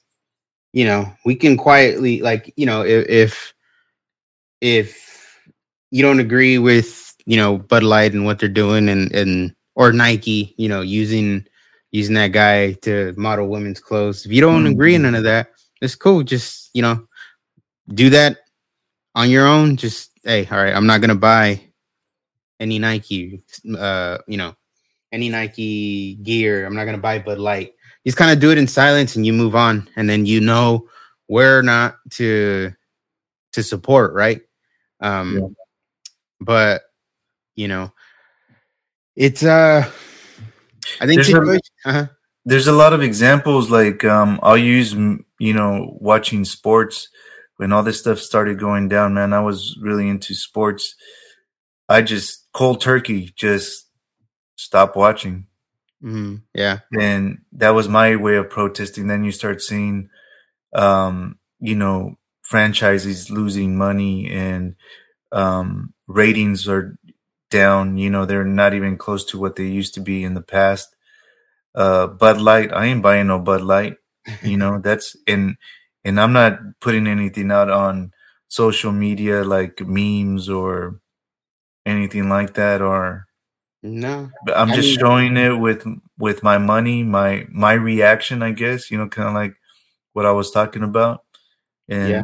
you 0.72 0.84
know, 0.84 1.12
we 1.24 1.34
can 1.34 1.56
quietly 1.56 2.20
like, 2.20 2.52
you 2.56 2.66
know, 2.66 2.82
if 2.84 3.08
if, 3.08 3.54
if 4.60 5.40
you 5.90 6.02
don't 6.02 6.20
agree 6.20 6.58
with 6.58 7.14
you 7.26 7.36
know 7.36 7.58
Bud 7.58 7.82
Light 7.82 8.14
and 8.14 8.24
what 8.24 8.38
they're 8.38 8.48
doing 8.48 8.88
and 8.88 9.12
and 9.12 9.54
or 9.78 9.92
Nike, 9.92 10.54
you 10.58 10.68
know, 10.68 10.82
using 10.82 11.46
using 11.92 12.14
that 12.16 12.32
guy 12.32 12.72
to 12.82 13.14
model 13.16 13.48
women's 13.48 13.80
clothes. 13.80 14.26
If 14.26 14.32
you 14.32 14.42
don't 14.42 14.64
mm-hmm. 14.64 14.72
agree 14.72 14.94
in 14.96 15.02
none 15.02 15.14
of 15.14 15.22
that, 15.22 15.52
it's 15.80 15.94
cool. 15.94 16.22
Just 16.24 16.70
you 16.74 16.82
know, 16.82 17.06
do 17.94 18.10
that 18.10 18.38
on 19.14 19.30
your 19.30 19.46
own, 19.46 19.76
just 19.76 20.10
hey, 20.24 20.46
all 20.50 20.58
right, 20.58 20.74
I'm 20.74 20.86
not 20.86 21.00
gonna 21.00 21.14
buy 21.14 21.60
any 22.60 22.80
Nike, 22.80 23.40
uh, 23.78 24.18
you 24.26 24.36
know, 24.36 24.54
any 25.12 25.28
Nike 25.28 26.16
gear. 26.16 26.66
I'm 26.66 26.74
not 26.74 26.84
gonna 26.84 26.98
buy 26.98 27.20
Bud 27.20 27.38
Light. 27.38 27.72
You 28.02 28.10
just 28.10 28.18
kind 28.18 28.32
of 28.32 28.40
do 28.40 28.50
it 28.50 28.58
in 28.58 28.66
silence 28.66 29.14
and 29.14 29.24
you 29.24 29.32
move 29.32 29.54
on, 29.54 29.88
and 29.94 30.10
then 30.10 30.26
you 30.26 30.40
know 30.40 30.88
where 31.28 31.62
not 31.62 31.98
to 32.10 32.72
to 33.52 33.62
support, 33.62 34.12
right? 34.12 34.42
Um, 35.00 35.38
yeah. 35.38 35.46
but 36.40 36.82
you 37.54 37.68
know, 37.68 37.92
it's 39.18 39.42
uh, 39.42 39.84
I 41.00 41.06
think 41.06 41.16
there's, 41.24 41.34
a, 41.34 41.60
uh-huh. 41.84 42.06
there's 42.44 42.68
a 42.68 42.72
lot 42.72 42.92
of 42.92 43.02
examples. 43.02 43.68
Like 43.68 44.04
um, 44.04 44.38
I'll 44.44 44.56
use 44.56 44.92
you 44.92 45.52
know 45.52 45.98
watching 46.00 46.44
sports 46.44 47.08
when 47.56 47.72
all 47.72 47.82
this 47.82 47.98
stuff 47.98 48.20
started 48.20 48.60
going 48.60 48.88
down. 48.88 49.14
Man, 49.14 49.32
I 49.32 49.40
was 49.40 49.76
really 49.82 50.08
into 50.08 50.34
sports. 50.34 50.94
I 51.88 52.00
just 52.00 52.46
cold 52.52 52.80
turkey 52.80 53.32
just 53.36 53.86
stop 54.54 54.94
watching. 54.94 55.46
Mm-hmm. 56.00 56.36
Yeah, 56.54 56.78
and 56.98 57.38
that 57.52 57.70
was 57.70 57.88
my 57.88 58.14
way 58.14 58.36
of 58.36 58.50
protesting. 58.50 59.08
Then 59.08 59.24
you 59.24 59.32
start 59.32 59.60
seeing, 59.60 60.10
um, 60.74 61.40
you 61.58 61.74
know, 61.74 62.14
franchises 62.42 63.30
losing 63.30 63.76
money 63.76 64.30
and 64.30 64.76
um, 65.32 65.92
ratings 66.06 66.68
are 66.68 66.96
down. 67.50 67.96
You 67.96 68.10
know, 68.10 68.24
they're 68.24 68.44
not 68.44 68.74
even 68.74 68.96
close 68.96 69.24
to 69.26 69.38
what 69.38 69.56
they 69.56 69.66
used 69.66 69.94
to 69.94 70.00
be 70.00 70.24
in 70.24 70.34
the 70.34 70.42
past. 70.42 70.94
Uh, 71.74 72.06
Bud 72.06 72.40
Light, 72.40 72.72
I 72.72 72.86
ain't 72.86 73.02
buying 73.02 73.28
no 73.28 73.38
Bud 73.38 73.62
Light. 73.62 73.96
You 74.42 74.56
know, 74.56 74.78
that's 74.82 75.16
and 75.26 75.56
and 76.04 76.20
I'm 76.20 76.32
not 76.32 76.58
putting 76.80 77.06
anything 77.06 77.50
out 77.50 77.70
on 77.70 78.12
social 78.48 78.92
media 78.92 79.44
like 79.44 79.80
memes 79.80 80.48
or 80.48 81.00
anything 81.84 82.28
like 82.28 82.54
that 82.54 82.80
or 82.80 83.26
no 83.82 84.30
i'm 84.54 84.68
just 84.72 84.88
mean, 84.88 84.98
showing 84.98 85.36
it 85.36 85.52
with 85.52 85.84
with 86.18 86.42
my 86.42 86.58
money 86.58 87.02
my 87.02 87.46
my 87.50 87.74
reaction 87.74 88.42
i 88.42 88.50
guess 88.50 88.90
you 88.90 88.98
know 88.98 89.08
kind 89.08 89.28
of 89.28 89.34
like 89.34 89.54
what 90.14 90.26
i 90.26 90.32
was 90.32 90.50
talking 90.50 90.82
about 90.82 91.24
and 91.88 92.10
yeah. 92.10 92.22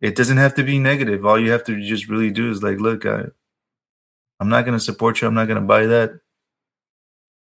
it 0.00 0.16
doesn't 0.16 0.38
have 0.38 0.54
to 0.54 0.64
be 0.64 0.78
negative 0.78 1.24
all 1.24 1.38
you 1.38 1.50
have 1.50 1.62
to 1.62 1.80
just 1.80 2.08
really 2.08 2.30
do 2.30 2.50
is 2.50 2.62
like 2.62 2.80
look 2.80 3.06
I, 3.06 3.24
i'm 4.40 4.48
not 4.48 4.64
going 4.64 4.76
to 4.76 4.84
support 4.84 5.20
you 5.20 5.28
i'm 5.28 5.34
not 5.34 5.46
going 5.46 5.60
to 5.60 5.66
buy 5.66 5.86
that 5.86 6.12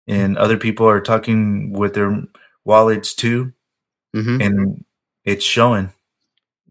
and 0.08 0.38
other 0.38 0.58
people 0.58 0.88
are 0.88 1.02
talking 1.02 1.72
with 1.72 1.94
their 1.94 2.24
wallets 2.66 3.14
too 3.14 3.54
mm-hmm. 4.16 4.42
and 4.42 4.86
it's 5.26 5.46
showing 5.46 5.92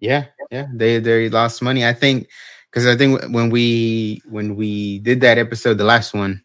yeah 0.01 0.27
yeah 0.51 0.67
they 0.75 0.99
they 0.99 1.29
lost 1.29 1.63
money 1.63 1.87
i 1.87 1.93
think 1.93 2.29
because 2.73 2.87
I 2.87 2.97
think 2.97 3.23
when 3.33 3.51
we 3.51 4.23
when 4.29 4.57
we 4.57 5.01
did 5.01 5.21
that 5.21 5.39
episode, 5.39 5.77
the 5.77 5.85
last 5.85 6.15
one, 6.15 6.43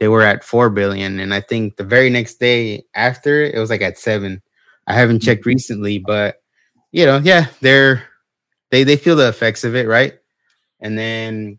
they 0.00 0.08
were 0.08 0.22
at 0.22 0.44
four 0.44 0.68
billion, 0.68 1.18
and 1.18 1.32
I 1.32 1.40
think 1.40 1.76
the 1.76 1.84
very 1.84 2.10
next 2.10 2.34
day 2.38 2.84
after 2.94 3.42
it 3.42 3.58
was 3.58 3.70
like 3.70 3.80
at 3.80 3.98
seven. 3.98 4.42
I 4.86 4.92
haven't 4.94 5.18
mm-hmm. 5.18 5.26
checked 5.26 5.46
recently, 5.46 5.98
but 5.98 6.42
you 6.90 7.06
know, 7.06 7.18
yeah, 7.24 7.46
they're 7.60 8.06
they 8.70 8.84
they 8.84 8.96
feel 8.96 9.16
the 9.16 9.28
effects 9.28 9.64
of 9.64 9.74
it, 9.74 9.88
right? 9.88 10.14
And 10.80 10.98
then, 10.98 11.58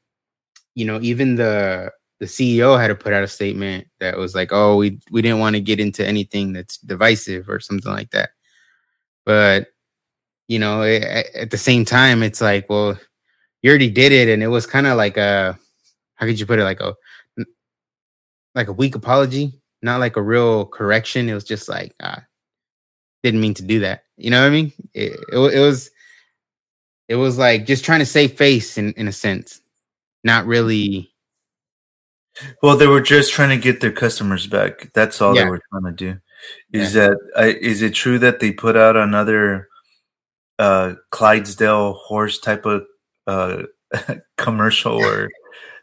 you 0.76 0.86
know, 0.86 1.00
even 1.02 1.36
the 1.36 1.92
the 2.20 2.26
CEO 2.26 2.80
had 2.80 2.88
to 2.88 2.96
put 2.96 3.14
out 3.14 3.24
a 3.24 3.28
statement 3.28 3.88
that 4.00 4.18
was 4.18 4.36
like, 4.36 4.50
"Oh, 4.52 4.78
we 4.78 5.00
we 5.12 5.22
didn't 5.22 5.40
want 5.40 5.56
to 5.56 5.62
get 5.62 5.80
into 5.80 6.06
anything 6.06 6.54
that's 6.54 6.78
divisive 6.78 7.50
or 7.50 7.60
something 7.60 7.92
like 7.92 8.12
that." 8.12 8.32
But 9.26 9.68
you 10.48 10.60
know, 10.60 10.84
it, 10.84 11.04
at 11.36 11.52
the 11.52 11.58
same 11.58 11.86
time, 11.86 12.24
it's 12.24 12.42
like, 12.42 12.70
well, 12.70 13.00
you 13.62 13.70
already 13.70 13.90
did 13.90 14.12
it, 14.12 14.30
and 14.30 14.44
it 14.44 14.48
was 14.48 14.66
kind 14.68 14.88
of 14.88 14.98
like 14.98 15.18
a 15.18 15.58
how 16.16 16.26
could 16.28 16.40
you 16.40 16.46
put 16.46 16.60
it 16.60 16.64
like 16.64 16.82
a 16.82 16.96
like 18.56 18.68
a 18.68 18.74
weak 18.74 18.96
apology, 18.96 19.54
not 19.82 20.00
like 20.00 20.16
a 20.18 20.22
real 20.22 20.66
correction. 20.66 21.30
It 21.30 21.34
was 21.34 21.44
just 21.44 21.70
like 21.70 21.94
ah, 22.02 22.24
didn't 23.24 23.42
mean 23.42 23.54
to 23.56 23.64
do 23.64 23.80
that. 23.82 24.04
You 24.18 24.32
know 24.32 24.42
what 24.42 24.48
I 24.48 24.52
mean? 24.52 24.72
It, 24.94 25.14
it, 25.32 25.38
it 25.38 25.60
was 25.60 25.92
it 27.10 27.16
was 27.16 27.38
like 27.38 27.66
just 27.66 27.86
trying 27.86 28.00
to 28.00 28.06
save 28.06 28.34
face 28.34 28.78
in 28.78 28.94
in 28.94 29.08
a 29.08 29.12
sense, 29.12 29.62
not 30.24 30.46
really. 30.46 31.12
Well, 32.62 32.78
they 32.78 32.88
were 32.88 33.02
just 33.02 33.32
trying 33.32 33.50
to 33.50 33.58
get 33.58 33.80
their 33.80 33.92
customers 33.92 34.48
back. 34.48 34.92
That's 34.94 35.22
all 35.22 35.36
yeah. 35.36 35.44
they 35.44 35.50
were 35.50 35.62
trying 35.70 35.84
to 35.84 35.92
do. 35.92 36.20
Is 36.72 36.96
yeah. 36.96 37.10
that 37.10 37.18
I, 37.38 37.46
is 37.48 37.82
it 37.82 37.94
true 37.94 38.20
that 38.20 38.40
they 38.40 38.52
put 38.52 38.76
out 38.76 38.98
another 38.98 39.70
uh 40.60 40.94
Clydesdale 41.12 41.94
horse 41.94 42.40
type 42.40 42.66
of 42.66 42.84
uh, 43.28 43.64
commercial 44.38 44.98
or 44.98 45.30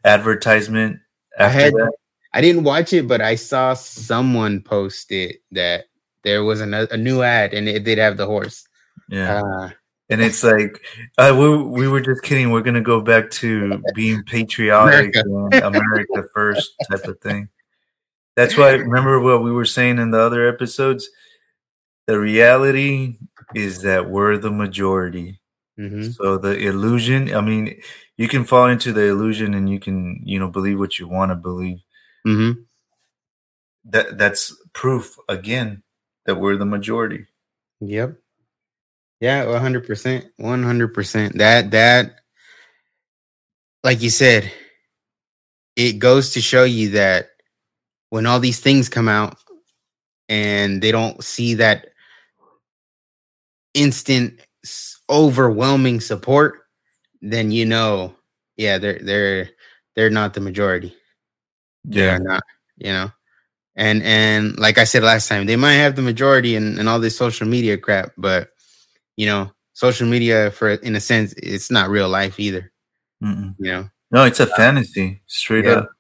advertisement 0.05 0.99
after 1.39 1.59
I 1.59 1.63
had, 1.63 1.75
that? 1.75 1.93
I 2.33 2.41
didn't 2.41 2.65
watch 2.65 2.93
it, 2.93 3.09
but 3.09 3.21
I 3.21 3.35
saw 3.35 3.75
someone 3.75 4.61
post 4.63 5.11
it 5.13 5.37
that 5.53 5.87
there 6.23 6.45
was 6.45 6.61
a, 6.61 6.89
a 6.91 6.97
new 6.97 7.23
ad 7.23 7.55
and 7.55 7.69
it 7.69 7.85
did 7.85 7.99
have 7.99 8.17
the 8.17 8.27
horse. 8.27 8.67
Yeah. 9.09 9.43
Uh, 9.43 9.71
and 10.11 10.21
it's 10.21 10.43
like 10.43 10.83
uh, 11.19 11.35
we 11.39 11.57
we 11.57 11.89
were 11.89 12.01
just 12.01 12.23
kidding. 12.23 12.51
We're 12.51 12.63
gonna 12.63 12.81
go 12.81 13.01
back 13.01 13.31
to 13.31 13.83
being 13.95 14.23
patriotic 14.25 15.15
America. 15.17 15.67
America 15.67 16.25
first 16.35 16.73
type 16.91 17.05
of 17.05 17.21
thing. 17.21 17.49
That's 18.37 18.57
why 18.57 18.73
remember 18.73 19.21
what 19.21 19.43
we 19.43 19.53
were 19.53 19.65
saying 19.65 19.99
in 19.99 20.11
the 20.11 20.21
other 20.21 20.49
episodes. 20.49 21.09
The 22.07 22.19
reality 22.19 23.17
is 23.55 23.83
that 23.83 24.11
we're 24.11 24.37
the 24.37 24.51
majority. 24.51 25.41
Mm-hmm. 25.79 26.11
So 26.11 26.37
the 26.37 26.59
illusion, 26.59 27.35
I 27.35 27.41
mean, 27.41 27.81
you 28.17 28.29
can 28.29 28.45
fall 28.45 28.67
into 28.67 28.93
the 28.93 29.07
illusion 29.07 29.55
and 29.55 29.71
you 29.71 29.81
can, 29.81 30.21
you 30.25 30.39
know, 30.39 30.49
believe 30.49 30.79
what 30.79 30.99
you 30.99 31.09
want 31.09 31.31
to 31.31 31.37
believe. 31.37 31.79
Mm-hmm. 32.27 32.63
That 33.85 34.19
that's 34.19 34.55
proof 34.73 35.17
again 35.29 35.83
that 36.27 36.37
we're 36.37 36.57
the 36.57 36.67
majority. 36.67 37.27
Yep. 37.81 38.17
Yeah, 39.21 39.47
one 39.47 39.61
hundred 39.61 39.87
percent, 39.87 40.27
one 40.39 40.63
hundred 40.63 40.95
percent. 40.95 41.37
That 41.39 41.71
that, 41.73 42.21
like 43.85 44.01
you 44.01 44.11
said, 44.11 44.51
it 45.77 45.99
goes 45.99 46.33
to 46.35 46.41
show 46.41 46.65
you 46.65 46.91
that 46.91 47.29
when 48.09 48.27
all 48.27 48.41
these 48.41 48.61
things 48.61 48.89
come 48.89 49.09
out 49.09 49.37
and 50.29 50.81
they 50.83 50.91
don't 50.91 51.23
see 51.23 51.55
that 51.55 51.89
instant 53.75 54.41
overwhelming 55.09 56.01
support, 56.01 56.61
then 57.21 57.51
you 57.51 57.67
know, 57.67 58.15
yeah, 58.57 58.79
they're 58.79 59.01
they're 59.01 59.51
they're 59.97 60.11
not 60.11 60.33
the 60.35 60.41
majority. 60.41 60.95
Yeah, 61.85 62.19
not, 62.19 62.43
you 62.79 62.93
know. 62.93 63.13
And 63.77 64.03
and 64.03 64.59
like 64.59 64.79
I 64.79 64.85
said 64.85 65.03
last 65.03 65.29
time, 65.29 65.47
they 65.47 65.57
might 65.57 65.75
have 65.75 65.97
the 65.97 66.03
majority 66.03 66.57
and, 66.57 66.79
and 66.79 66.89
all 66.89 67.01
this 67.01 67.17
social 67.17 67.47
media 67.47 67.79
crap, 67.79 68.13
but 68.17 68.49
you 69.17 69.27
know, 69.27 69.51
social 69.73 70.09
media 70.09 70.51
for 70.51 70.71
in 70.71 70.97
a 70.97 71.01
sense, 71.01 71.33
it's 71.37 71.71
not 71.71 71.91
real 71.91 72.09
life 72.09 72.39
either. 72.39 72.73
Mm-mm. 73.23 73.55
You 73.59 73.73
know. 73.73 73.91
No, 74.11 74.25
it's 74.25 74.41
a 74.41 74.47
fantasy, 74.47 75.23
straight 75.27 75.67
yeah. 75.67 75.73
up. 75.73 75.91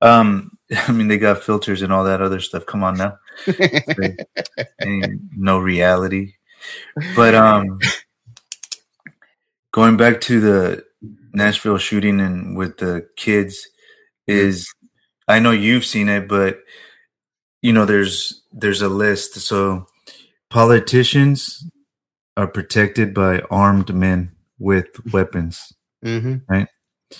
Um, 0.00 0.50
I 0.88 0.92
mean, 0.92 1.08
they 1.08 1.18
got 1.18 1.42
filters 1.42 1.82
and 1.82 1.92
all 1.92 2.04
that 2.04 2.22
other 2.22 2.40
stuff. 2.40 2.66
Come 2.66 2.82
on 2.82 2.96
now, 2.96 3.18
no 5.36 5.58
reality. 5.58 6.32
But 7.14 7.34
um, 7.34 7.78
going 9.72 9.96
back 9.96 10.20
to 10.22 10.40
the 10.40 10.84
Nashville 11.32 11.78
shooting 11.78 12.20
and 12.20 12.56
with 12.56 12.78
the 12.78 13.06
kids 13.16 13.68
is 14.26 14.72
I 15.28 15.38
know 15.38 15.50
you've 15.50 15.84
seen 15.84 16.08
it, 16.08 16.28
but 16.28 16.58
you 17.62 17.72
know 17.72 17.84
there's 17.84 18.42
there's 18.52 18.82
a 18.82 18.88
list. 18.88 19.34
So 19.34 19.86
politicians 20.50 21.64
are 22.36 22.46
protected 22.46 23.14
by 23.14 23.40
armed 23.50 23.94
men 23.94 24.32
with 24.58 24.88
weapons, 25.12 25.72
mm-hmm. 26.04 26.36
right? 26.48 26.68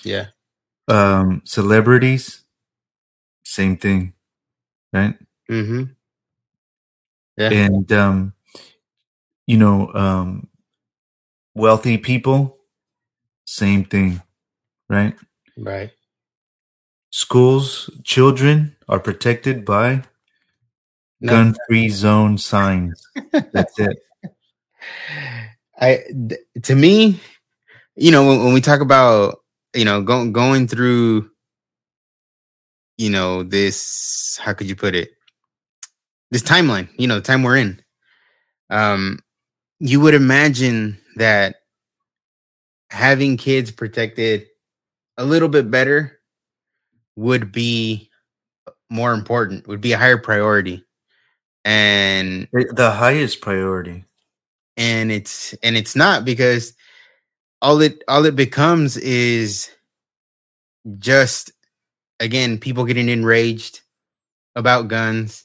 Yeah. 0.02 0.26
Um, 0.88 1.42
celebrities, 1.44 2.42
same 3.44 3.76
thing, 3.76 4.12
right? 4.92 5.14
Mm-hmm. 5.50 5.84
Yeah. 7.36 7.50
And 7.50 7.92
um, 7.92 8.32
you 9.46 9.56
know, 9.56 9.92
um, 9.94 10.48
wealthy 11.54 11.98
people, 11.98 12.58
same 13.44 13.84
thing, 13.84 14.22
right? 14.88 15.16
Right. 15.56 15.90
Schools, 17.10 17.88
children 18.04 18.76
are 18.88 19.00
protected 19.00 19.64
by 19.64 20.04
no. 21.20 21.32
gun-free 21.32 21.88
zone 21.88 22.38
signs. 22.38 23.02
That's 23.52 23.78
it. 23.78 23.98
I 25.80 26.04
to 26.62 26.74
me, 26.74 27.20
you 27.96 28.10
know, 28.10 28.26
when, 28.26 28.44
when 28.44 28.54
we 28.54 28.60
talk 28.60 28.80
about 28.80 29.40
you 29.74 29.84
know 29.84 30.02
going 30.02 30.32
going 30.32 30.68
through, 30.68 31.30
you 32.98 33.10
know, 33.10 33.42
this 33.42 34.38
how 34.42 34.52
could 34.52 34.68
you 34.68 34.76
put 34.76 34.94
it? 34.94 35.10
This 36.30 36.42
timeline, 36.42 36.88
you 36.98 37.06
know, 37.06 37.16
the 37.16 37.20
time 37.20 37.42
we're 37.42 37.56
in. 37.56 37.82
Um, 38.70 39.20
you 39.78 40.00
would 40.00 40.14
imagine 40.14 40.98
that 41.16 41.56
having 42.90 43.36
kids 43.36 43.70
protected 43.70 44.46
a 45.18 45.24
little 45.24 45.48
bit 45.48 45.70
better 45.70 46.18
would 47.16 47.52
be 47.52 48.10
more 48.90 49.12
important, 49.12 49.66
would 49.66 49.80
be 49.80 49.92
a 49.92 49.98
higher 49.98 50.18
priority. 50.18 50.84
And 51.64 52.48
the 52.52 52.92
highest 52.92 53.40
priority. 53.40 54.05
And 54.76 55.10
it's 55.10 55.54
and 55.62 55.76
it's 55.76 55.96
not 55.96 56.24
because 56.24 56.74
all 57.62 57.80
it 57.80 58.02
all 58.08 58.24
it 58.26 58.36
becomes 58.36 58.96
is 58.96 59.70
just 60.98 61.50
again 62.20 62.58
people 62.58 62.84
getting 62.84 63.08
enraged 63.08 63.80
about 64.54 64.88
guns 64.88 65.44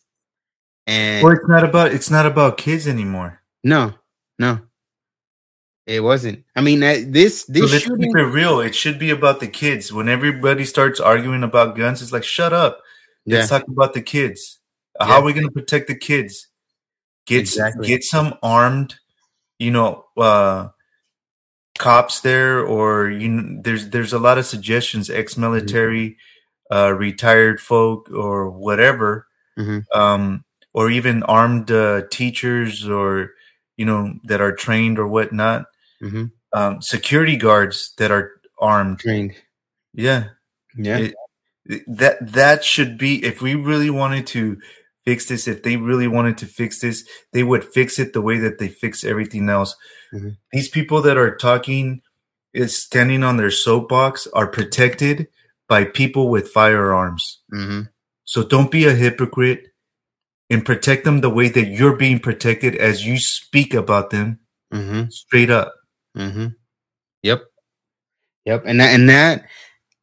and 0.86 1.24
well 1.24 1.34
it's 1.34 1.48
not 1.48 1.64
about 1.64 1.92
it's 1.92 2.12
not 2.12 2.26
about 2.26 2.58
kids 2.58 2.88
anymore. 2.88 3.42
No 3.64 3.94
no. 4.38 4.60
It 5.88 6.02
wasn't. 6.02 6.44
I 6.56 6.62
mean 6.62 6.80
that, 6.82 7.12
this 7.12 7.46
this 7.46 7.72
so 7.84 7.96
keep 7.96 8.16
it 8.16 8.24
real. 8.24 8.60
It 8.60 8.76
should 8.76 9.00
be 9.00 9.10
about 9.10 9.40
the 9.40 9.48
kids. 9.48 9.92
When 9.92 10.10
everybody 10.10 10.66
starts 10.66 11.00
arguing 11.00 11.44
about 11.44 11.76
guns 11.76 12.02
it's 12.02 12.12
like 12.12 12.24
shut 12.24 12.54
up. 12.54 12.82
Let's 13.26 13.50
talk 13.50 13.68
about 13.68 13.94
the 13.94 14.02
kids. 14.02 14.60
Yeah. 15.00 15.08
how 15.08 15.20
are 15.20 15.24
we 15.24 15.34
going 15.34 15.46
to 15.46 15.52
protect 15.52 15.88
the 15.88 15.96
kids? 15.96 16.48
Get 17.28 17.42
exactly. 17.42 17.88
get 17.88 18.04
some 18.04 18.34
armed 18.42 18.96
you 19.62 19.72
know 19.72 20.06
uh 20.18 20.70
cops 21.78 22.22
there 22.22 22.60
or 22.60 23.10
you 23.10 23.28
know, 23.28 23.62
there's 23.64 23.90
there's 23.90 24.14
a 24.14 24.20
lot 24.20 24.38
of 24.38 24.46
suggestions 24.46 25.10
ex-military 25.10 26.10
mm-hmm. 26.10 26.76
uh, 26.76 26.90
retired 26.92 27.60
folk 27.60 28.10
or 28.12 28.50
whatever 28.50 29.28
mm-hmm. 29.58 29.80
um, 30.00 30.44
or 30.74 30.90
even 30.90 31.24
armed 31.24 31.72
uh, 31.72 32.02
teachers 32.12 32.88
or 32.88 33.32
you 33.78 33.86
know 33.86 34.14
that 34.24 34.42
are 34.42 34.56
trained 34.56 35.00
or 35.00 35.08
whatnot 35.08 35.66
mm-hmm. 36.02 36.26
um, 36.54 36.82
security 36.82 37.36
guards 37.38 37.94
that 37.98 38.12
are 38.12 38.32
armed 38.60 39.00
trained 39.00 39.34
yeah 39.94 40.26
yeah 40.78 40.98
it, 40.98 41.16
that 41.88 42.18
that 42.22 42.64
should 42.64 42.98
be 42.98 43.24
if 43.24 43.42
we 43.42 43.56
really 43.56 43.90
wanted 43.90 44.28
to 44.28 44.58
fix 45.06 45.28
this 45.28 45.48
if 45.48 45.64
they 45.64 45.78
really 45.78 46.08
wanted 46.08 46.38
to 46.38 46.46
fix 46.46 46.82
this 46.82 47.08
they 47.34 47.44
would 47.44 47.64
fix 47.64 48.00
it 48.00 48.14
the 48.14 48.22
way 48.22 48.38
that 48.38 48.60
they 48.60 48.68
fix 48.68 49.04
everything 49.04 49.50
else 49.50 49.76
Mm-hmm. 50.14 50.30
These 50.52 50.70
people 50.70 51.02
that 51.02 51.18
are 51.18 51.36
talking 51.36 52.02
is 52.54 52.76
standing 52.76 53.24
on 53.24 53.38
their 53.38 53.52
soapbox 53.52 54.28
are 54.34 54.48
protected 54.48 55.28
by 55.70 55.86
people 55.86 56.30
with 56.30 56.50
firearms. 56.50 57.42
Mm-hmm. 57.54 57.84
So 58.26 58.44
don't 58.44 58.72
be 58.72 58.86
a 58.86 58.94
hypocrite 58.94 59.68
and 60.50 60.66
protect 60.66 61.06
them 61.06 61.22
the 61.22 61.30
way 61.30 61.48
that 61.48 61.68
you're 61.68 61.96
being 61.96 62.20
protected 62.20 62.76
as 62.76 63.06
you 63.06 63.18
speak 63.18 63.74
about 63.74 64.10
them 64.10 64.40
mm-hmm. 64.74 65.10
straight 65.10 65.50
up. 65.50 65.74
Mm-hmm. 66.18 66.48
Yep. 67.24 67.44
Yep. 68.46 68.64
And 68.66 68.80
that, 68.82 68.94
and 68.94 69.10
that, 69.10 69.46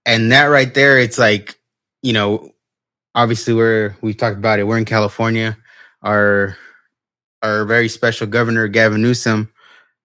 and 0.07 0.33
that 0.33 0.45
right 0.45 0.73
there, 0.73 0.99
it's 0.99 1.19
like, 1.19 1.59
you 2.03 2.15
know, 2.15 2.51
obviously 3.19 3.53
we're, 3.53 3.97
we've 4.01 4.17
talked 4.17 4.37
about 4.39 4.61
it. 4.61 4.65
We're 4.65 4.79
in 4.79 4.85
California. 4.85 5.59
Our, 6.03 6.57
our 7.43 7.65
very 7.65 7.89
special 7.89 8.29
governor, 8.29 8.69
Gavin 8.69 9.03
Newsom, 9.03 9.53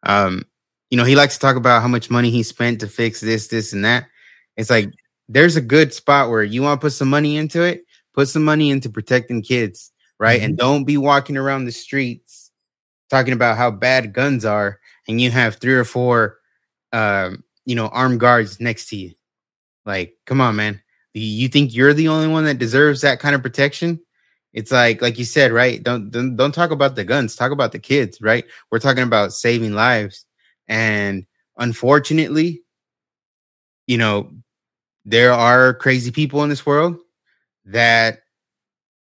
um, 0.02 0.46
you 0.90 0.98
know, 0.98 1.04
he 1.04 1.16
likes 1.16 1.36
to 1.36 1.40
talk 1.40 1.56
about 1.56 1.84
how 1.84 1.88
much 1.88 2.10
money 2.10 2.32
he 2.32 2.42
spent 2.42 2.80
to 2.80 2.88
fix 2.88 3.22
this, 3.22 3.48
this, 3.48 3.72
and 3.72 3.86
that. 3.86 4.08
It's 4.58 4.70
like 4.70 4.90
there's 5.30 5.56
a 5.56 5.62
good 5.62 5.94
spot 5.94 6.30
where 6.30 6.44
you 6.44 6.64
want 6.64 6.80
to 6.80 6.86
put 6.86 6.94
some 6.94 7.10
money 7.10 7.38
into 7.38 7.62
it, 7.64 7.84
put 8.14 8.30
some 8.30 8.44
money 8.44 8.72
into 8.72 8.90
protecting 8.90 9.42
kids, 9.42 9.92
right? 10.20 10.38
Mm-hmm. 10.38 10.46
And 10.46 10.58
don't 10.58 10.84
be 10.84 10.98
walking 10.98 11.38
around 11.38 11.66
the 11.66 11.72
streets 11.72 12.52
talking 13.10 13.34
about 13.34 13.58
how 13.58 13.72
bad 13.72 14.14
guns 14.14 14.46
are, 14.46 14.80
and 15.08 15.20
you 15.20 15.30
have 15.32 15.56
three 15.56 15.74
or 15.74 15.84
four, 15.84 16.38
um, 16.92 17.44
you 17.66 17.76
know, 17.76 17.88
armed 17.88 18.20
guards 18.20 18.60
next 18.60 18.90
to 18.90 18.96
you. 18.96 19.14
Like, 19.86 20.16
come 20.26 20.42
on, 20.42 20.56
man. 20.56 20.83
You 21.14 21.48
think 21.48 21.76
you're 21.76 21.94
the 21.94 22.08
only 22.08 22.28
one 22.28 22.46
that 22.46 22.58
deserves 22.58 23.02
that 23.02 23.20
kind 23.20 23.36
of 23.36 23.44
protection? 23.44 24.00
it's 24.54 24.72
like 24.72 25.02
like 25.02 25.18
you 25.18 25.26
said 25.26 25.52
right? 25.52 25.82
Don't, 25.84 26.12
don't 26.12 26.36
don't 26.36 26.54
talk 26.54 26.72
about 26.72 26.96
the 26.96 27.04
guns. 27.04 27.36
Talk 27.36 27.52
about 27.52 27.72
the 27.72 27.80
kids 27.80 28.20
right? 28.22 28.46
We're 28.72 28.80
talking 28.80 29.04
about 29.04 29.34
saving 29.34 29.74
lives. 29.74 30.26
And 30.68 31.26
unfortunately 31.58 32.62
you 33.88 33.98
know 33.98 34.32
there 35.06 35.34
are 35.34 35.74
crazy 35.74 36.10
people 36.12 36.44
in 36.44 36.50
this 36.50 36.66
world 36.66 36.98
that 37.66 38.20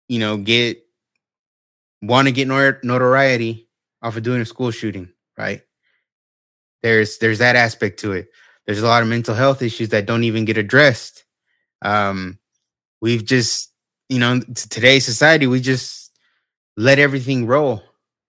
you 0.09 0.19
know 0.19 0.37
get 0.37 0.79
want 2.03 2.29
to 2.29 2.33
get 2.33 2.49
notoriety 2.49 3.69
off 4.03 4.17
of 4.17 4.23
doing 4.23 4.41
a 4.41 4.45
school 4.45 4.71
shooting 4.71 5.09
right? 5.39 5.63
There's 6.83 7.19
there's 7.19 7.39
that 7.39 7.57
aspect 7.57 8.01
to 8.01 8.13
it. 8.13 8.29
There's 8.67 8.83
a 8.83 8.87
lot 8.87 9.03
of 9.03 9.09
mental 9.09 9.35
health 9.35 9.63
issues 9.63 9.91
that 9.91 10.07
don't 10.07 10.25
even 10.25 10.45
get 10.45 10.59
addressed 10.59 11.25
um 11.83 12.39
we've 13.01 13.25
just 13.25 13.69
you 14.09 14.19
know, 14.19 14.41
today's 14.55 15.05
society, 15.05 15.47
we 15.47 15.61
just 15.61 16.13
let 16.77 16.99
everything 16.99 17.47
roll 17.47 17.83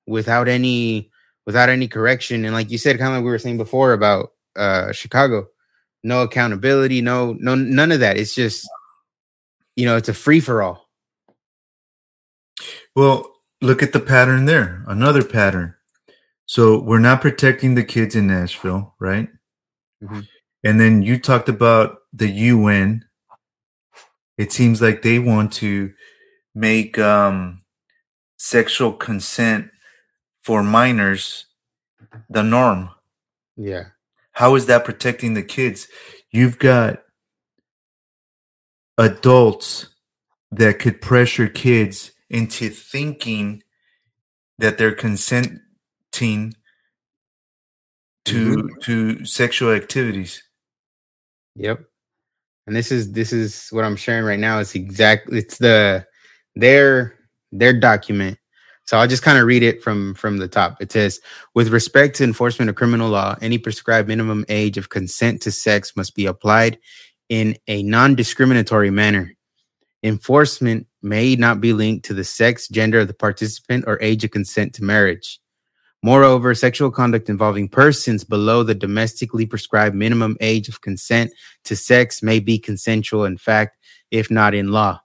without 0.07 0.47
any 0.47 1.09
without 1.45 1.69
any 1.69 1.87
correction. 1.87 2.45
And 2.45 2.53
like 2.53 2.69
you 2.69 2.77
said, 2.77 2.97
kind 2.97 3.11
of 3.11 3.17
like 3.17 3.23
we 3.23 3.31
were 3.31 3.39
saying 3.39 3.57
before 3.57 3.93
about 3.93 4.33
uh 4.55 4.91
Chicago, 4.91 5.47
no 6.03 6.23
accountability, 6.23 7.01
no 7.01 7.33
no 7.39 7.55
none 7.55 7.91
of 7.91 8.01
that. 8.01 8.17
It's 8.17 8.35
just 8.35 8.67
you 9.75 9.85
know, 9.85 9.95
it's 9.95 10.09
a 10.09 10.13
free 10.13 10.41
for 10.41 10.61
all. 10.61 10.89
Well, 12.95 13.31
look 13.61 13.81
at 13.81 13.93
the 13.93 14.01
pattern 14.01 14.45
there. 14.45 14.83
Another 14.87 15.23
pattern. 15.23 15.75
So 16.45 16.81
we're 16.81 16.99
not 16.99 17.21
protecting 17.21 17.75
the 17.75 17.83
kids 17.83 18.15
in 18.15 18.27
Nashville, 18.27 18.95
right? 18.99 19.29
Mm-hmm. 20.03 20.21
And 20.63 20.79
then 20.79 21.01
you 21.03 21.19
talked 21.19 21.47
about 21.47 21.99
the 22.11 22.27
UN 22.27 23.05
it 24.39 24.53
seems 24.53 24.81
like 24.81 25.01
they 25.01 25.19
want 25.19 25.51
to 25.51 25.93
make 26.55 26.97
um, 26.97 27.59
sexual 28.37 28.93
consent 28.93 29.69
for 30.41 30.63
minors 30.63 31.45
the 32.29 32.41
norm. 32.41 32.89
Yeah. 33.57 33.87
How 34.31 34.55
is 34.55 34.65
that 34.67 34.85
protecting 34.85 35.33
the 35.33 35.43
kids? 35.43 35.89
You've 36.31 36.57
got 36.57 37.03
adults 38.97 39.87
that 40.51 40.79
could 40.79 41.01
pressure 41.01 41.49
kids 41.49 42.13
into 42.29 42.69
thinking 42.69 43.61
that 44.57 44.77
they're 44.77 44.95
consenting 44.95 45.59
to 46.13 46.53
mm-hmm. 48.23 48.67
to 48.83 49.25
sexual 49.25 49.73
activities. 49.73 50.43
Yep 51.57 51.88
and 52.69 52.75
this 52.75 52.91
is 52.91 53.11
this 53.13 53.33
is 53.33 53.67
what 53.71 53.83
I'm 53.83 53.95
sharing 53.95 54.25
right 54.25 54.39
now. 54.39 54.59
It's 54.59 54.75
exactly 54.75 55.39
it's 55.39 55.57
the 55.57 56.05
their 56.55 57.15
their 57.51 57.73
document. 57.73 58.37
So 58.85 58.99
I'll 58.99 59.07
just 59.07 59.23
kind 59.23 59.39
of 59.39 59.47
read 59.47 59.63
it 59.63 59.81
from 59.81 60.13
from 60.13 60.37
the 60.37 60.47
top. 60.47 60.77
It 60.79 60.91
says, 60.91 61.19
with 61.55 61.69
respect 61.69 62.15
to 62.17 62.23
enforcement 62.23 62.69
of 62.69 62.75
criminal 62.75 63.09
law, 63.09 63.35
any 63.41 63.57
prescribed 63.57 64.07
minimum 64.07 64.45
age 64.49 64.77
of 64.77 64.89
consent 64.89 65.41
to 65.41 65.51
sex 65.51 65.95
must 65.95 66.13
be 66.13 66.27
applied 66.27 66.77
in 67.27 67.57
a 67.67 67.81
non-discriminatory 67.81 68.91
manner. 68.91 69.33
Enforcement 70.03 70.85
may 71.01 71.35
not 71.35 71.61
be 71.61 71.73
linked 71.73 72.05
to 72.05 72.13
the 72.13 72.23
sex, 72.23 72.67
gender 72.67 72.99
of 72.99 73.07
the 73.07 73.15
participant, 73.15 73.85
or 73.87 73.97
age 73.99 74.23
of 74.23 74.29
consent 74.29 74.75
to 74.75 74.83
marriage. 74.83 75.39
Moreover, 76.01 76.55
sexual 76.55 76.91
conduct 76.91 77.29
involving 77.29 77.67
persons 77.67 78.23
below 78.23 78.63
the 78.63 78.75
domestically 78.75 79.45
prescribed 79.45 79.95
minimum 79.95 80.37
age 80.39 80.69
of 80.69 80.81
consent 80.81 81.31
to 81.65 81.75
sex 81.75 82.23
may 82.23 82.39
be 82.39 82.57
consensual 82.57 83.25
in 83.25 83.37
fact, 83.37 83.77
if 84.09 84.31
not 84.31 84.53
in 84.53 84.71
law. 84.71 85.01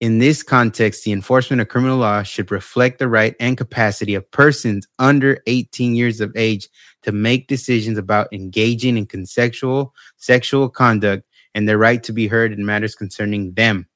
In 0.00 0.18
this 0.18 0.42
context, 0.42 1.04
the 1.04 1.12
enforcement 1.12 1.62
of 1.62 1.68
criminal 1.68 1.98
law 1.98 2.24
should 2.24 2.50
reflect 2.50 2.98
the 2.98 3.08
right 3.08 3.36
and 3.38 3.56
capacity 3.56 4.14
of 4.14 4.28
persons 4.32 4.86
under 4.98 5.38
18 5.46 5.94
years 5.94 6.20
of 6.20 6.32
age 6.36 6.68
to 7.02 7.12
make 7.12 7.46
decisions 7.46 7.96
about 7.96 8.32
engaging 8.32 8.98
in 8.98 9.06
consensual 9.06 9.94
sexual 10.16 10.68
conduct 10.68 11.24
and 11.54 11.68
their 11.68 11.78
right 11.78 12.02
to 12.02 12.12
be 12.12 12.26
heard 12.26 12.52
in 12.52 12.66
matters 12.66 12.96
concerning 12.96 13.52
them. 13.54 13.88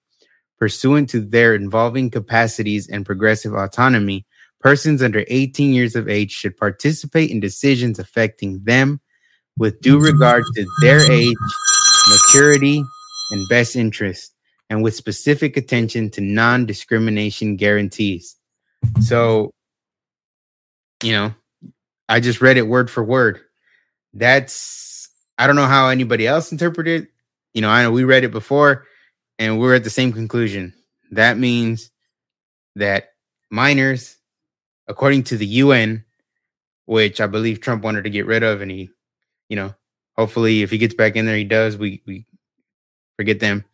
Pursuant 0.58 1.10
to 1.10 1.20
their 1.20 1.54
involving 1.54 2.10
capacities 2.10 2.88
and 2.88 3.04
progressive 3.04 3.52
autonomy, 3.52 4.24
Persons 4.60 5.02
under 5.02 5.24
18 5.28 5.72
years 5.72 5.94
of 5.94 6.08
age 6.08 6.32
should 6.32 6.56
participate 6.56 7.30
in 7.30 7.40
decisions 7.40 7.98
affecting 7.98 8.62
them 8.64 9.00
with 9.56 9.80
due 9.80 10.00
regard 10.00 10.44
to 10.54 10.66
their 10.80 11.00
age, 11.10 11.36
maturity, 12.08 12.82
and 13.30 13.48
best 13.48 13.76
interest, 13.76 14.34
and 14.70 14.82
with 14.82 14.94
specific 14.94 15.56
attention 15.56 16.10
to 16.10 16.20
non 16.20 16.66
discrimination 16.66 17.56
guarantees. 17.56 18.36
So, 19.00 19.52
you 21.02 21.12
know, 21.12 21.34
I 22.08 22.20
just 22.20 22.40
read 22.40 22.56
it 22.56 22.62
word 22.62 22.90
for 22.90 23.04
word. 23.04 23.40
That's, 24.14 25.08
I 25.36 25.46
don't 25.46 25.56
know 25.56 25.66
how 25.66 25.88
anybody 25.88 26.26
else 26.26 26.50
interpreted 26.50 27.02
it. 27.02 27.08
You 27.54 27.62
know, 27.62 27.70
I 27.70 27.82
know 27.82 27.90
we 27.90 28.04
read 28.04 28.24
it 28.24 28.32
before 28.32 28.86
and 29.38 29.58
we're 29.58 29.74
at 29.74 29.84
the 29.84 29.90
same 29.90 30.12
conclusion. 30.12 30.74
That 31.12 31.38
means 31.38 31.90
that 32.76 33.10
minors 33.50 34.17
according 34.88 35.24
to 35.24 35.36
the 35.36 35.46
UN, 35.46 36.04
which 36.86 37.20
I 37.20 37.26
believe 37.26 37.60
Trump 37.60 37.84
wanted 37.84 38.04
to 38.04 38.10
get 38.10 38.26
rid 38.26 38.42
of, 38.42 38.60
and 38.62 38.70
he, 38.70 38.90
you 39.48 39.56
know, 39.56 39.74
hopefully, 40.16 40.62
if 40.62 40.70
he 40.70 40.78
gets 40.78 40.94
back 40.94 41.16
in 41.16 41.26
there, 41.26 41.36
he 41.36 41.44
does. 41.44 41.76
We 41.76 42.02
we 42.06 42.26
forget 43.16 43.40
them. 43.40 43.64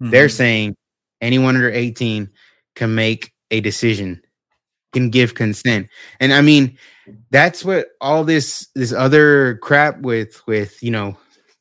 Mm-hmm. 0.00 0.10
They're 0.10 0.28
saying 0.28 0.76
anyone 1.20 1.56
under 1.56 1.70
18 1.70 2.30
can 2.74 2.94
make 2.94 3.32
a 3.50 3.60
decision, 3.60 4.22
can 4.92 5.10
give 5.10 5.34
consent. 5.34 5.88
And 6.20 6.32
I 6.32 6.40
mean, 6.40 6.78
that's 7.30 7.64
what 7.64 7.88
all 8.00 8.24
this 8.24 8.68
this 8.74 8.92
other 8.92 9.56
crap 9.58 10.00
with 10.00 10.46
with 10.46 10.82
you 10.82 10.90
know 10.90 11.16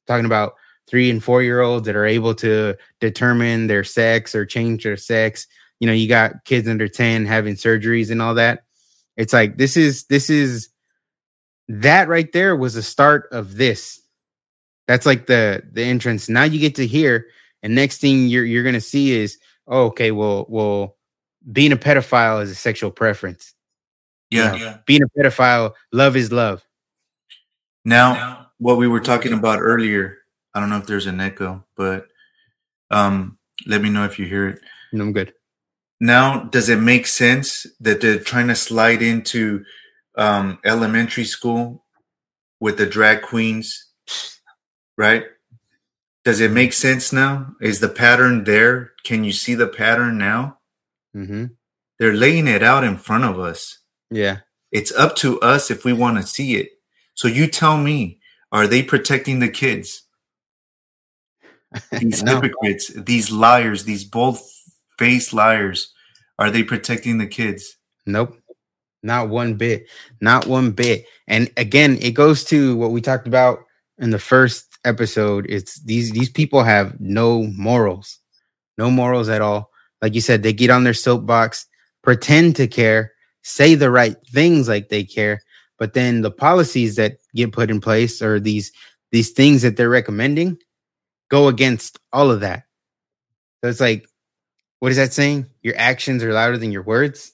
talking 0.08 0.26
about 0.26 0.54
three 0.90 1.10
and 1.10 1.24
four 1.24 1.44
year 1.44 1.62
olds 1.62 1.86
that 1.86 1.96
are 1.96 2.06
able 2.06 2.34
to 2.34 2.76
determine 3.00 3.68
their 3.68 3.84
sex 3.84 4.34
or 4.34 4.46
change 4.46 4.84
their 4.84 4.98
sex. 4.98 5.48
You 5.80 5.88
know, 5.88 5.94
you 5.94 6.10
got 6.10 6.44
kids 6.46 6.68
under 6.68 6.88
10 6.88 7.26
having 7.26 7.56
surgeries 7.56 8.12
and 8.12 8.22
all 8.22 8.34
that. 8.36 8.64
It's 9.20 9.34
like 9.34 9.58
this 9.58 9.78
is 9.78 10.06
this 10.06 10.32
is 10.32 10.70
that 11.68 12.08
right 12.08 12.32
there 12.32 12.56
was 12.56 12.74
the 12.74 12.82
start 12.82 13.28
of 13.32 13.58
this. 13.58 14.02
That's 14.88 15.06
like 15.06 15.28
the 15.28 15.62
the 15.72 15.84
entrance. 15.84 16.30
Now 16.30 16.44
you 16.44 16.58
get 16.60 16.76
to 16.76 16.88
hear, 16.88 17.28
and 17.62 17.76
next 17.76 18.00
thing 18.00 18.28
you're 18.28 18.46
you're 18.46 18.64
gonna 18.64 18.82
see 18.82 19.12
is 19.12 19.38
oh, 19.70 19.86
okay, 19.86 20.12
well, 20.12 20.46
well, 20.50 20.98
being 21.50 21.72
a 21.72 21.78
pedophile 21.78 22.42
is 22.42 22.52
a 22.52 22.56
sexual 22.56 22.92
preference. 22.92 23.54
Yeah. 24.30 24.54
You 24.54 24.60
know, 24.60 24.66
yeah. 24.66 24.78
Being 24.86 25.04
a 25.04 25.20
pedophile, 25.20 25.74
love 25.94 26.16
is 26.16 26.32
love. 26.32 26.66
Now, 27.86 28.14
now, 28.14 28.48
what 28.58 28.78
we 28.78 28.88
were 28.88 29.00
talking 29.00 29.34
about 29.34 29.60
earlier, 29.62 30.18
I 30.54 30.60
don't 30.60 30.70
know 30.70 30.78
if 30.78 30.88
there's 30.88 31.06
an 31.06 31.22
echo, 31.22 31.64
but 31.76 32.08
um, 32.92 33.38
let 33.66 33.82
me 33.82 33.90
know 33.90 34.04
if 34.06 34.20
you 34.20 34.26
hear 34.26 34.50
it. 34.50 34.60
No, 34.92 35.06
I'm 35.06 35.14
good. 35.14 35.34
Now, 36.00 36.44
does 36.44 36.70
it 36.70 36.80
make 36.80 37.08
sense 37.08 37.68
that 37.80 38.02
they're 38.02 38.20
trying 38.20 38.48
to 38.48 38.56
slide 38.56 39.02
into 39.02 39.66
um, 40.16 40.60
elementary 40.64 41.26
school 41.26 41.84
with 42.60 42.78
the 42.78 42.86
drag 42.86 43.22
queens, 43.22 43.90
right? 44.98 45.26
Does 46.24 46.40
it 46.40 46.52
make 46.52 46.74
sense 46.74 47.12
now? 47.12 47.56
Is 47.62 47.80
the 47.80 47.90
pattern 47.90 48.44
there? 48.44 48.92
Can 49.04 49.24
you 49.24 49.32
see 49.32 49.56
the 49.56 49.68
pattern 49.68 50.18
now? 50.18 50.60
Mm-hmm. 51.16 51.46
They're 51.98 52.14
laying 52.14 52.48
it 52.48 52.64
out 52.64 52.84
in 52.84 52.98
front 52.98 53.26
of 53.26 53.40
us. 53.40 53.80
Yeah. 54.10 54.40
It's 54.72 54.92
up 54.92 55.16
to 55.18 55.40
us 55.42 55.72
if 55.72 55.84
we 55.84 55.94
want 55.94 56.18
to 56.18 56.28
see 56.28 56.56
it. 56.56 56.70
So 57.14 57.28
you 57.28 57.48
tell 57.48 57.78
me, 57.78 58.20
are 58.52 58.68
they 58.68 58.84
protecting 58.84 59.40
the 59.40 59.50
kids? 59.50 60.04
These 61.92 62.24
no. 62.24 62.42
hypocrites, 62.42 62.88
these 62.88 63.32
liars, 63.32 63.84
these 63.84 64.04
bold 64.04 64.40
faced 65.00 65.34
liars, 65.34 65.94
are 66.38 66.52
they 66.52 66.62
protecting 66.62 67.18
the 67.18 67.26
kids? 67.26 67.78
Nope. 68.06 68.38
Not 69.02 69.30
one 69.30 69.56
bit. 69.56 69.88
Not 70.20 70.46
one 70.46 70.72
bit. 70.72 71.06
And 71.28 71.50
again, 71.56 71.98
it 72.02 72.12
goes 72.12 72.44
to 72.46 72.76
what 72.76 72.92
we 72.92 73.00
talked 73.00 73.28
about 73.28 73.60
in 73.98 74.10
the 74.10 74.20
first 74.20 74.78
episode. 74.84 75.46
It's 75.48 75.82
these 75.84 76.12
these 76.12 76.30
people 76.30 76.64
have 76.64 77.00
no 77.00 77.44
morals. 77.44 78.20
No 78.78 78.92
morals 78.92 79.30
at 79.30 79.42
all. 79.42 79.72
Like 80.02 80.16
you 80.16 80.22
said, 80.22 80.44
they 80.44 80.54
get 80.54 80.70
on 80.70 80.84
their 80.84 80.94
soapbox, 80.94 81.66
pretend 82.04 82.58
to 82.58 82.68
care, 82.68 83.14
say 83.42 83.76
the 83.76 83.90
right 83.90 84.16
things 84.34 84.68
like 84.68 84.90
they 84.90 85.04
care, 85.04 85.42
but 85.78 85.94
then 85.94 86.22
the 86.22 86.32
policies 86.32 86.96
that 86.98 87.18
get 87.36 87.54
put 87.54 87.72
in 87.72 87.80
place 87.80 88.22
or 88.22 88.40
these 88.40 88.72
these 89.12 89.32
things 89.32 89.62
that 89.62 89.78
they're 89.78 89.90
recommending 89.90 90.58
go 91.30 91.48
against 91.48 92.00
all 92.12 92.32
of 92.32 92.42
that. 92.42 92.64
So 93.62 93.70
it's 93.70 93.80
like, 93.80 94.09
what 94.80 94.92
is 94.92 94.98
that 94.98 95.14
saying? 95.14 95.48
Your 95.62 95.76
actions 95.78 96.24
are 96.24 96.34
louder 96.34 96.58
than 96.58 96.72
your 96.72 96.84
words. 96.84 97.34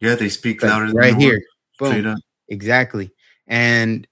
Yeah, 0.00 0.14
they 0.14 0.28
speak 0.28 0.62
louder 0.62 0.88
like, 0.88 0.96
right 0.96 1.16
here. 1.16 1.42
Boom. 1.78 2.16
Exactly. 2.48 3.10
And 3.46 4.06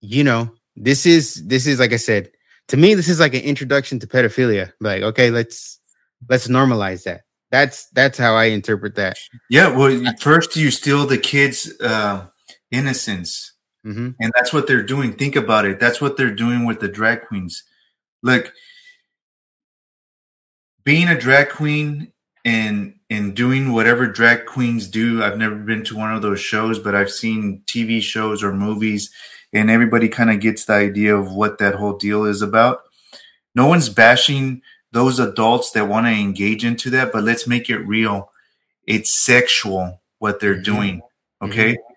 you 0.00 0.24
know, 0.24 0.52
this 0.76 1.06
is 1.06 1.34
this 1.46 1.66
is 1.66 1.78
like 1.78 1.92
I 1.92 1.96
said, 1.96 2.30
to 2.68 2.76
me, 2.76 2.94
this 2.94 3.08
is 3.08 3.20
like 3.20 3.34
an 3.34 3.42
introduction 3.42 3.98
to 4.00 4.06
pedophilia. 4.06 4.72
Like, 4.80 5.02
okay, 5.02 5.30
let's 5.30 5.78
let's 6.28 6.48
normalize 6.48 7.04
that. 7.04 7.22
That's 7.50 7.88
that's 7.90 8.18
how 8.18 8.34
I 8.34 8.46
interpret 8.46 8.94
that. 8.96 9.16
Yeah, 9.48 9.74
well, 9.74 10.00
first 10.20 10.54
you 10.56 10.70
steal 10.70 11.06
the 11.06 11.18
kids' 11.18 11.72
uh, 11.80 12.26
innocence, 12.70 13.52
mm-hmm. 13.86 14.10
and 14.20 14.32
that's 14.34 14.52
what 14.52 14.66
they're 14.66 14.82
doing. 14.82 15.14
Think 15.14 15.34
about 15.34 15.64
it. 15.64 15.80
That's 15.80 16.00
what 16.00 16.16
they're 16.16 16.34
doing 16.34 16.66
with 16.66 16.80
the 16.80 16.88
drag 16.88 17.22
queens. 17.22 17.64
Look, 18.22 18.52
being 20.88 21.08
a 21.08 21.20
drag 21.20 21.50
queen 21.50 22.10
and 22.46 22.94
and 23.10 23.36
doing 23.36 23.72
whatever 23.74 24.06
drag 24.06 24.46
queens 24.46 24.88
do. 24.88 25.22
I've 25.22 25.36
never 25.36 25.54
been 25.54 25.84
to 25.84 25.94
one 25.94 26.14
of 26.14 26.22
those 26.22 26.40
shows, 26.40 26.78
but 26.78 26.94
I've 26.94 27.10
seen 27.10 27.60
TV 27.66 28.00
shows 28.00 28.42
or 28.42 28.54
movies, 28.54 29.10
and 29.52 29.70
everybody 29.70 30.08
kind 30.08 30.30
of 30.30 30.40
gets 30.40 30.64
the 30.64 30.72
idea 30.72 31.14
of 31.14 31.30
what 31.30 31.58
that 31.58 31.74
whole 31.74 31.98
deal 31.98 32.24
is 32.24 32.40
about. 32.40 32.84
No 33.54 33.66
one's 33.66 33.90
bashing 33.90 34.62
those 34.90 35.18
adults 35.18 35.72
that 35.72 35.90
want 35.90 36.06
to 36.06 36.10
engage 36.10 36.64
into 36.64 36.88
that, 36.88 37.12
but 37.12 37.22
let's 37.22 37.46
make 37.46 37.68
it 37.68 37.80
real. 37.80 38.32
It's 38.86 39.12
sexual 39.12 40.00
what 40.20 40.40
they're 40.40 40.54
mm-hmm. 40.54 40.74
doing. 40.74 41.02
Okay. 41.42 41.72
Mm-hmm. 41.74 41.88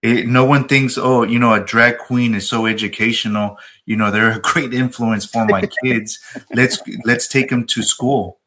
It, 0.00 0.26
no 0.26 0.46
one 0.46 0.66
thinks, 0.68 0.96
oh, 0.96 1.22
you 1.22 1.38
know, 1.38 1.52
a 1.52 1.60
drag 1.60 1.98
queen 1.98 2.34
is 2.34 2.48
so 2.48 2.64
educational. 2.64 3.58
You 3.84 3.96
know, 3.96 4.10
they're 4.10 4.38
a 4.38 4.40
great 4.40 4.72
influence 4.72 5.26
for 5.26 5.44
my 5.44 5.68
kids. 5.84 6.18
let's 6.54 6.80
let's 7.04 7.28
take 7.28 7.50
them 7.50 7.66
to 7.66 7.82
school. 7.82 8.37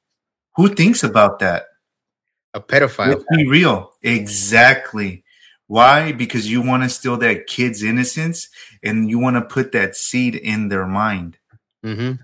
Who 0.55 0.69
thinks 0.69 1.03
about 1.03 1.39
that? 1.39 1.65
A 2.53 2.59
pedophile. 2.59 3.07
Let's 3.07 3.23
be 3.35 3.47
real. 3.47 3.91
Exactly. 4.01 5.23
Why? 5.67 6.11
Because 6.11 6.51
you 6.51 6.61
want 6.61 6.83
to 6.83 6.89
steal 6.89 7.15
that 7.17 7.47
kid's 7.47 7.81
innocence 7.81 8.49
and 8.83 9.09
you 9.09 9.19
want 9.19 9.37
to 9.37 9.41
put 9.41 9.71
that 9.71 9.95
seed 9.95 10.35
in 10.35 10.67
their 10.67 10.85
mind. 10.85 11.37
Mm-hmm. 11.85 12.21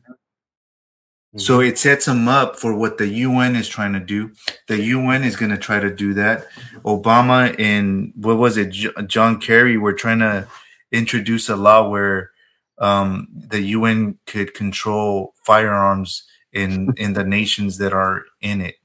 So 1.38 1.59
mm-hmm. 1.59 1.69
it 1.69 1.78
sets 1.78 2.05
them 2.05 2.28
up 2.28 2.57
for 2.57 2.75
what 2.75 2.97
the 2.97 3.07
UN 3.07 3.55
is 3.55 3.69
trying 3.69 3.93
to 3.93 3.99
do. 3.99 4.32
The 4.67 4.82
UN 4.82 5.23
is 5.23 5.36
going 5.36 5.51
to 5.51 5.57
try 5.57 5.80
to 5.80 5.93
do 5.93 6.13
that. 6.15 6.47
Obama 6.84 7.55
and 7.57 8.11
what 8.15 8.38
was 8.38 8.57
it, 8.57 8.71
John 9.07 9.39
Kerry, 9.39 9.78
were 9.78 9.93
trying 9.93 10.19
to 10.19 10.47
introduce 10.91 11.47
a 11.47 11.55
law 11.55 11.89
where 11.89 12.32
um, 12.80 13.28
the 13.32 13.61
UN 13.61 14.17
could 14.25 14.53
control 14.53 15.34
firearms 15.45 16.23
in 16.54 16.93
in 16.98 17.14
the 17.14 17.24
nations 17.24 17.78
that 17.78 17.93
are 17.93 18.24
in 18.41 18.62
it. 18.62 18.76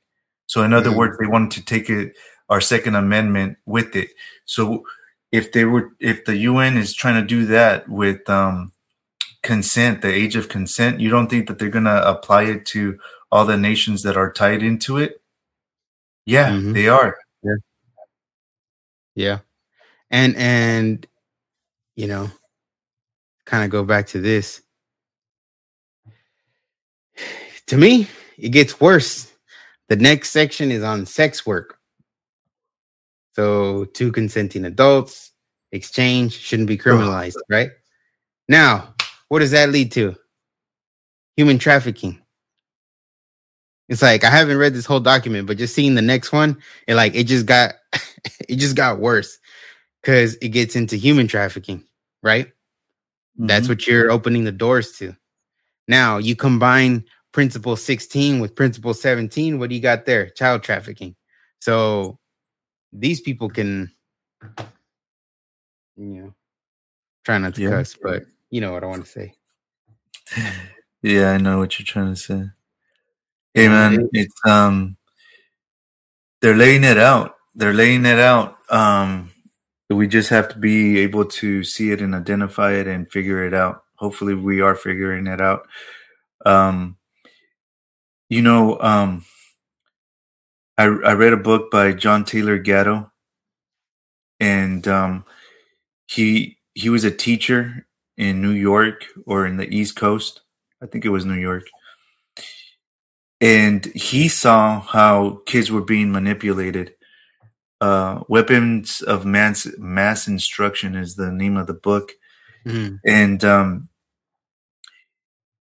So 0.47 0.63
in 0.63 0.73
other 0.73 0.91
mm-hmm. 0.91 0.99
words, 0.99 1.19
they 1.19 1.27
wanted 1.27 1.53
to 1.53 1.65
take 1.65 1.89
it 1.89 2.15
our 2.49 2.61
Second 2.61 2.95
Amendment 2.95 3.57
with 3.65 3.97
it. 3.97 4.11
So 4.45 4.85
if 5.31 5.53
they 5.53 5.65
were, 5.65 5.93
if 5.99 6.25
the 6.25 6.37
UN 6.37 6.77
is 6.77 6.93
trying 6.93 7.21
to 7.21 7.27
do 7.27 7.47
that 7.47 7.89
with 7.89 8.29
um, 8.29 8.73
consent, 9.43 10.03
the 10.03 10.13
age 10.13 10.37
of 10.37 10.49
consent, 10.49 11.01
you 11.01 11.09
don't 11.09 11.29
think 11.29 11.49
that 11.49 11.59
they're 11.59 11.71
going 11.71 11.87
to 11.87 12.09
apply 12.09 12.45
it 12.45 12.67
to 12.67 12.99
all 13.31 13.47
the 13.47 13.57
nations 13.57 14.03
that 14.03 14.17
are 14.17 14.31
tied 14.31 14.63
into 14.63 14.99
it? 14.99 15.23
Yeah, 16.27 16.51
mm-hmm. 16.51 16.73
they 16.73 16.89
are. 16.89 17.17
Yeah. 17.43 17.55
Yeah. 19.15 19.39
And 20.11 20.37
and 20.37 21.07
you 21.97 22.07
know, 22.07 22.31
kind 23.47 23.65
of 23.65 23.71
go 23.71 23.85
back 23.85 24.07
to 24.09 24.21
this. 24.21 24.63
To 27.73 27.79
me, 27.79 28.07
it 28.37 28.51
gets 28.51 28.83
worse. 28.83 29.33
The 29.89 29.97
next 29.97 30.29
section 30.29 30.70
is 30.70 30.83
on 30.83 31.07
sex 31.07 31.47
work. 31.47 31.79
So, 33.35 33.87
two 33.95 34.12
consenting 34.12 34.66
adults, 34.66 35.33
exchange 35.70 36.39
shouldn't 36.39 36.68
be 36.68 36.77
criminalized, 36.77 37.39
right? 37.49 37.70
Now, 38.47 38.95
what 39.29 39.39
does 39.39 39.53
that 39.53 39.70
lead 39.70 39.91
to? 39.93 40.14
Human 41.39 41.59
trafficking. 41.59 42.20
It's 43.89 44.03
like 44.03 44.23
I 44.23 44.29
haven't 44.29 44.59
read 44.59 44.75
this 44.75 44.85
whole 44.85 45.01
document, 45.01 45.47
but 45.47 45.57
just 45.57 45.75
seeing 45.75 45.95
the 45.95 46.03
next 46.03 46.31
one, 46.31 46.59
it 46.87 46.95
like 46.95 47.14
it 47.14 47.25
just 47.25 47.47
got 47.47 47.77
it 48.51 48.57
just 48.57 48.77
got 48.77 49.01
worse 49.01 49.39
because 50.03 50.35
it 50.43 50.49
gets 50.49 50.77
into 50.77 50.97
human 50.97 51.27
trafficking, 51.27 51.85
right? 52.23 52.49
Mm-hmm. 52.49 53.47
That's 53.47 53.66
what 53.66 53.87
you're 53.87 54.11
opening 54.11 54.45
the 54.45 54.53
doors 54.53 54.93
to. 54.99 55.16
Now 55.89 56.18
you 56.18 56.37
combine 56.37 57.07
principle 57.33 57.76
16 57.76 58.41
with 58.41 58.55
principle 58.55 58.95
17. 58.95 59.59
What 59.59 59.70
do 59.70 59.74
you 59.74 59.80
got 59.80 60.05
there? 60.05 60.28
Child 60.30 60.62
trafficking. 60.62 61.16
So 61.61 62.18
these 62.93 63.20
people 63.20 63.49
can, 63.49 63.91
you 65.97 66.07
know, 66.07 66.35
try 67.24 67.39
not 67.39 67.55
to 67.55 67.62
yeah. 67.62 67.70
cuss, 67.70 67.97
but 68.01 68.24
you 68.51 68.61
know 68.61 68.72
what 68.72 68.85
I 68.85 68.87
want 68.87 69.05
to 69.07 69.11
say. 69.11 69.35
Yeah, 71.05 71.33
I 71.33 71.39
know 71.39 71.59
what 71.59 71.76
you're 71.80 71.85
trying 71.85 72.14
to 72.14 72.20
say. 72.20 72.45
Hey 73.55 73.66
man, 73.66 74.09
it's 74.12 74.35
um 74.47 74.97
they're 76.41 76.55
laying 76.55 76.85
it 76.85 76.97
out. 76.97 77.35
They're 77.57 77.74
laying 77.74 78.07
it 78.07 78.20
out. 78.20 78.57
Um 78.70 79.33
we 79.91 80.07
just 80.07 80.28
have 80.28 80.49
to 80.51 80.59
be 80.59 81.01
able 81.01 81.24
to 81.24 81.64
see 81.64 81.91
it 81.91 82.01
and 82.01 82.14
identify 82.14 82.74
it 82.74 82.87
and 82.87 83.11
figure 83.11 83.45
it 83.45 83.53
out. 83.53 83.83
Hopefully 83.97 84.37
we 84.37 84.61
are 84.61 84.76
figuring 84.76 85.26
it 85.26 85.41
out. 85.41 85.66
Um 86.47 86.97
you 88.33 88.41
know, 88.41 88.80
um 88.80 89.26
I 90.78 90.85
I 90.85 91.12
read 91.12 91.35
a 91.35 91.37
book 91.49 91.70
by 91.70 91.93
John 91.93 92.24
Taylor 92.24 92.57
Gatto 92.57 93.12
and 94.41 94.89
um 94.89 95.24
he 96.07 96.57
he 96.72 96.89
was 96.89 97.05
a 97.05 97.11
teacher 97.11 97.87
in 98.16 98.41
New 98.41 98.53
York 98.53 99.05
or 99.26 99.47
in 99.47 99.59
the 99.59 99.68
East 99.68 99.97
Coast. 99.97 100.41
I 100.83 100.87
think 100.87 101.05
it 101.05 101.11
was 101.11 101.26
New 101.26 101.41
York. 101.51 101.64
And 103.43 103.85
he 103.95 104.28
saw 104.28 104.80
how 104.80 105.43
kids 105.45 105.70
were 105.70 105.85
being 105.85 106.11
manipulated. 106.11 106.95
Uh, 107.83 108.20
Weapons 108.28 109.03
of 109.03 109.26
Mass, 109.26 109.66
Mass 109.76 110.28
Instruction 110.28 110.95
is 110.95 111.16
the 111.16 111.33
name 111.33 111.57
of 111.57 111.66
the 111.66 111.74
book. 111.74 112.12
Mm. 112.64 113.01
And 113.05 113.45
um, 113.45 113.89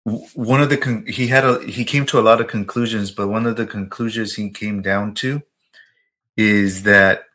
one 0.04 0.62
of 0.62 0.70
the 0.70 0.78
con- 0.78 1.06
he 1.06 1.28
had 1.28 1.46
a 1.46 1.64
he 1.66 1.86
came 1.86 2.06
to 2.08 2.20
a 2.20 2.22
lot 2.22 2.42
of 2.42 2.48
conclusions, 2.48 3.12
but 3.12 3.28
one 3.28 3.46
of 3.46 3.56
the 3.56 3.68
conclusions 3.68 4.34
he 4.34 4.50
came 4.50 4.82
down 4.82 5.14
to 5.16 5.44
is 6.36 6.84
that 6.84 7.26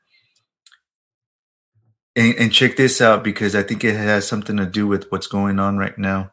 and, 2.17 2.35
and 2.37 2.53
check 2.53 2.77
this 2.77 3.01
out 3.01 3.23
because 3.23 3.55
I 3.55 3.63
think 3.63 3.85
it 3.85 3.95
has 3.95 4.27
something 4.27 4.57
to 4.57 4.67
do 4.67 4.87
with 4.87 5.11
what's 5.13 5.27
going 5.27 5.59
on 5.61 5.77
right 5.77 5.97
now. 5.97 6.33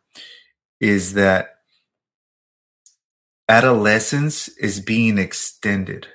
Is 0.79 1.13
that 1.13 1.57
adolescence 3.47 4.47
is 4.47 4.79
being 4.79 5.17
extended? 5.17 6.07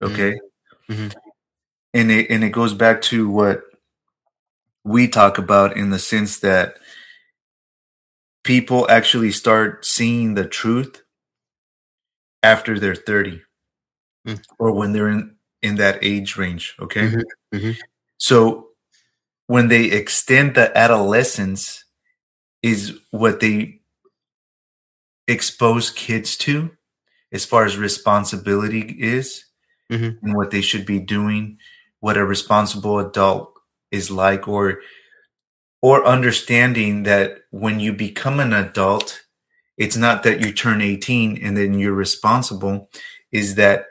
Okay, 0.00 0.38
mm-hmm. 0.88 0.92
mm-hmm. 0.92 1.18
and 1.92 2.10
it 2.10 2.30
and 2.30 2.42
it 2.42 2.50
goes 2.50 2.72
back 2.72 3.02
to 3.02 3.28
what 3.28 3.62
we 4.82 5.08
talk 5.08 5.36
about 5.36 5.76
in 5.76 5.90
the 5.90 5.98
sense 5.98 6.38
that 6.38 6.76
people 8.46 8.86
actually 8.88 9.32
start 9.32 9.84
seeing 9.84 10.34
the 10.34 10.46
truth 10.46 11.02
after 12.44 12.78
they're 12.78 12.94
30 12.94 13.42
mm. 14.26 14.40
or 14.58 14.72
when 14.72 14.92
they're 14.92 15.08
in 15.08 15.34
in 15.62 15.74
that 15.76 15.98
age 16.00 16.36
range 16.36 16.76
okay 16.80 17.08
mm-hmm. 17.08 17.56
Mm-hmm. 17.56 17.70
so 18.18 18.68
when 19.48 19.66
they 19.66 19.86
extend 19.86 20.54
the 20.54 20.76
adolescence 20.78 21.84
is 22.62 23.00
what 23.10 23.40
they 23.40 23.80
expose 25.26 25.90
kids 25.90 26.36
to 26.36 26.70
as 27.32 27.44
far 27.44 27.64
as 27.64 27.76
responsibility 27.76 28.94
is 29.00 29.44
mm-hmm. 29.90 30.24
and 30.24 30.36
what 30.36 30.52
they 30.52 30.60
should 30.60 30.86
be 30.86 31.00
doing 31.00 31.58
what 31.98 32.16
a 32.16 32.24
responsible 32.24 33.00
adult 33.00 33.52
is 33.90 34.08
like 34.08 34.46
or 34.46 34.80
or 35.82 36.04
understanding 36.06 37.02
that 37.04 37.38
when 37.50 37.80
you 37.80 37.92
become 37.92 38.40
an 38.40 38.52
adult, 38.52 39.22
it's 39.76 39.96
not 39.96 40.22
that 40.22 40.40
you 40.40 40.52
turn 40.52 40.80
18 40.80 41.38
and 41.42 41.56
then 41.56 41.78
you're 41.78 41.92
responsible, 41.92 42.88
is 43.30 43.56
that 43.56 43.86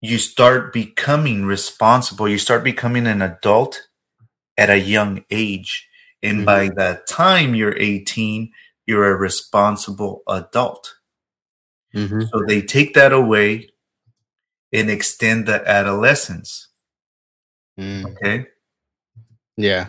you 0.00 0.18
start 0.18 0.72
becoming 0.72 1.44
responsible. 1.44 2.28
You 2.28 2.38
start 2.38 2.62
becoming 2.62 3.06
an 3.06 3.22
adult 3.22 3.88
at 4.56 4.70
a 4.70 4.78
young 4.78 5.24
age. 5.30 5.88
And 6.22 6.38
mm-hmm. 6.38 6.44
by 6.44 6.68
the 6.68 7.02
time 7.08 7.54
you're 7.54 7.76
18, 7.76 8.52
you're 8.86 9.10
a 9.10 9.16
responsible 9.16 10.22
adult. 10.28 10.94
Mm-hmm. 11.94 12.22
So 12.32 12.44
they 12.46 12.62
take 12.62 12.94
that 12.94 13.12
away 13.12 13.70
and 14.72 14.90
extend 14.90 15.46
the 15.46 15.66
adolescence. 15.68 16.68
Mm. 17.78 18.12
Okay. 18.12 18.46
Yeah. 19.56 19.88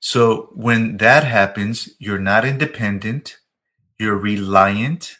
So 0.00 0.50
when 0.54 0.98
that 0.98 1.24
happens, 1.24 1.90
you're 1.98 2.18
not 2.20 2.44
independent, 2.44 3.38
you're 3.98 4.16
reliant, 4.16 5.18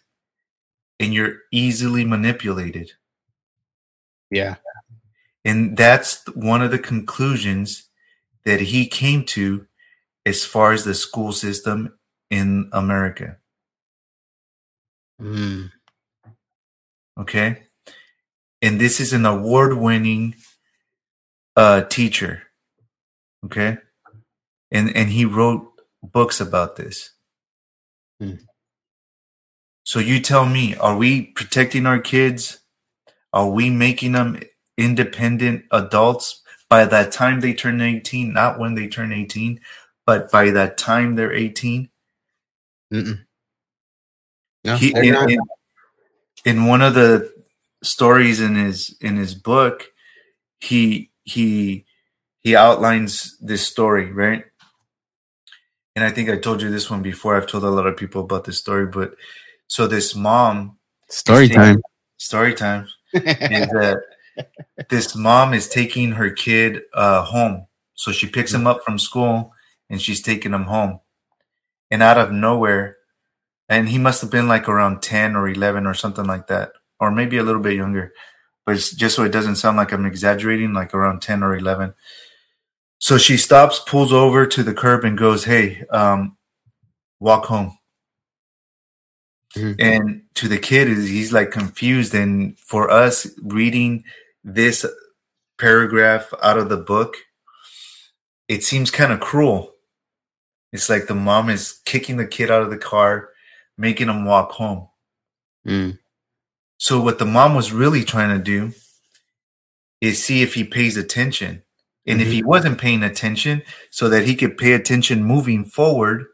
and 1.00 1.12
you're 1.12 1.38
easily 1.50 2.04
manipulated. 2.04 2.92
Yeah. 4.30 4.56
And 5.44 5.76
that's 5.76 6.24
one 6.34 6.62
of 6.62 6.70
the 6.70 6.78
conclusions 6.78 7.88
that 8.44 8.60
he 8.60 8.86
came 8.86 9.24
to 9.24 9.66
as 10.24 10.44
far 10.44 10.72
as 10.72 10.84
the 10.84 10.94
school 10.94 11.32
system 11.32 11.98
in 12.30 12.68
America. 12.72 13.38
Mm. 15.20 15.72
Okay. 17.18 17.62
And 18.60 18.80
this 18.80 19.00
is 19.00 19.12
an 19.12 19.24
award 19.26 19.76
winning 19.76 20.34
uh, 21.56 21.82
teacher. 21.82 22.42
Okay 23.44 23.78
and 24.70 24.94
and 24.96 25.10
he 25.10 25.24
wrote 25.24 25.72
books 26.02 26.40
about 26.40 26.76
this. 26.76 27.10
Hmm. 28.20 28.34
So 29.84 30.00
you 30.00 30.20
tell 30.20 30.44
me, 30.44 30.74
are 30.76 30.96
we 30.96 31.22
protecting 31.22 31.86
our 31.86 31.98
kids? 31.98 32.58
Are 33.32 33.48
we 33.48 33.70
making 33.70 34.12
them 34.12 34.40
independent 34.76 35.64
adults 35.72 36.42
by 36.68 36.84
that 36.84 37.10
time 37.10 37.40
they 37.40 37.54
turn 37.54 37.80
18? 37.80 38.32
Not 38.32 38.58
when 38.58 38.74
they 38.74 38.86
turn 38.86 39.12
18, 39.12 39.60
but 40.04 40.30
by 40.30 40.50
that 40.50 40.76
time 40.76 41.14
they're 41.14 41.32
18? 41.32 41.88
Mm-mm. 42.92 43.24
No, 44.64 44.76
he, 44.76 44.92
in, 44.94 45.30
in, 45.30 45.40
in 46.44 46.66
one 46.66 46.82
of 46.82 46.94
the 46.94 47.32
stories 47.82 48.40
in 48.40 48.56
his 48.56 48.96
in 49.00 49.16
his 49.16 49.34
book, 49.34 49.86
he 50.60 51.10
he 51.24 51.86
he 52.40 52.56
outlines 52.56 53.38
this 53.40 53.66
story, 53.66 54.12
right? 54.12 54.44
And 55.98 56.04
I 56.04 56.12
think 56.12 56.30
I 56.30 56.36
told 56.36 56.62
you 56.62 56.70
this 56.70 56.88
one 56.88 57.02
before. 57.02 57.36
I've 57.36 57.48
told 57.48 57.64
a 57.64 57.70
lot 57.70 57.88
of 57.88 57.96
people 57.96 58.22
about 58.22 58.44
this 58.44 58.56
story, 58.56 58.86
but 58.86 59.16
so 59.66 59.88
this 59.88 60.14
mom 60.14 60.78
story 61.08 61.48
time, 61.48 61.82
story 62.18 62.54
time 62.54 62.86
is 63.12 63.66
that 63.70 63.98
this 64.90 65.16
mom 65.16 65.54
is 65.54 65.68
taking 65.68 66.12
her 66.12 66.30
kid 66.30 66.82
uh, 66.94 67.24
home. 67.24 67.66
So 67.94 68.12
she 68.12 68.28
picks 68.28 68.54
him 68.54 68.64
up 68.64 68.84
from 68.84 69.00
school 69.00 69.52
and 69.90 70.00
she's 70.00 70.22
taking 70.22 70.54
him 70.54 70.66
home. 70.66 71.00
And 71.90 72.00
out 72.00 72.16
of 72.16 72.30
nowhere, 72.30 72.98
and 73.68 73.88
he 73.88 73.98
must 73.98 74.20
have 74.20 74.30
been 74.30 74.46
like 74.46 74.68
around 74.68 75.02
10 75.02 75.34
or 75.34 75.48
11 75.48 75.84
or 75.84 75.94
something 75.94 76.26
like 76.26 76.46
that, 76.46 76.74
or 77.00 77.10
maybe 77.10 77.38
a 77.38 77.42
little 77.42 77.60
bit 77.60 77.74
younger, 77.74 78.12
but 78.64 78.74
just 78.74 79.16
so 79.16 79.24
it 79.24 79.32
doesn't 79.32 79.56
sound 79.56 79.76
like 79.76 79.90
I'm 79.90 80.06
exaggerating, 80.06 80.74
like 80.74 80.94
around 80.94 81.22
10 81.22 81.42
or 81.42 81.56
11 81.56 81.92
so 82.98 83.16
she 83.16 83.36
stops, 83.36 83.78
pulls 83.78 84.12
over 84.12 84.46
to 84.46 84.62
the 84.62 84.74
curb, 84.74 85.04
and 85.04 85.16
goes, 85.16 85.44
"Hey, 85.44 85.84
um, 85.90 86.36
walk 87.20 87.46
home." 87.46 87.78
Mm-hmm. 89.56 89.80
And 89.80 90.22
to 90.34 90.48
the 90.48 90.58
kid, 90.58 90.88
he's 90.88 91.32
like 91.32 91.50
confused. 91.50 92.14
And 92.14 92.58
for 92.58 92.90
us, 92.90 93.26
reading 93.42 94.04
this 94.44 94.84
paragraph 95.58 96.32
out 96.42 96.58
of 96.58 96.68
the 96.68 96.76
book, 96.76 97.16
it 98.48 98.62
seems 98.62 98.90
kind 98.90 99.12
of 99.12 99.20
cruel. 99.20 99.74
It's 100.72 100.90
like 100.90 101.06
the 101.06 101.14
mom 101.14 101.48
is 101.48 101.80
kicking 101.86 102.18
the 102.18 102.26
kid 102.26 102.50
out 102.50 102.62
of 102.62 102.70
the 102.70 102.76
car, 102.76 103.30
making 103.78 104.08
him 104.08 104.24
walk 104.24 104.52
home. 104.52 104.88
Mm. 105.66 105.98
So 106.78 107.00
what 107.00 107.18
the 107.18 107.24
mom 107.24 107.54
was 107.54 107.72
really 107.72 108.04
trying 108.04 108.36
to 108.36 108.42
do 108.42 108.72
is 110.00 110.22
see 110.22 110.42
if 110.42 110.54
he 110.54 110.62
pays 110.62 110.96
attention 110.96 111.62
and 112.08 112.18
mm-hmm. 112.18 112.26
if 112.26 112.32
he 112.32 112.40
mm-hmm. 112.40 112.48
wasn't 112.48 112.78
paying 112.80 113.02
attention, 113.02 113.62
so 113.90 114.08
that 114.08 114.24
he 114.26 114.34
could 114.34 114.56
pay 114.56 114.72
attention 114.72 115.22
moving 115.22 115.64
forward, 115.64 116.26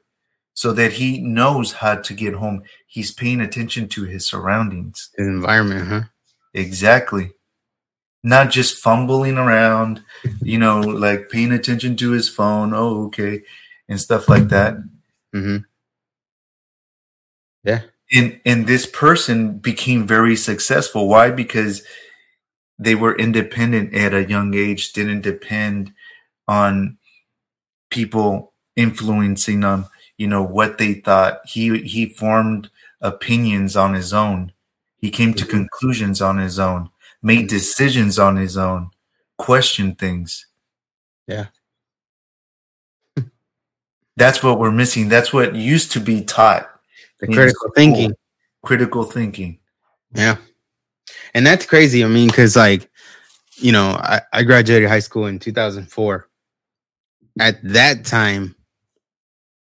so 0.55 0.73
that 0.73 0.93
he 0.95 1.21
knows 1.21 1.73
how 1.73 1.97
to 1.97 2.15
get 2.15 2.35
home, 2.35 2.63
he's 2.87 3.11
paying 3.11 3.41
attention 3.41 3.89
to 3.89 4.05
his 4.05 4.27
surroundings, 4.27 5.11
his 5.17 5.27
environment, 5.27 5.89
huh? 5.89 6.03
Exactly. 6.55 7.33
Not 8.23 8.51
just 8.51 8.79
fumbling 8.79 9.37
around, 9.37 10.03
you 10.41 10.59
know, 10.59 10.81
like 10.81 11.29
paying 11.29 11.53
attention 11.53 11.97
to 11.97 12.13
his 12.13 12.29
phone. 12.29 12.73
Oh, 12.73 13.07
okay, 13.07 13.43
and 13.89 14.01
stuff 14.01 14.29
like 14.29 14.49
that. 14.49 14.77
Mm-hmm. 15.35 15.59
Yeah. 17.65 17.81
And 18.13 18.41
and 18.47 18.67
this 18.67 18.87
person 18.87 19.59
became 19.59 20.07
very 20.07 20.37
successful. 20.37 21.09
Why? 21.09 21.31
Because 21.31 21.83
they 22.79 22.95
were 22.95 23.17
independent 23.17 23.95
at 23.95 24.15
a 24.15 24.29
young 24.29 24.55
age, 24.55 24.93
didn't 24.93 25.21
depend 25.21 25.93
on 26.49 26.99
people 27.91 28.53
influencing 28.77 29.61
them, 29.61 29.87
you 30.19 30.27
know, 30.27 30.43
what 30.43 30.79
they 30.79 30.95
thought. 30.95 31.41
He 31.47 31.79
he 31.83 32.07
formed 32.07 32.71
opinions 33.01 33.77
on 33.77 33.95
his 33.95 34.13
own. 34.13 34.53
He 34.99 35.11
came 35.11 35.35
to 35.35 35.45
mm-hmm. 35.45 35.59
conclusions 35.59 36.21
on 36.21 36.39
his 36.39 36.59
own, 36.59 36.91
made 37.23 37.41
mm-hmm. 37.41 37.47
decisions 37.49 38.19
on 38.19 38.37
his 38.37 38.57
own, 38.57 38.91
questioned 39.39 39.99
things. 39.99 40.47
Yeah. 41.27 41.47
That's 44.17 44.43
what 44.43 44.59
we're 44.59 44.73
missing. 44.73 45.09
That's 45.09 45.33
what 45.33 45.55
used 45.55 45.93
to 45.93 46.01
be 46.01 46.25
taught. 46.25 46.69
The 47.21 47.29
critical 47.29 47.71
thinking. 47.75 48.15
Critical 48.63 49.05
thinking. 49.05 49.59
Yeah 50.15 50.37
and 51.35 51.47
that's 51.47 51.67
crazy. 51.67 52.05
I 52.05 52.09
mean, 52.09 52.29
because 52.29 52.57
like, 52.57 52.89
you 53.57 53.73
know, 53.73 53.91
I, 53.91 54.21
I 54.33 54.43
graduated 54.43 54.89
high 54.89 55.01
school 55.01 55.27
in 55.27 55.39
2004. 55.39 56.29
At 57.41 57.61
that 57.65 58.05
time, 58.05 58.55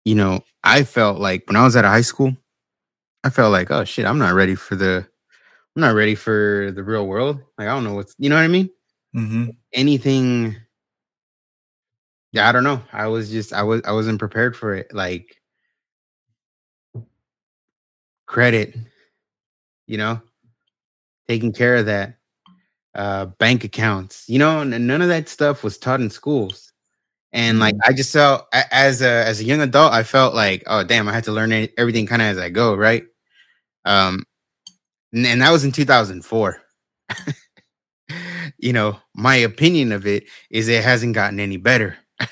you 0.05 0.14
know, 0.14 0.41
I 0.64 0.85
felt 0.85 1.19
like 1.21 1.47
when 1.47 1.57
I 1.57 1.64
was 1.64 1.77
at 1.77 1.85
a 1.85 1.89
high 1.89 2.01
school, 2.01 2.35
I 3.25 3.31
felt 3.31 3.53
like, 3.53 3.71
oh 3.71 3.85
shit, 3.85 4.07
I'm 4.07 4.19
not 4.19 4.35
ready 4.35 4.55
for 4.55 4.75
the, 4.75 5.07
I'm 5.77 5.83
not 5.83 5.95
ready 5.95 6.14
for 6.14 6.73
the 6.75 6.83
real 6.83 7.07
world. 7.07 7.41
Like 7.59 7.69
I 7.69 7.75
don't 7.75 7.85
know 7.85 7.95
what's, 7.95 8.14
you 8.19 8.31
know 8.31 8.37
what 8.37 8.43
I 8.43 8.49
mean? 8.49 8.71
Mm-hmm. 9.14 9.51
Anything, 9.73 10.57
Yeah, 12.33 12.49
I 12.49 12.53
don't 12.53 12.64
know. 12.64 12.83
I 12.93 13.07
was 13.09 13.31
just 13.31 13.53
I 13.53 13.62
was 13.62 13.83
I 13.85 13.93
wasn't 13.93 14.19
prepared 14.19 14.57
for 14.57 14.75
it. 14.75 14.95
Like 14.95 15.41
credit, 18.27 18.77
you 19.87 19.99
know, 19.99 20.21
taking 21.29 21.53
care 21.53 21.76
of 21.76 21.87
that, 21.87 22.18
uh, 22.95 23.26
bank 23.26 23.64
accounts, 23.64 24.24
you 24.29 24.39
know, 24.39 24.61
and 24.61 24.87
none 24.87 25.03
of 25.03 25.09
that 25.09 25.29
stuff 25.29 25.62
was 25.62 25.79
taught 25.79 26.01
in 26.01 26.11
schools. 26.11 26.72
And 27.33 27.59
like 27.59 27.74
mm-hmm. 27.74 27.91
I 27.91 27.93
just 27.93 28.12
felt 28.12 28.47
as 28.53 29.03
a 29.03 29.26
as 29.26 29.41
a 29.41 29.45
young 29.45 29.61
adult, 29.61 29.93
I 29.93 30.03
felt 30.03 30.35
like, 30.35 30.62
oh 30.66 30.83
damn, 30.83 31.09
I 31.09 31.12
had 31.12 31.24
to 31.24 31.33
learn 31.33 31.68
everything 31.76 32.07
kind 32.07 32.22
of 32.22 32.29
as 32.29 32.39
I 32.39 32.49
go, 32.49 32.74
right? 32.74 33.05
Um, 33.85 34.24
and, 35.12 35.26
and 35.26 35.43
that 35.43 35.51
was 35.51 35.64
in 35.64 35.72
2004. 35.72 36.62
you 38.59 38.72
know, 38.72 38.99
my 39.14 39.37
opinion 39.37 39.93
of 39.93 40.07
it 40.07 40.24
is 40.51 40.68
it 40.68 40.83
hasn't 40.83 41.14
gotten 41.14 41.39
any 41.39 41.59
better. 41.59 41.97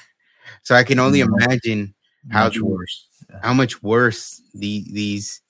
so 0.62 0.74
I 0.74 0.82
can 0.82 0.98
only 0.98 1.20
mm-hmm. 1.20 1.42
imagine 1.42 1.94
how 2.30 2.44
much 2.44 2.60
worse, 2.60 3.08
how 3.42 3.54
much 3.54 3.82
worse 3.82 4.42
the 4.54 4.84
these 4.90 5.40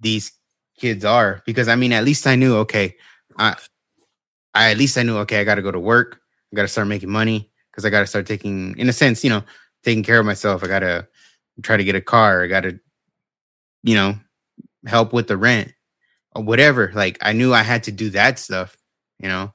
these 0.00 0.32
kids 0.78 1.04
are. 1.04 1.42
Because 1.46 1.68
I 1.68 1.76
mean, 1.76 1.92
at 1.92 2.04
least 2.04 2.26
I 2.26 2.36
knew, 2.36 2.56
okay, 2.58 2.96
I, 3.38 3.56
I 4.54 4.70
at 4.70 4.78
least 4.78 4.98
I 4.98 5.02
knew, 5.02 5.18
okay, 5.18 5.40
I 5.40 5.44
got 5.44 5.56
to 5.56 5.62
go 5.62 5.70
to 5.70 5.80
work, 5.80 6.20
I 6.52 6.56
got 6.56 6.62
to 6.62 6.68
start 6.68 6.88
making 6.88 7.10
money 7.10 7.50
because 7.70 7.84
I 7.84 7.90
got 7.90 8.00
to 8.00 8.06
start 8.06 8.26
taking, 8.26 8.76
in 8.78 8.88
a 8.88 8.92
sense, 8.92 9.22
you 9.22 9.30
know, 9.30 9.42
taking 9.84 10.02
care 10.02 10.18
of 10.18 10.26
myself. 10.26 10.64
I 10.64 10.66
got 10.66 10.80
to 10.80 11.06
try 11.62 11.76
to 11.76 11.84
get 11.84 11.94
a 11.94 12.00
car. 12.00 12.42
I 12.42 12.46
got 12.46 12.62
to, 12.62 12.78
you 13.82 13.94
know, 13.94 14.16
help 14.86 15.12
with 15.12 15.28
the 15.28 15.36
rent 15.36 15.72
or 16.34 16.42
whatever. 16.42 16.90
Like 16.94 17.18
I 17.20 17.32
knew 17.32 17.52
I 17.52 17.62
had 17.62 17.84
to 17.84 17.92
do 17.92 18.10
that 18.10 18.38
stuff, 18.38 18.76
you 19.18 19.28
know. 19.28 19.52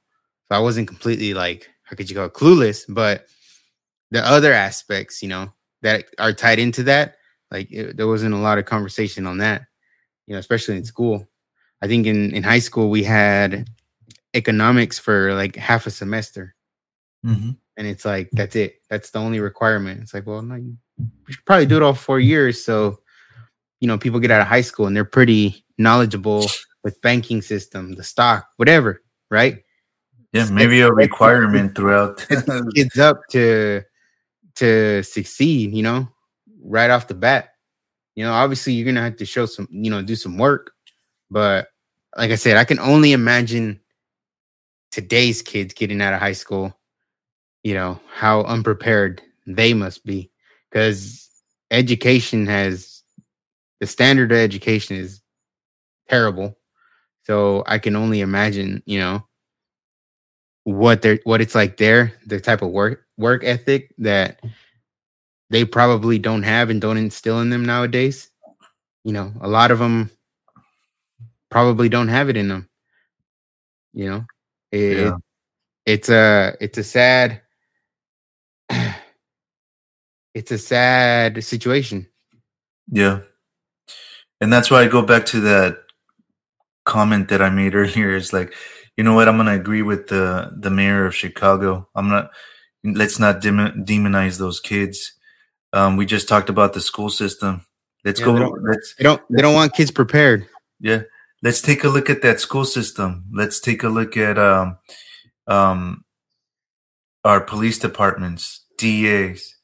So 0.50 0.58
I 0.58 0.60
wasn't 0.60 0.88
completely 0.88 1.34
like, 1.34 1.70
how 1.84 1.96
could 1.96 2.10
you 2.10 2.16
call 2.16 2.26
it 2.26 2.34
clueless? 2.34 2.84
But 2.88 3.26
the 4.12 4.26
other 4.26 4.54
aspects, 4.54 5.22
you 5.22 5.30
know, 5.30 5.52
that 5.82 6.06
are 6.20 6.34
tied 6.34 6.60
into 6.60 6.84
that, 6.84 7.16
like 7.50 7.72
it, 7.72 7.98
there 7.98 8.08
wasn't 8.08 8.34
a 8.34 8.38
lot 8.38 8.58
of 8.58 8.66
conversation 8.66 9.26
on 9.26 9.38
that, 9.40 9.64
you 10.28 10.34
know, 10.34 10.40
especially 10.40 10.78
in 10.78 10.86
school. 10.86 11.28
I 11.82 11.88
think 11.88 12.06
in 12.06 12.34
in 12.36 12.44
high 12.44 12.60
school 12.60 12.90
we 12.90 13.04
had 13.04 13.70
economics 14.34 15.00
for 15.00 15.34
like 15.34 15.56
half 15.56 15.88
a 15.88 15.92
semester, 15.92 16.56
mm-hmm. 17.26 17.52
and 17.78 17.88
it's 17.88 18.06
like 18.06 18.30
that's 18.32 18.56
it. 18.56 18.76
That's 18.90 19.12
the 19.12 19.20
only 19.20 19.40
requirement. 19.40 20.02
It's 20.02 20.14
like, 20.14 20.28
well, 20.28 20.42
no, 20.42 20.56
you 20.56 20.78
should 21.30 21.46
probably 21.46 21.66
do 21.66 21.78
it 21.78 21.84
all 21.84 21.94
four 21.94 22.20
years. 22.20 22.64
So, 22.64 23.00
you 23.80 23.88
know, 23.88 23.98
people 23.98 24.20
get 24.20 24.32
out 24.32 24.42
of 24.42 24.48
high 24.48 24.62
school 24.62 24.88
and 24.88 24.96
they're 24.96 25.06
pretty 25.06 25.66
knowledgeable 25.78 26.46
with 26.84 27.02
banking 27.02 27.42
system, 27.42 27.94
the 27.94 28.04
stock, 28.04 28.48
whatever, 28.58 29.02
right? 29.30 29.64
Yeah, 30.34 30.50
maybe 30.50 30.80
a 30.82 30.92
requirement 30.92 31.76
throughout 31.76 32.26
kids 32.76 32.98
up 32.98 33.20
to 33.32 33.82
to 34.56 35.04
succeed, 35.04 35.74
you 35.74 35.84
know, 35.84 36.08
right 36.64 36.90
off 36.90 37.08
the 37.08 37.14
bat. 37.14 37.51
You 38.22 38.28
know, 38.28 38.34
obviously 38.34 38.74
you're 38.74 38.86
gonna 38.86 39.02
have 39.02 39.16
to 39.16 39.26
show 39.26 39.48
some, 39.48 39.68
you 39.72 39.90
know, 39.90 40.04
do 40.04 40.16
some 40.16 40.38
work, 40.38 40.74
but 41.32 41.70
like 42.16 42.30
I 42.30 42.36
said, 42.36 42.56
I 42.56 42.66
can 42.66 42.78
only 42.78 43.14
imagine 43.14 43.80
today's 44.92 45.42
kids 45.42 45.74
getting 45.74 46.04
out 46.04 46.14
of 46.14 46.20
high 46.20 46.34
school, 46.34 46.72
you 47.64 47.74
know, 47.74 48.00
how 48.14 48.44
unprepared 48.44 49.24
they 49.48 49.74
must 49.74 50.06
be. 50.06 50.30
Because 50.70 51.32
education 51.72 52.46
has 52.46 53.02
the 53.80 53.88
standard 53.88 54.32
of 54.32 54.38
education 54.38 54.98
is 54.98 55.20
terrible. 56.08 56.56
So 57.24 57.64
I 57.66 57.80
can 57.80 57.96
only 57.96 58.22
imagine, 58.22 58.84
you 58.86 59.00
know, 59.00 59.26
what 60.64 61.02
they're 61.02 61.18
what 61.24 61.42
it's 61.42 61.56
like 61.56 61.78
there, 61.78 62.14
the 62.28 62.40
type 62.40 62.62
of 62.62 62.70
work 62.70 63.04
work 63.18 63.44
ethic 63.44 63.96
that 63.98 64.42
they 65.52 65.66
probably 65.66 66.18
don't 66.18 66.44
have 66.44 66.70
and 66.70 66.80
don't 66.80 66.98
instill 66.98 67.42
in 67.42 67.50
them 67.50 67.66
nowadays. 67.66 68.30
You 69.04 69.12
know, 69.12 69.34
a 69.42 69.50
lot 69.50 69.70
of 69.70 69.80
them 69.80 70.10
probably 71.50 71.90
don't 71.90 72.08
have 72.08 72.30
it 72.30 72.38
in 72.38 72.48
them. 72.48 72.70
You 73.94 74.10
know, 74.10 74.26
it, 74.72 74.98
yeah. 74.98 75.18
it's 75.86 76.08
a 76.08 76.56
it's 76.62 76.78
a 76.78 76.84
sad 76.86 77.42
it's 80.34 80.52
a 80.52 80.58
sad 80.58 81.44
situation. 81.44 82.08
Yeah. 82.90 83.20
And 84.40 84.54
that's 84.54 84.72
why 84.72 84.84
I 84.84 84.88
go 84.88 85.02
back 85.02 85.26
to 85.28 85.42
that 85.42 85.80
comment 86.86 87.28
that 87.28 87.42
I 87.42 87.50
made 87.50 87.76
earlier 87.82 88.16
is 88.16 88.32
like, 88.32 88.54
you 88.96 89.04
know 89.04 89.16
what? 89.16 89.28
I'm 89.28 89.36
gonna 89.36 89.56
agree 89.56 89.82
with 89.82 90.08
the 90.08 90.50
the 90.56 90.70
mayor 90.70 91.06
of 91.06 91.14
Chicago. 91.14 91.90
I'm 91.94 92.08
not. 92.08 92.32
Let's 92.84 93.20
not 93.20 93.42
demonize 93.42 94.40
those 94.40 94.60
kids. 94.60 95.14
Um, 95.74 95.98
we 95.98 96.06
just 96.06 96.28
talked 96.28 96.50
about 96.50 96.74
the 96.74 96.82
school 96.82 97.10
system. 97.10 97.66
Let's 98.04 98.20
yeah, 98.20 98.26
go. 98.26 98.34
They 98.34 98.40
don't, 98.40 98.64
let's. 98.64 98.96
They 98.96 99.04
don't. 99.04 99.22
They 99.30 99.42
don't 99.42 99.54
want 99.54 99.74
kids 99.74 99.92
prepared. 99.92 100.48
Yeah. 100.80 101.04
Let's 101.44 101.62
take 101.62 101.84
a 101.84 101.90
look 101.90 102.10
at 102.10 102.22
that 102.22 102.40
school 102.40 102.66
system. 102.66 103.26
Let's 103.32 103.60
take 103.60 103.82
a 103.84 103.90
look 103.90 104.16
at 104.16 104.38
um, 104.38 104.78
um, 105.48 106.06
our 107.24 107.42
police 107.42 107.80
departments, 107.80 108.64
DAs, 108.78 109.56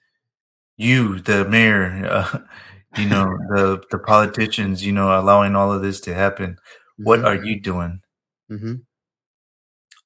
you, 0.75 1.19
the 1.19 1.45
mayor, 1.45 2.07
uh, 2.09 2.39
you 2.97 3.07
know, 3.07 3.25
the 3.49 3.83
the 3.91 3.99
politicians, 3.99 4.85
you 4.85 4.91
know, 4.91 5.19
allowing 5.19 5.55
all 5.55 5.71
of 5.71 5.81
this 5.81 5.99
to 6.01 6.13
happen. 6.13 6.57
What 6.97 7.19
mm-hmm. 7.19 7.27
are 7.27 7.43
you 7.45 7.59
doing? 7.59 8.01
Mm-hmm. 8.51 8.75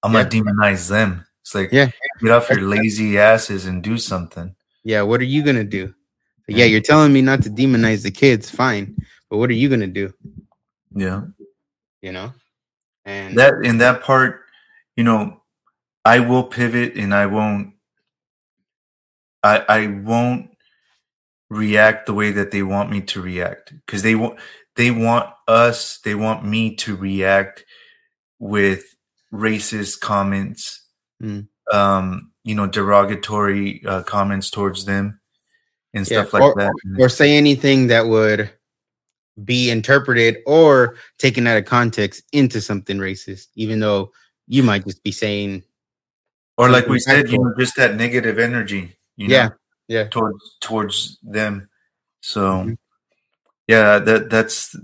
I'm 0.04 0.14
yeah. 0.14 0.24
gonna 0.24 0.30
demonize 0.30 0.90
them. 0.90 1.26
It's 1.42 1.56
like, 1.56 1.72
yeah, 1.72 1.92
get 2.22 2.32
off 2.32 2.50
your 2.50 2.62
lazy 2.62 3.18
asses 3.18 3.66
and 3.66 3.82
do 3.82 3.98
something. 3.98 4.56
Yeah, 4.84 5.04
what 5.04 5.22
are 5.22 5.26
you 5.26 5.44
gonna 5.44 5.64
do? 5.64 5.94
Yeah, 6.48 6.66
you're 6.66 6.82
telling 6.82 7.14
me 7.14 7.22
not 7.22 7.44
to 7.44 7.50
demonize 7.50 8.04
the 8.04 8.12
kids, 8.12 8.50
fine, 8.50 8.98
but 9.30 9.38
what 9.38 9.50
are 9.50 9.54
you 9.54 9.70
gonna 9.70 9.88
do? 9.88 10.14
Yeah, 10.94 11.24
you 12.02 12.12
know, 12.12 12.34
and 13.06 13.38
that 13.38 13.54
in 13.64 13.78
that 13.78 14.04
part, 14.04 14.42
you 14.96 15.04
know, 15.04 15.42
I 16.04 16.20
will 16.20 16.44
pivot 16.44 16.96
and 16.96 17.14
I 17.14 17.28
won't. 17.28 17.74
I 19.44 19.64
I 19.68 19.88
won't 19.88 20.52
react 21.50 22.06
the 22.06 22.14
way 22.14 22.32
that 22.32 22.52
they 22.52 22.64
want 22.64 22.90
me 22.90 23.02
to 23.02 23.22
react 23.22 23.74
because 23.86 24.04
they 24.04 24.16
want 24.16 24.40
they 24.78 24.90
want 24.90 25.30
us 25.50 26.00
they 26.00 26.16
want 26.16 26.46
me 26.46 26.76
to 26.76 26.96
react 26.96 27.66
with 28.40 28.96
racist 29.34 30.00
comments 30.00 30.86
mm. 31.22 31.46
um 31.74 32.31
you 32.44 32.56
know 32.56 32.68
derogatory 32.68 33.86
uh, 33.86 34.04
comments 34.04 34.50
towards 34.50 34.86
them 34.86 35.20
and 35.94 36.10
yeah, 36.10 36.22
stuff 36.22 36.34
like 36.34 36.44
or, 36.44 36.56
that. 36.56 36.74
or 37.00 37.10
say 37.10 37.36
anything 37.36 37.88
that 37.88 38.06
would 38.08 38.50
be 39.44 39.70
interpreted 39.70 40.38
or 40.46 40.96
taken 41.18 41.48
out 41.48 41.58
of 41.58 41.66
context 41.66 42.24
into 42.34 42.60
something 42.62 42.98
racist 42.98 43.48
even 43.56 43.80
though 43.80 44.12
you 44.48 44.62
might 44.62 44.86
just 44.86 45.04
be 45.04 45.12
saying 45.12 45.64
or 46.58 46.70
like 46.70 46.88
we 46.88 47.00
said 47.00 47.30
you 47.30 47.38
know 47.38 47.54
just 47.58 47.76
that 47.76 47.96
negative 47.96 48.38
energy 48.38 48.96
you 49.16 49.28
know, 49.28 49.36
yeah 49.36 49.50
yeah. 49.92 50.08
towards 50.08 50.58
towards 50.62 51.20
them. 51.22 51.70
So 52.22 52.42
mm-hmm. 52.42 52.74
yeah 53.68 54.00
that 54.00 54.30
that's 54.30 54.76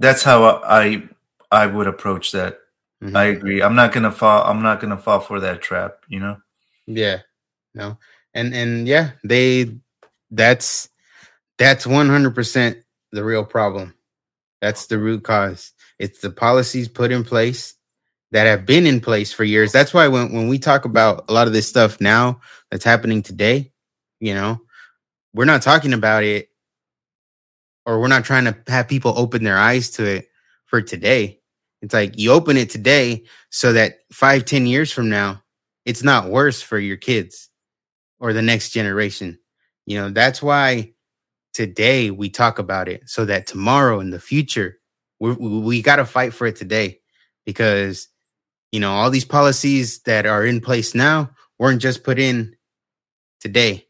that's 0.00 0.22
how 0.22 0.62
i 0.64 1.02
i 1.50 1.66
would 1.66 1.86
approach 1.86 2.32
that 2.32 2.58
mm-hmm. 3.02 3.16
i 3.16 3.24
agree. 3.24 3.62
I'm 3.62 3.74
not 3.74 3.92
gonna 3.92 4.12
fall 4.12 4.44
i'm 4.44 4.62
not 4.62 4.80
gonna 4.80 4.96
fall 4.98 5.20
for 5.20 5.40
that 5.40 5.62
trap 5.62 6.04
you 6.08 6.20
know? 6.20 6.38
Yeah 6.86 7.20
no. 7.74 7.98
And 8.34 8.54
and 8.54 8.86
yeah 8.86 9.12
they 9.24 9.76
that's 10.30 10.88
that's 11.58 11.86
100% 11.86 12.82
the 13.12 13.24
real 13.24 13.44
problem. 13.44 13.94
That's 14.60 14.86
the 14.86 14.98
root 14.98 15.24
cause. 15.24 15.72
It's 15.98 16.20
the 16.20 16.30
policies 16.30 16.88
put 16.88 17.10
in 17.10 17.24
place 17.24 17.74
that 18.30 18.46
have 18.46 18.66
been 18.66 18.86
in 18.86 19.00
place 19.00 19.32
for 19.32 19.42
years. 19.42 19.72
That's 19.72 19.94
why 19.94 20.06
when, 20.08 20.32
when 20.32 20.48
we 20.48 20.58
talk 20.58 20.84
about 20.84 21.24
a 21.28 21.32
lot 21.32 21.46
of 21.46 21.52
this 21.52 21.68
stuff 21.68 22.00
now 22.00 22.40
that's 22.70 22.84
happening 22.84 23.22
today 23.22 23.72
you 24.20 24.34
know 24.34 24.60
we're 25.34 25.44
not 25.44 25.62
talking 25.62 25.92
about 25.92 26.24
it 26.24 26.48
or 27.86 28.00
we're 28.00 28.08
not 28.08 28.24
trying 28.24 28.44
to 28.44 28.56
have 28.66 28.88
people 28.88 29.14
open 29.16 29.44
their 29.44 29.58
eyes 29.58 29.90
to 29.90 30.04
it 30.04 30.28
for 30.66 30.82
today. 30.82 31.37
It's 31.82 31.94
like 31.94 32.18
you 32.18 32.32
open 32.32 32.56
it 32.56 32.70
today 32.70 33.24
so 33.50 33.72
that 33.72 33.98
five, 34.12 34.44
ten 34.44 34.66
years 34.66 34.92
from 34.92 35.08
now, 35.08 35.42
it's 35.84 36.02
not 36.02 36.28
worse 36.28 36.60
for 36.60 36.78
your 36.78 36.96
kids 36.96 37.48
or 38.20 38.32
the 38.32 38.42
next 38.42 38.70
generation. 38.70 39.38
You 39.86 39.98
know, 39.98 40.10
that's 40.10 40.42
why 40.42 40.92
today 41.54 42.10
we 42.10 42.30
talk 42.30 42.58
about 42.58 42.88
it 42.88 43.08
so 43.08 43.24
that 43.24 43.46
tomorrow 43.46 44.00
in 44.00 44.10
the 44.10 44.20
future, 44.20 44.78
we 45.20 45.32
we 45.32 45.82
got 45.82 45.96
to 45.96 46.04
fight 46.04 46.34
for 46.34 46.46
it 46.46 46.56
today 46.56 47.00
because, 47.46 48.08
you 48.72 48.80
know, 48.80 48.92
all 48.92 49.10
these 49.10 49.24
policies 49.24 50.00
that 50.02 50.26
are 50.26 50.44
in 50.44 50.60
place 50.60 50.94
now 50.94 51.30
weren't 51.58 51.82
just 51.82 52.04
put 52.04 52.18
in 52.18 52.54
today. 53.40 53.86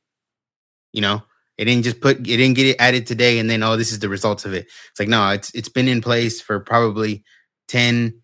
You 0.93 1.03
know, 1.03 1.23
it 1.57 1.65
didn't 1.65 1.85
just 1.85 2.01
put 2.01 2.19
it 2.19 2.23
didn't 2.25 2.55
get 2.55 2.67
it 2.67 2.77
added 2.79 3.07
today 3.07 3.39
and 3.39 3.51
then 3.51 3.63
oh 3.63 3.77
this 3.77 3.93
is 3.93 3.99
the 3.99 4.09
results 4.09 4.45
of 4.45 4.55
it. 4.55 4.67
It's 4.91 5.01
like 5.01 5.09
no, 5.09 5.31
it's 5.31 5.55
it's 5.55 5.69
been 5.69 5.89
in 5.89 6.01
place 6.01 6.41
for 6.41 6.61
probably 6.61 7.25
10 7.69 8.21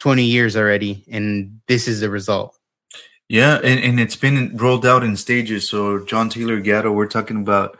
20 0.00 0.24
years 0.24 0.56
already 0.56 1.04
and 1.08 1.60
this 1.66 1.88
is 1.88 2.00
the 2.00 2.10
result. 2.10 2.58
Yeah, 3.28 3.56
and, 3.62 3.78
and 3.80 4.00
it's 4.00 4.16
been 4.16 4.56
rolled 4.56 4.86
out 4.86 5.04
in 5.04 5.14
stages. 5.16 5.68
So 5.68 6.02
John 6.04 6.30
Taylor 6.30 6.60
Gatto, 6.60 6.90
we're 6.90 7.06
talking 7.06 7.42
about 7.42 7.78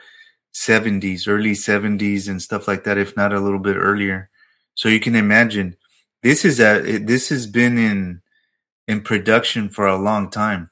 70s, 0.55 1.27
early 1.27 1.53
70s, 1.53 2.29
and 2.29 2.43
stuff 2.43 2.69
like 2.69 2.85
that, 2.85 2.99
if 2.99 3.17
not 3.17 3.33
a 3.33 3.41
little 3.41 3.59
bit 3.59 3.77
earlier. 3.77 4.29
So 4.75 4.89
you 4.89 5.01
can 5.01 5.17
imagine 5.17 5.77
this 6.23 6.45
is 6.45 6.61
a 6.61 6.99
this 6.99 7.31
has 7.31 7.47
been 7.47 7.79
in 7.79 8.21
in 8.87 9.01
production 9.01 9.69
for 9.69 9.87
a 9.87 9.97
long 9.97 10.31
time. 10.31 10.71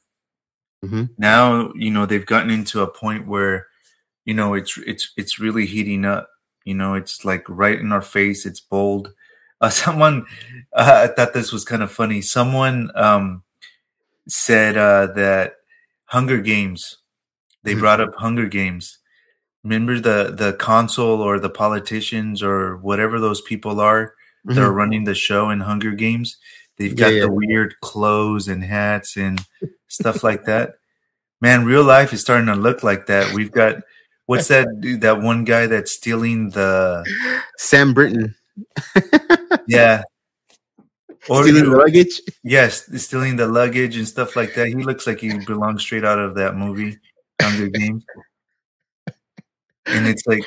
Mm-hmm. 0.84 1.04
Now 1.18 1.72
you 1.74 1.90
know 1.90 2.04
they've 2.04 2.26
gotten 2.26 2.50
into 2.50 2.82
a 2.82 2.86
point 2.86 3.26
where 3.26 3.66
you 4.24 4.34
know 4.34 4.54
it's 4.54 4.76
it's 4.78 5.12
it's 5.16 5.38
really 5.38 5.66
heating 5.66 6.04
up. 6.04 6.28
You 6.64 6.74
know, 6.74 6.94
it's 6.94 7.24
like 7.24 7.48
right 7.48 7.78
in 7.78 7.92
our 7.92 8.02
face. 8.02 8.44
It's 8.44 8.60
bold. 8.60 9.12
Uh, 9.60 9.68
someone, 9.70 10.26
uh, 10.72 11.08
I 11.08 11.14
thought 11.14 11.34
this 11.34 11.52
was 11.52 11.64
kind 11.64 11.82
of 11.82 11.90
funny. 11.90 12.20
Someone 12.20 12.90
um, 12.94 13.42
said 14.28 14.76
uh, 14.76 15.06
that 15.14 15.54
Hunger 16.06 16.40
Games. 16.40 16.98
They 17.62 17.72
mm-hmm. 17.72 17.80
brought 17.80 18.00
up 18.00 18.14
Hunger 18.16 18.46
Games. 18.46 18.98
Remember 19.64 19.98
the 19.98 20.32
the 20.32 20.52
consul 20.52 21.20
or 21.20 21.40
the 21.40 21.50
politicians 21.50 22.40
or 22.40 22.76
whatever 22.76 23.18
those 23.18 23.40
people 23.40 23.80
are 23.80 24.06
mm-hmm. 24.46 24.54
that 24.54 24.62
are 24.62 24.72
running 24.72 25.04
the 25.04 25.14
show 25.14 25.50
in 25.50 25.60
Hunger 25.60 25.90
Games. 25.90 26.36
They've 26.78 26.94
got 26.94 27.08
yeah, 27.08 27.20
yeah. 27.20 27.22
the 27.22 27.32
weird 27.32 27.80
clothes 27.80 28.48
and 28.48 28.62
hats 28.62 29.16
and 29.16 29.44
stuff 29.88 30.22
like 30.22 30.44
that. 30.44 30.74
Man, 31.40 31.64
real 31.64 31.82
life 31.82 32.12
is 32.12 32.20
starting 32.20 32.46
to 32.46 32.54
look 32.54 32.82
like 32.82 33.06
that. 33.06 33.34
We've 33.34 33.50
got 33.50 33.82
what's 34.26 34.48
that 34.48 34.80
dude, 34.80 35.00
that 35.00 35.20
one 35.20 35.44
guy 35.44 35.66
that's 35.66 35.92
stealing 35.92 36.50
the 36.50 37.04
Sam 37.56 37.94
Brinton. 37.94 38.34
yeah. 39.66 40.02
Or 41.28 41.42
stealing 41.42 41.70
the 41.70 41.76
luggage? 41.76 42.20
Yes, 42.44 42.88
stealing 43.02 43.36
the 43.36 43.48
luggage 43.48 43.96
and 43.96 44.06
stuff 44.06 44.36
like 44.36 44.54
that. 44.54 44.68
He 44.68 44.74
looks 44.74 45.06
like 45.06 45.20
he 45.20 45.36
belongs 45.44 45.82
straight 45.82 46.04
out 46.04 46.18
of 46.18 46.36
that 46.36 46.54
movie, 46.56 46.98
Hunger 47.40 47.68
Games. 47.68 48.04
And 49.86 50.06
it's 50.06 50.26
like 50.26 50.44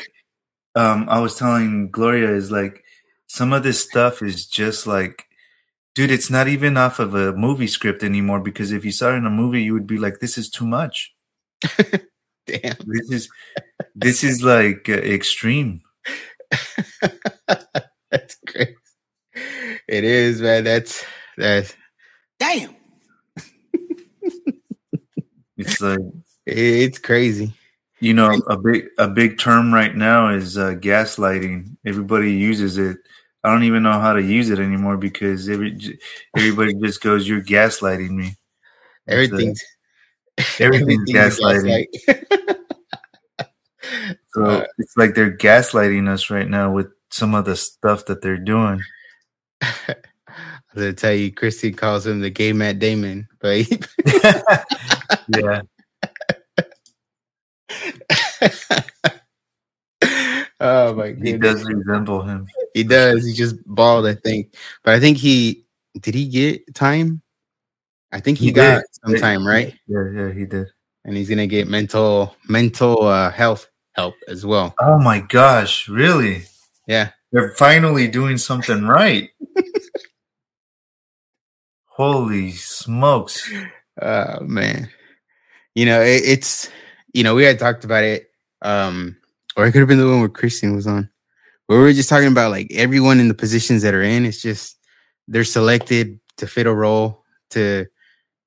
um 0.76 1.08
I 1.10 1.20
was 1.20 1.36
telling 1.36 1.92
Gloria 1.92 2.32
is 2.32 2.52
like 2.52 2.84
some 3.28 3.54
of 3.54 3.64
this 3.64 3.82
stuff 3.84 4.22
is 4.22 4.46
just 4.46 4.88
like 4.88 5.26
dude, 5.96 6.12
it's 6.12 6.30
not 6.30 6.48
even 6.48 6.78
off 6.78 7.00
of 7.00 7.16
a 7.16 7.34
movie 7.34 7.68
script 7.68 8.04
anymore 8.04 8.40
because 8.40 8.72
if 8.72 8.86
you 8.86 8.92
saw 8.92 9.12
it 9.12 9.18
in 9.18 9.26
a 9.26 9.30
movie, 9.30 9.64
you 9.64 9.74
would 9.74 9.88
be 9.88 9.98
like, 9.98 10.20
this 10.20 10.38
is 10.38 10.50
too 10.50 10.66
much. 10.66 11.14
Damn. 12.48 12.78
This 12.86 13.12
is 13.12 13.30
this 13.96 14.24
is 14.24 14.44
like 14.44 14.88
uh, 14.90 14.94
extreme. 14.94 15.82
that's 18.12 18.38
great. 18.48 18.76
It 19.90 20.04
is, 20.04 20.42
man. 20.42 20.64
That's 20.64 21.04
that's 21.38 21.76
damn. 22.40 22.76
it's 25.58 25.82
like 25.82 26.00
it's 26.46 27.00
crazy. 27.00 27.54
You 28.00 28.14
know, 28.14 28.32
a 28.48 28.58
big 28.58 28.86
a 28.98 29.08
big 29.08 29.40
term 29.40 29.74
right 29.74 29.96
now 29.96 30.30
is 30.30 30.58
uh, 30.58 30.76
gaslighting. 30.76 31.76
Everybody 31.86 32.32
uses 32.32 32.78
it 32.78 32.98
I 33.44 33.52
don't 33.52 33.64
even 33.64 33.84
know 33.84 34.00
how 34.00 34.14
to 34.14 34.22
use 34.22 34.50
it 34.50 34.60
anymore 34.60 34.98
because 34.98 35.48
every 35.48 35.78
everybody 36.36 36.74
just 36.76 37.02
goes, 37.02 37.28
"You're 37.28 37.42
gaslighting 37.42 38.10
me." 38.10 38.36
Everything's 39.08 39.64
everything's, 40.60 41.10
gaslighting. 41.10 41.86
so 44.34 44.44
uh, 44.44 44.66
it's 44.78 44.98
like 44.98 45.16
they're 45.16 45.36
gaslighting 45.36 46.10
us 46.10 46.30
right 46.30 46.50
now 46.50 46.72
with 46.72 46.88
some 47.12 47.34
of 47.34 47.46
the 47.46 47.56
stuff 47.56 48.06
that 48.08 48.22
they're 48.22 48.38
doing. 48.38 48.82
I'll 50.76 50.94
tell 50.94 51.14
you, 51.14 51.32
Christy 51.32 51.72
calls 51.72 52.06
him 52.06 52.22
the 52.22 52.30
gay 52.30 52.54
Matt 52.54 52.80
Damon, 52.80 53.28
but 53.40 53.66
yeah. 55.36 55.62
Oh 60.62 60.94
my 60.94 61.12
god. 61.12 61.26
He 61.26 61.38
does 61.38 61.64
resemble 61.64 62.22
him. 62.22 62.46
He 62.74 62.84
does. 62.84 63.26
He 63.26 63.34
just 63.34 63.56
bald, 63.66 64.06
I 64.06 64.16
think. 64.16 64.54
But 64.84 64.94
I 64.94 65.00
think 65.00 65.18
he 65.18 65.66
did 66.00 66.16
he 66.16 66.28
get 66.28 66.74
time? 66.76 67.22
I 68.12 68.20
think 68.20 68.40
he, 68.40 68.48
he 68.48 68.52
got 68.52 68.78
did. 68.78 68.86
some 69.06 69.16
time, 69.16 69.48
right? 69.48 69.74
Yeah, 69.88 70.10
yeah, 70.14 70.32
he 70.32 70.46
did. 70.46 70.68
And 71.06 71.16
he's 71.16 71.30
gonna 71.30 71.48
get 71.48 71.68
mental 71.68 72.36
mental 72.48 73.04
uh, 73.04 73.32
health 73.32 73.70
help 73.94 74.16
as 74.28 74.46
well. 74.46 74.74
Oh 74.80 75.00
my 75.00 75.20
gosh, 75.22 75.88
really? 75.88 76.44
Yeah. 76.88 77.12
They're 77.32 77.52
finally 77.52 78.08
doing 78.08 78.38
something 78.38 78.86
right. 78.86 79.30
Holy 81.86 82.52
smokes. 82.52 83.52
Oh 84.02 84.40
man. 84.42 84.90
You 85.76 85.86
know, 85.86 86.02
it, 86.02 86.24
it's 86.26 86.70
you 87.14 87.24
know, 87.24 87.36
we 87.36 87.44
had 87.44 87.60
talked 87.60 87.84
about 87.84 88.04
it 88.04 88.32
um 88.62 89.16
or 89.56 89.66
it 89.66 89.72
could 89.72 89.80
have 89.80 89.88
been 89.88 90.00
the 90.00 90.08
one 90.08 90.20
where 90.20 90.30
Christian 90.30 90.76
was 90.76 90.88
on. 90.88 91.10
Where 91.68 91.80
we 91.80 91.86
were 91.86 91.94
just 91.94 92.10
talking 92.10 92.32
about 92.32 92.52
like 92.52 92.68
everyone 92.72 93.20
in 93.20 93.28
the 93.28 93.34
positions 93.34 93.84
that 93.84 93.94
are 93.94 94.02
in. 94.02 94.26
It's 94.26 94.42
just 94.42 94.78
they're 95.28 95.44
selected 95.44 96.20
to 96.38 96.48
fit 96.48 96.66
a 96.66 96.74
role 96.74 97.24
to 97.52 97.86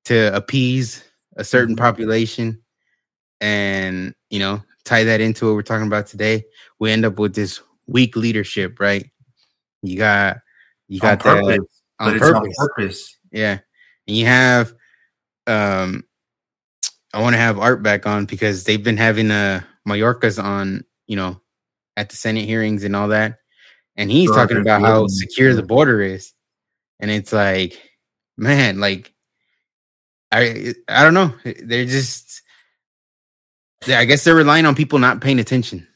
to 0.05 0.35
appease 0.35 1.03
a 1.37 1.43
certain 1.43 1.75
mm-hmm. 1.75 1.85
population, 1.85 2.61
and 3.39 4.13
you 4.29 4.39
know 4.39 4.61
tie 4.83 5.05
that 5.05 5.21
into 5.21 5.45
what 5.45 5.55
we're 5.55 5.61
talking 5.61 5.87
about 5.87 6.07
today. 6.07 6.43
We 6.79 6.91
end 6.91 7.05
up 7.05 7.19
with 7.19 7.35
this 7.35 7.61
weak 7.87 8.15
leadership, 8.15 8.79
right? 8.79 9.09
You 9.81 9.97
got 9.97 10.37
you 10.87 10.99
got 10.99 11.25
on 11.25 11.35
that 11.35 11.57
purpose, 11.57 11.81
on 11.99 12.19
purpose. 12.19 12.57
on 12.59 12.67
purpose. 12.67 13.17
Yeah, 13.31 13.59
and 14.07 14.17
you 14.17 14.25
have 14.25 14.73
um 15.47 16.03
I 17.13 17.21
want 17.21 17.33
to 17.33 17.39
have 17.39 17.59
Art 17.59 17.83
back 17.83 18.07
on 18.07 18.25
because 18.25 18.63
they've 18.63 18.83
been 18.83 18.97
having 18.97 19.31
uh 19.31 19.61
Mayorkas 19.87 20.41
on 20.41 20.85
you 21.07 21.15
know, 21.15 21.39
at 21.97 22.09
the 22.09 22.15
Senate 22.15 22.45
hearings 22.45 22.83
and 22.83 22.95
all 22.95 23.09
that. 23.09 23.39
And 23.95 24.09
he's 24.09 24.31
talking 24.31 24.57
about 24.57 24.81
how 24.81 25.07
secure 25.07 25.53
the 25.53 25.61
border 25.61 26.01
is. 26.01 26.33
And 26.99 27.11
it's 27.11 27.31
like, 27.31 27.79
man, 28.37 28.79
like 28.79 29.13
I 30.31 30.73
I 30.87 31.03
don't 31.03 31.13
know. 31.13 31.33
They're 31.43 31.85
just 31.85 32.41
I 33.87 34.05
guess 34.05 34.23
they're 34.23 34.33
relying 34.33 34.65
on 34.65 34.75
people 34.75 34.97
not 34.97 35.21
paying 35.21 35.39
attention. 35.39 35.87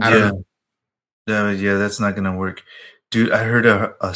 I 0.00 0.10
don't 0.10 0.20
yeah. 0.36 0.42
Yeah, 1.26 1.50
yeah, 1.52 1.74
that's 1.74 2.00
not 2.00 2.14
gonna 2.14 2.36
work, 2.36 2.62
dude. 3.10 3.32
I 3.32 3.44
heard 3.44 3.66
a, 3.66 3.94
a, 4.00 4.14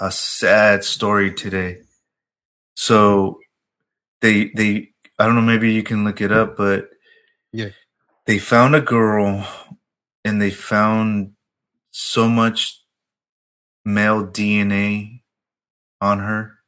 a 0.00 0.10
sad 0.10 0.84
story 0.84 1.32
today. 1.32 1.78
So 2.74 3.40
they 4.20 4.50
they 4.54 4.90
I 5.18 5.26
don't 5.26 5.34
know. 5.34 5.40
Maybe 5.42 5.72
you 5.72 5.82
can 5.82 6.04
look 6.04 6.20
it 6.20 6.32
up, 6.32 6.56
but 6.56 6.90
yeah, 7.52 7.70
they 8.26 8.38
found 8.38 8.74
a 8.74 8.80
girl 8.80 9.46
and 10.24 10.40
they 10.40 10.50
found 10.50 11.32
so 11.90 12.28
much 12.28 12.82
male 13.84 14.26
DNA 14.26 15.22
on 16.00 16.18
her, 16.18 16.58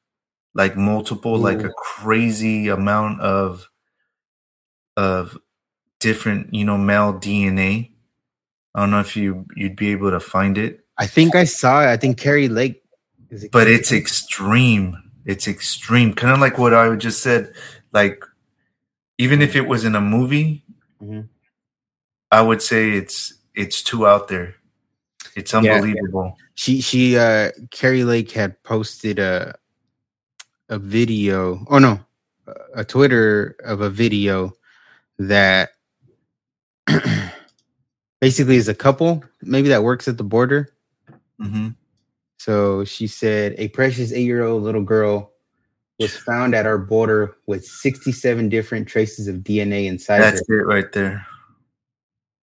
like 0.55 0.77
multiple, 0.77 1.37
Ooh. 1.37 1.43
like 1.43 1.63
a 1.63 1.73
crazy 1.77 2.69
amount 2.69 3.21
of 3.21 3.69
of 4.97 5.37
different, 6.01 6.55
you 6.55 6.65
know, 6.65 6.79
male 6.79 7.15
DNA. 7.15 7.94
I 8.75 8.81
don't 8.81 8.91
know 8.91 9.01
if 9.01 9.17
you 9.17 9.47
you'd 9.55 9.77
be 9.77 9.93
able 9.93 10.11
to 10.11 10.21
find 10.21 10.59
it. 10.59 10.85
I 10.99 11.07
think 11.07 11.35
I 11.35 11.45
saw 11.45 11.83
it. 11.83 11.87
I 11.87 11.97
think 11.97 12.19
Kari 12.19 12.49
Lake. 12.49 12.83
It 13.31 13.51
but 13.53 13.69
it's 13.69 13.93
extreme. 13.93 14.97
It's 15.25 15.49
extreme. 15.49 16.15
Kind 16.15 16.33
of 16.33 16.41
like 16.41 16.59
what 16.59 16.75
I 16.75 16.95
just 16.97 17.23
said. 17.23 17.53
Like, 17.93 18.25
even 19.19 19.43
if 19.43 19.57
it 19.57 19.67
was 19.67 19.85
in 19.85 19.95
a 19.95 20.01
movie, 20.01 20.65
mm-hmm. 21.03 21.23
I 22.31 22.43
would 22.43 22.63
say 22.63 22.91
it's 22.91 23.35
it's 23.55 23.83
too 23.83 24.07
out 24.07 24.29
there. 24.29 24.57
It's 25.37 25.55
unbelievable. 25.55 26.35
Yeah. 26.37 26.45
She 26.55 26.81
she 26.81 27.17
uh 27.17 27.51
Kari 27.71 28.05
Lake 28.05 28.31
had 28.31 28.63
posted 28.63 29.19
a 29.19 29.55
a 30.69 30.79
video. 30.79 31.65
Oh 31.71 31.79
no, 31.79 32.01
a 32.75 32.85
Twitter 32.85 33.57
of 33.65 33.81
a 33.81 33.91
video 33.91 34.53
that 35.19 35.71
basically 38.21 38.57
is 38.57 38.69
a 38.69 38.75
couple 38.75 39.25
maybe 39.43 39.69
that 39.69 39.83
works 39.83 40.09
at 40.09 40.19
the 40.19 40.25
border. 40.25 40.71
Mm-hmm. 41.41 41.71
So 42.39 42.85
she 42.85 43.07
said 43.07 43.55
a 43.59 43.69
precious 43.69 44.13
eight 44.13 44.25
year 44.25 44.45
old 44.45 44.63
little 44.63 44.83
girl 44.83 45.33
was 45.99 46.17
found 46.17 46.55
at 46.55 46.67
our 46.67 46.79
border 46.79 47.37
with 47.47 47.65
67 47.65 48.49
different 48.49 48.89
traces 48.89 49.29
of 49.29 49.37
DNA 49.37 49.87
inside 49.87 50.21
That's 50.21 50.43
her. 50.49 50.61
it 50.61 50.67
right 50.67 50.93
there 50.93 51.25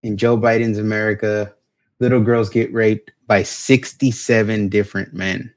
in 0.03 0.17
Joe 0.17 0.37
Biden's 0.37 0.77
America, 0.77 1.53
little 1.99 2.21
girls 2.21 2.49
get 2.49 2.73
raped 2.73 3.11
by 3.27 3.43
67 3.43 4.69
different 4.69 5.13
men. 5.13 5.53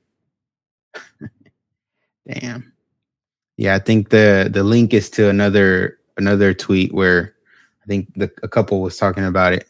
Damn. 2.29 2.73
Yeah, 3.57 3.75
I 3.75 3.79
think 3.79 4.09
the 4.09 4.49
the 4.51 4.65
link 4.65 4.95
is 4.95 5.11
to 5.11 5.29
another 5.29 5.99
another 6.17 6.55
tweet 6.55 6.95
where 6.95 7.35
I 7.83 7.87
think 7.87 8.13
the, 8.15 8.31
a 8.43 8.49
couple 8.49 8.81
was 8.81 8.97
talking 8.97 9.25
about 9.25 9.53
it. 9.53 9.67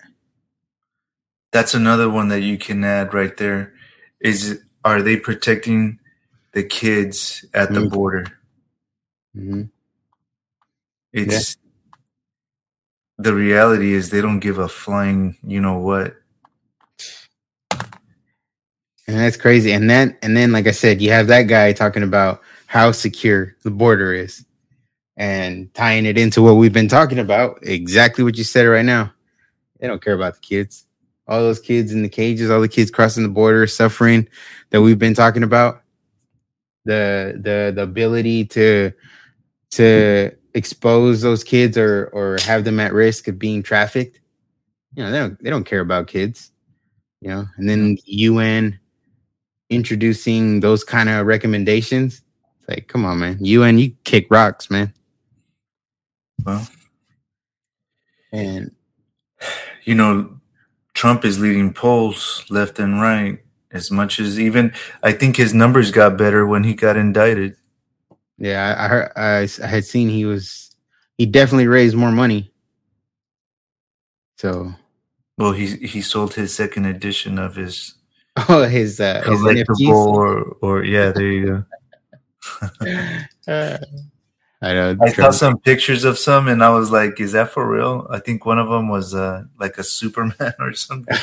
That's 1.53 1.75
another 1.75 2.09
one 2.09 2.29
that 2.29 2.43
you 2.43 2.59
can 2.59 2.85
add 2.85 3.13
right 3.13 3.37
there. 3.37 3.75
Is 4.21 4.61
are 4.85 5.03
they 5.03 5.17
protecting 5.17 5.99
the 6.53 6.63
kids 6.63 7.45
at 7.55 7.73
the 7.73 7.81
mm-hmm. 7.81 7.95
border? 7.95 8.27
Mm-hmm. 9.37 9.63
It's 11.13 11.57
yeah. 11.57 11.97
the 13.19 13.35
reality 13.35 13.93
is 13.93 14.11
they 14.11 14.21
don't 14.21 14.41
give 14.41 14.59
a 14.59 14.69
flying, 14.69 15.37
you 15.43 15.61
know 15.61 15.79
what. 15.79 16.17
And 19.07 19.19
that's 19.19 19.37
crazy. 19.37 19.73
And 19.73 19.91
then 19.91 20.17
and 20.23 20.37
then 20.37 20.53
like 20.53 20.69
I 20.69 20.73
said, 20.73 21.01
you 21.01 21.11
have 21.11 21.27
that 21.29 21.43
guy 21.45 21.73
talking 21.73 22.05
about 22.05 22.43
how 22.67 22.93
secure 22.93 23.57
the 23.65 23.71
border 23.71 24.15
is 24.15 24.45
and 25.17 25.73
tying 25.75 26.07
it 26.07 26.17
into 26.17 26.43
what 26.43 26.55
we've 26.55 26.73
been 26.73 26.89
talking 26.89 27.19
about, 27.19 27.59
exactly 27.63 28.23
what 28.23 28.39
you 28.39 28.45
said 28.45 28.63
right 28.63 28.85
now. 28.85 29.13
They 29.81 29.89
don't 29.89 30.03
care 30.03 30.15
about 30.15 30.35
the 30.35 30.41
kids. 30.41 30.87
All 31.29 31.41
those 31.41 31.61
kids 31.61 31.93
in 31.93 32.03
the 32.03 32.09
cages, 32.09 32.51
all 32.51 32.61
the 32.61 32.69
kids 32.69 32.91
crossing 32.91 33.23
the 33.23 33.29
border, 33.29 33.67
suffering 33.67 34.29
that 34.71 34.83
we've 34.83 34.99
been 34.99 35.15
talking 35.15 35.43
about. 35.43 35.83
The 36.85 37.39
the 37.41 37.73
the 37.75 37.83
ability 37.83 38.47
to 38.47 38.93
to 39.73 40.33
expose 40.55 41.21
those 41.21 41.45
kids 41.45 41.77
or 41.77 42.07
or 42.13 42.39
have 42.43 42.65
them 42.65 42.81
at 42.81 42.93
risk 42.93 43.29
of 43.29 43.39
being 43.39 43.63
trafficked. 43.63 44.21
You 44.95 45.05
know, 45.05 45.11
they 45.11 45.19
don't 45.19 45.45
they 45.45 45.51
don't 45.51 45.65
care 45.65 45.81
about 45.81 46.09
kids. 46.09 46.51
You 47.21 47.29
know, 47.29 47.47
and 47.59 47.69
then 47.69 47.99
UN 48.07 48.81
introducing 49.69 50.61
those 50.61 50.83
kind 50.83 51.09
of 51.09 51.27
recommendations. 51.27 52.23
It's 52.59 52.69
like, 52.69 52.89
come 52.89 53.05
on, 53.05 53.21
man. 53.21 53.39
UN, 53.41 53.79
you 53.79 53.93
kick 54.05 54.27
rocks, 54.31 54.71
man. 54.71 54.93
Well, 56.45 56.67
and 58.33 58.75
you 59.85 59.95
know, 59.95 60.40
Trump 61.01 61.25
is 61.25 61.41
leading 61.41 61.73
polls 61.73 62.45
left 62.51 62.79
and 62.79 63.01
right 63.01 63.39
as 63.73 63.91
much 63.91 64.21
as 64.21 64.39
even 64.39 64.71
I 65.03 65.13
think 65.13 65.35
his 65.35 65.55
numbers 65.55 65.91
got 65.91 66.19
better 66.19 66.47
when 66.47 66.63
he 66.63 66.75
got 66.75 66.99
indicted. 66.99 67.57
Yeah, 68.37 68.77
I, 68.77 68.85
I 68.85 68.89
heard 68.89 69.13
I, 69.17 69.49
I 69.63 69.67
had 69.67 69.87
seen 69.87 70.11
he 70.11 70.27
was 70.27 70.77
he 71.17 71.25
definitely 71.25 71.69
raised 71.69 71.97
more 71.97 72.13
money. 72.13 72.53
So, 74.37 74.75
well, 75.39 75.53
he 75.53 75.69
he 75.77 76.03
sold 76.03 76.35
his 76.35 76.55
second 76.55 76.85
edition 76.85 77.39
of 77.39 77.57
his 77.57 77.95
oh 78.51 78.65
his 78.65 79.01
uh 79.01 79.23
his 79.25 79.41
collectible 79.41 80.07
or 80.07 80.43
or 80.61 80.85
yeah 80.85 81.13
there 81.13 81.33
you 81.33 81.47
go. 81.47 81.65
uh, 83.51 83.79
I 84.63 84.75
know. 84.75 84.97
I 85.01 85.09
saw 85.11 85.31
some 85.31 85.59
pictures 85.59 86.05
of 86.05 86.19
some, 86.19 86.47
and 86.49 86.63
I 86.63 86.69
was 86.69 86.91
like, 86.91 87.19
"Is 87.19 87.33
that 87.33 87.51
for 87.51 87.67
real?" 87.67 88.07
I 88.11 88.19
think 88.19 88.45
one 88.45 88.59
of 88.59 88.69
them 88.69 88.89
was 88.89 89.15
uh, 89.15 89.45
like 89.59 89.79
a 89.79 89.83
Superman 89.83 90.53
or 90.59 90.75
something. 90.75 91.17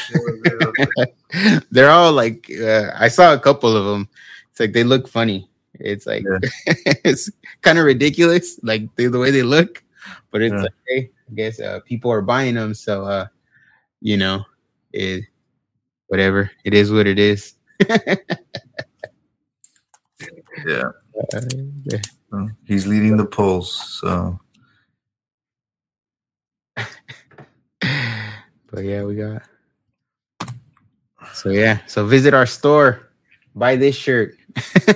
They're 1.72 1.92
all 1.92 2.12
like, 2.14 2.50
uh, 2.52 2.92
I 2.96 3.10
saw 3.10 3.34
a 3.34 3.40
couple 3.40 3.78
of 3.78 3.86
them. 3.86 4.10
It's 4.50 4.60
like 4.60 4.74
they 4.74 4.84
look 4.84 5.08
funny. 5.08 5.50
It's 5.76 6.08
like 6.08 6.24
yeah. 6.24 6.50
it's 7.06 7.30
kind 7.62 7.78
of 7.78 7.86
ridiculous, 7.86 8.60
like 8.64 8.96
the, 8.96 9.06
the, 9.06 9.20
way 9.20 9.30
they 9.30 9.44
look, 9.44 9.84
but 10.32 10.42
it's 10.42 10.54
yeah. 10.54 10.62
like, 10.62 10.74
hey, 10.88 11.12
I 11.30 11.34
guess 11.36 11.60
uh, 11.60 11.80
people 11.86 12.12
are 12.12 12.24
buying 12.24 12.56
them, 12.56 12.74
so 12.74 13.06
uh, 13.06 13.28
you 14.02 14.18
know, 14.18 14.44
it 14.94 15.26
whatever 16.08 16.50
it 16.64 16.74
is, 16.74 16.92
what 16.92 17.06
it 17.06 17.20
is. 17.20 17.54
yeah. 20.66 20.90
Uh, 21.36 21.42
He's 22.66 22.88
leading 22.88 23.18
the 23.18 23.26
polls, 23.26 24.00
so. 24.02 24.40
but 26.76 28.84
yeah, 28.84 29.04
we 29.04 29.16
got. 29.16 29.44
So 31.34 31.50
yeah, 31.50 31.80
so 31.88 32.06
visit 32.06 32.34
our 32.34 32.46
store, 32.46 33.10
buy 33.56 33.76
this 33.76 33.96
shirt. 33.96 34.36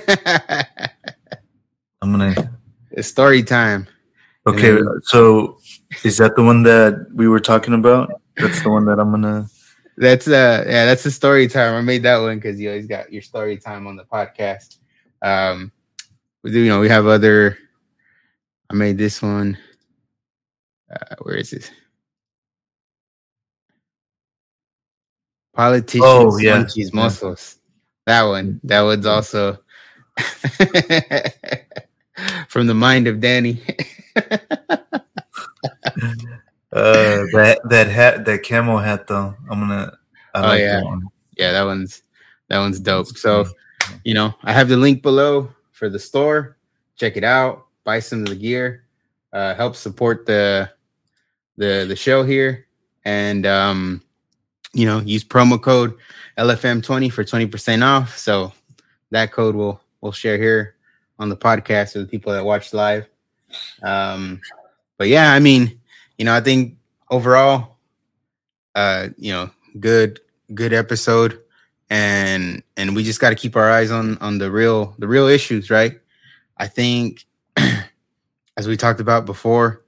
I'm 2.02 2.10
gonna. 2.10 2.58
It's 2.90 3.08
story 3.08 3.42
time. 3.42 3.86
Okay, 4.46 4.72
then, 4.72 4.86
so 5.04 5.58
is 6.04 6.18
that 6.18 6.36
the 6.36 6.42
one 6.42 6.62
that 6.64 7.06
we 7.14 7.28
were 7.28 7.40
talking 7.40 7.74
about? 7.74 8.20
That's 8.36 8.62
the 8.62 8.70
one 8.70 8.84
that 8.86 8.98
I'm 8.98 9.10
gonna. 9.10 9.46
That's 9.96 10.26
uh 10.26 10.64
yeah, 10.66 10.86
that's 10.86 11.04
the 11.04 11.10
story 11.10 11.48
time. 11.48 11.74
I 11.74 11.80
made 11.80 12.02
that 12.02 12.18
one 12.18 12.38
because 12.38 12.60
you 12.60 12.70
always 12.70 12.86
got 12.86 13.12
your 13.12 13.22
story 13.22 13.56
time 13.56 13.86
on 13.86 13.96
the 13.96 14.04
podcast. 14.04 14.78
Um, 15.22 15.70
we 16.42 16.50
do, 16.50 16.60
you 16.60 16.68
know, 16.68 16.80
we 16.80 16.88
have 16.88 17.06
other. 17.06 17.56
I 18.70 18.74
made 18.74 18.98
this 18.98 19.22
one. 19.22 19.56
Uh, 20.90 21.16
where 21.20 21.36
is 21.36 21.52
it? 21.52 21.70
Politicians, 25.54 26.04
oh, 26.04 26.38
yeah. 26.38 26.64
muscles. 26.92 27.58
That 28.06 28.22
one. 28.22 28.60
That 28.64 28.82
one's 28.82 29.06
also 29.06 29.58
from 32.48 32.66
the 32.66 32.74
mind 32.74 33.06
of 33.06 33.20
Danny. 33.20 33.62
uh, 34.16 34.32
that 36.72 37.60
that 37.68 37.86
hat, 37.86 38.24
that 38.24 38.42
camel 38.42 38.78
hat, 38.78 39.06
though. 39.06 39.34
I'm 39.50 39.60
gonna. 39.60 39.96
I 40.34 40.38
oh 40.38 40.48
like 40.48 40.60
yeah, 40.60 40.80
that 40.80 41.08
yeah. 41.36 41.52
That 41.52 41.64
one's 41.64 42.02
that 42.48 42.58
one's 42.58 42.80
dope. 42.80 43.08
So, 43.16 43.46
you 44.04 44.14
know, 44.14 44.34
I 44.42 44.52
have 44.52 44.68
the 44.68 44.76
link 44.76 45.02
below 45.02 45.50
for 45.82 45.88
the 45.88 45.98
store. 45.98 46.56
Check 46.94 47.16
it 47.16 47.24
out. 47.24 47.66
Buy 47.82 47.98
some 47.98 48.20
of 48.20 48.28
the 48.28 48.36
gear. 48.36 48.84
Uh, 49.32 49.52
help 49.56 49.74
support 49.74 50.26
the 50.26 50.70
the 51.56 51.86
the 51.88 51.96
show 51.96 52.22
here, 52.22 52.68
and 53.04 53.44
um, 53.44 54.00
you 54.74 54.86
know, 54.86 55.00
use 55.00 55.24
promo 55.24 55.60
code 55.60 55.94
LFM20 56.38 57.12
for 57.12 57.24
20% 57.24 57.82
off. 57.82 58.16
So 58.16 58.52
that 59.10 59.32
code 59.32 59.56
will 59.56 59.80
we'll 60.00 60.12
share 60.12 60.38
here 60.38 60.76
on 61.18 61.28
the 61.28 61.36
podcast 61.36 61.96
with 61.96 62.04
the 62.04 62.08
people 62.08 62.32
that 62.32 62.44
watch 62.44 62.72
live. 62.72 63.08
Um, 63.82 64.40
but 64.98 65.08
yeah, 65.08 65.32
I 65.32 65.40
mean, 65.40 65.80
you 66.16 66.24
know, 66.24 66.32
I 66.32 66.40
think 66.40 66.76
overall, 67.10 67.78
uh, 68.76 69.08
you 69.16 69.32
know, 69.32 69.50
good 69.80 70.20
good 70.54 70.72
episode 70.72 71.41
and 71.92 72.62
and 72.78 72.96
we 72.96 73.04
just 73.04 73.20
got 73.20 73.28
to 73.28 73.36
keep 73.36 73.54
our 73.54 73.70
eyes 73.70 73.90
on 73.90 74.16
on 74.18 74.38
the 74.38 74.50
real 74.50 74.94
the 74.98 75.06
real 75.06 75.26
issues 75.26 75.70
right? 75.70 76.00
I 76.56 76.66
think 76.66 77.26
as 78.56 78.66
we 78.66 78.78
talked 78.78 79.00
about 79.00 79.26
before 79.26 79.84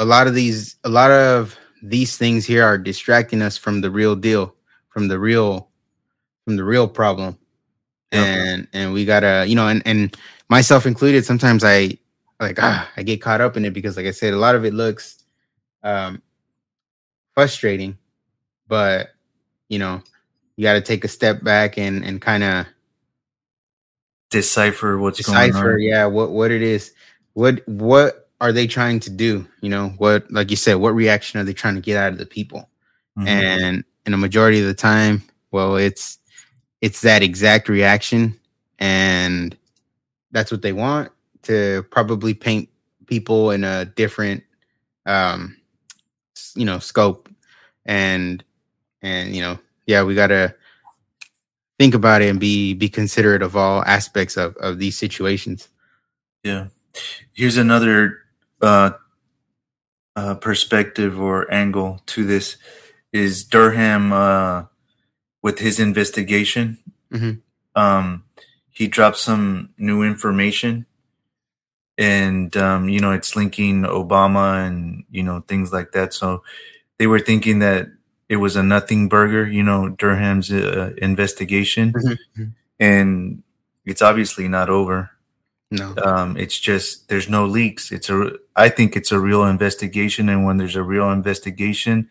a 0.00 0.04
lot 0.04 0.26
of 0.26 0.34
these 0.34 0.74
a 0.82 0.88
lot 0.88 1.12
of 1.12 1.56
these 1.84 2.18
things 2.18 2.44
here 2.44 2.64
are 2.64 2.76
distracting 2.76 3.42
us 3.42 3.56
from 3.56 3.80
the 3.80 3.92
real 3.92 4.16
deal 4.16 4.56
from 4.88 5.06
the 5.06 5.20
real 5.20 5.68
from 6.44 6.56
the 6.56 6.64
real 6.64 6.88
problem. 6.88 7.38
And 8.10 8.66
and 8.72 8.92
we 8.92 9.04
gotta 9.04 9.44
you 9.46 9.54
know 9.54 9.68
and 9.68 9.82
and 9.86 10.16
myself 10.48 10.86
included 10.86 11.24
sometimes 11.24 11.62
i 11.62 11.96
like 12.40 12.58
ah, 12.60 12.90
i 12.96 13.02
get 13.02 13.20
caught 13.20 13.42
up 13.42 13.56
in 13.56 13.66
it 13.66 13.74
because 13.74 13.98
like 13.98 14.06
i 14.06 14.10
said 14.10 14.32
a 14.32 14.38
lot 14.38 14.54
of 14.54 14.64
it 14.64 14.72
looks 14.72 15.22
um 15.82 16.22
frustrating 17.34 17.98
but 18.66 19.10
you 19.68 19.78
know 19.78 20.02
you 20.58 20.64
got 20.64 20.72
to 20.72 20.80
take 20.80 21.04
a 21.04 21.08
step 21.08 21.44
back 21.44 21.78
and 21.78 22.04
and 22.04 22.20
kind 22.20 22.42
of 22.42 22.66
decipher 24.28 24.98
what's 24.98 25.18
decipher, 25.18 25.52
going 25.52 25.74
on. 25.74 25.80
Yeah, 25.80 26.06
what 26.06 26.32
what 26.32 26.50
it 26.50 26.62
is. 26.62 26.92
What 27.34 27.62
what 27.68 28.28
are 28.40 28.50
they 28.50 28.66
trying 28.66 28.98
to 29.00 29.10
do? 29.10 29.46
You 29.60 29.68
know, 29.68 29.90
what 29.98 30.28
like 30.32 30.50
you 30.50 30.56
said, 30.56 30.74
what 30.74 30.96
reaction 30.96 31.38
are 31.38 31.44
they 31.44 31.52
trying 31.52 31.76
to 31.76 31.80
get 31.80 31.96
out 31.96 32.10
of 32.10 32.18
the 32.18 32.26
people? 32.26 32.68
Mm-hmm. 33.16 33.28
And 33.28 33.84
in 34.04 34.14
a 34.14 34.18
majority 34.18 34.60
of 34.60 34.66
the 34.66 34.74
time, 34.74 35.22
well, 35.52 35.76
it's 35.76 36.18
it's 36.80 37.02
that 37.02 37.22
exact 37.22 37.68
reaction, 37.68 38.36
and 38.80 39.56
that's 40.32 40.50
what 40.50 40.62
they 40.62 40.72
want 40.72 41.12
to 41.42 41.84
probably 41.92 42.34
paint 42.34 42.68
people 43.06 43.52
in 43.52 43.62
a 43.62 43.84
different, 43.84 44.42
um, 45.06 45.56
you 46.56 46.64
know, 46.64 46.80
scope, 46.80 47.28
and 47.86 48.42
and 49.02 49.36
you 49.36 49.40
know 49.40 49.56
yeah, 49.88 50.02
we 50.02 50.14
gotta 50.14 50.54
think 51.78 51.94
about 51.94 52.20
it 52.20 52.28
and 52.28 52.38
be 52.38 52.74
be 52.74 52.88
considerate 52.88 53.42
of 53.42 53.56
all 53.56 53.82
aspects 53.84 54.36
of 54.36 54.54
of 54.58 54.78
these 54.78 54.96
situations. 54.96 55.68
Yeah. 56.44 56.66
Here's 57.32 57.56
another 57.56 58.18
uh, 58.60 58.90
uh, 60.14 60.34
perspective 60.34 61.18
or 61.18 61.50
angle 61.52 62.02
to 62.06 62.24
this 62.24 62.58
is 63.12 63.44
Durham 63.44 64.12
uh, 64.12 64.64
with 65.42 65.58
his 65.58 65.80
investigation. 65.80 66.78
Mm-hmm. 67.12 67.80
Um, 67.80 68.24
he 68.70 68.88
dropped 68.88 69.16
some 69.16 69.70
new 69.78 70.02
information, 70.02 70.84
and 71.96 72.54
um, 72.58 72.90
you 72.90 73.00
know 73.00 73.12
it's 73.12 73.36
linking 73.36 73.84
Obama 73.84 74.66
and 74.66 75.04
you 75.10 75.22
know 75.22 75.40
things 75.48 75.72
like 75.72 75.92
that. 75.92 76.12
So 76.12 76.42
they 76.98 77.06
were 77.06 77.20
thinking 77.20 77.60
that 77.60 77.88
it 78.28 78.36
was 78.36 78.56
a 78.56 78.62
nothing 78.62 79.08
burger, 79.08 79.46
you 79.46 79.62
know, 79.62 79.88
Durham's 79.88 80.52
uh, 80.52 80.92
investigation, 80.98 81.92
mm-hmm. 81.92 82.44
and 82.78 83.42
it's 83.84 84.02
obviously 84.02 84.48
not 84.48 84.68
over. 84.68 85.10
No, 85.70 85.94
um, 86.02 86.36
it's 86.36 86.58
just 86.58 87.08
there's 87.08 87.28
no 87.28 87.44
leaks. 87.44 87.92
It's 87.92 88.08
a 88.08 88.32
I 88.56 88.68
think 88.68 88.96
it's 88.96 89.12
a 89.12 89.18
real 89.18 89.44
investigation, 89.44 90.28
and 90.28 90.44
when 90.44 90.56
there's 90.56 90.76
a 90.76 90.82
real 90.82 91.10
investigation, 91.10 92.08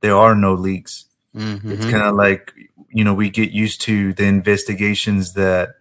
there 0.00 0.16
are 0.16 0.34
no 0.34 0.54
leaks. 0.54 1.06
Mm-hmm. 1.34 1.72
It's 1.72 1.84
kind 1.86 2.02
of 2.02 2.14
like 2.14 2.52
you 2.88 3.04
know 3.04 3.14
we 3.14 3.30
get 3.30 3.50
used 3.50 3.80
to 3.82 4.12
the 4.12 4.24
investigations 4.24 5.34
that 5.34 5.76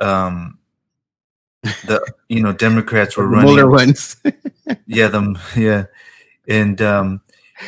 um 0.00 0.58
the 1.62 2.04
you 2.28 2.42
know 2.42 2.52
Democrats 2.52 3.16
were 3.16 3.26
running 3.26 3.54
Mueller 3.54 3.70
ones. 3.70 4.16
yeah, 4.86 5.08
them 5.08 5.38
yeah, 5.56 5.84
and 6.46 6.80
um, 6.80 7.20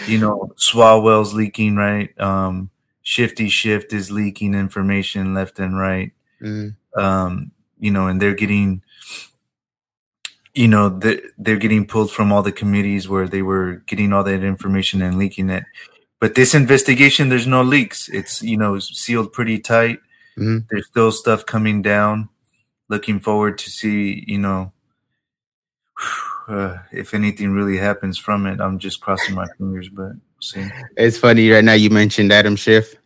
you 0.06 0.18
know 0.18 0.52
Swalwell's 0.56 1.34
leaking 1.34 1.76
right. 1.76 2.18
Um, 2.20 2.70
Shifty 3.02 3.48
Schiff 3.48 3.92
is 3.92 4.10
leaking 4.10 4.54
information 4.54 5.34
left 5.34 5.58
and 5.58 5.78
right. 5.78 6.12
Mm. 6.40 6.76
Um, 6.96 7.52
you 7.78 7.90
know, 7.90 8.06
and 8.06 8.20
they're 8.20 8.34
getting 8.34 8.82
you 10.54 10.68
know 10.68 10.88
they're, 10.88 11.20
they're 11.38 11.56
getting 11.56 11.86
pulled 11.86 12.10
from 12.10 12.32
all 12.32 12.42
the 12.42 12.52
committees 12.52 13.08
where 13.08 13.28
they 13.28 13.42
were 13.42 13.76
getting 13.86 14.12
all 14.12 14.24
that 14.24 14.42
information 14.42 15.00
and 15.02 15.18
leaking 15.18 15.50
it 15.50 15.64
but 16.18 16.34
this 16.34 16.54
investigation 16.54 17.28
there's 17.28 17.46
no 17.46 17.62
leaks 17.62 18.08
it's 18.08 18.42
you 18.42 18.56
know 18.56 18.78
sealed 18.78 19.32
pretty 19.32 19.58
tight 19.58 19.98
mm-hmm. 20.36 20.58
there's 20.70 20.86
still 20.86 21.12
stuff 21.12 21.46
coming 21.46 21.82
down 21.82 22.28
looking 22.88 23.20
forward 23.20 23.58
to 23.58 23.70
see 23.70 24.24
you 24.26 24.38
know 24.38 24.72
uh, 26.50 26.78
if 26.92 27.14
anything 27.14 27.52
really 27.52 27.76
happens 27.76 28.18
from 28.18 28.46
it 28.46 28.60
i'm 28.60 28.78
just 28.78 29.00
crossing 29.00 29.34
my 29.34 29.46
fingers 29.58 29.88
but 29.88 30.12
see 30.40 30.66
it's 30.96 31.18
funny 31.18 31.50
right 31.50 31.64
now 31.64 31.72
you 31.72 31.90
mentioned 31.90 32.32
adam 32.32 32.56
schiff 32.56 32.96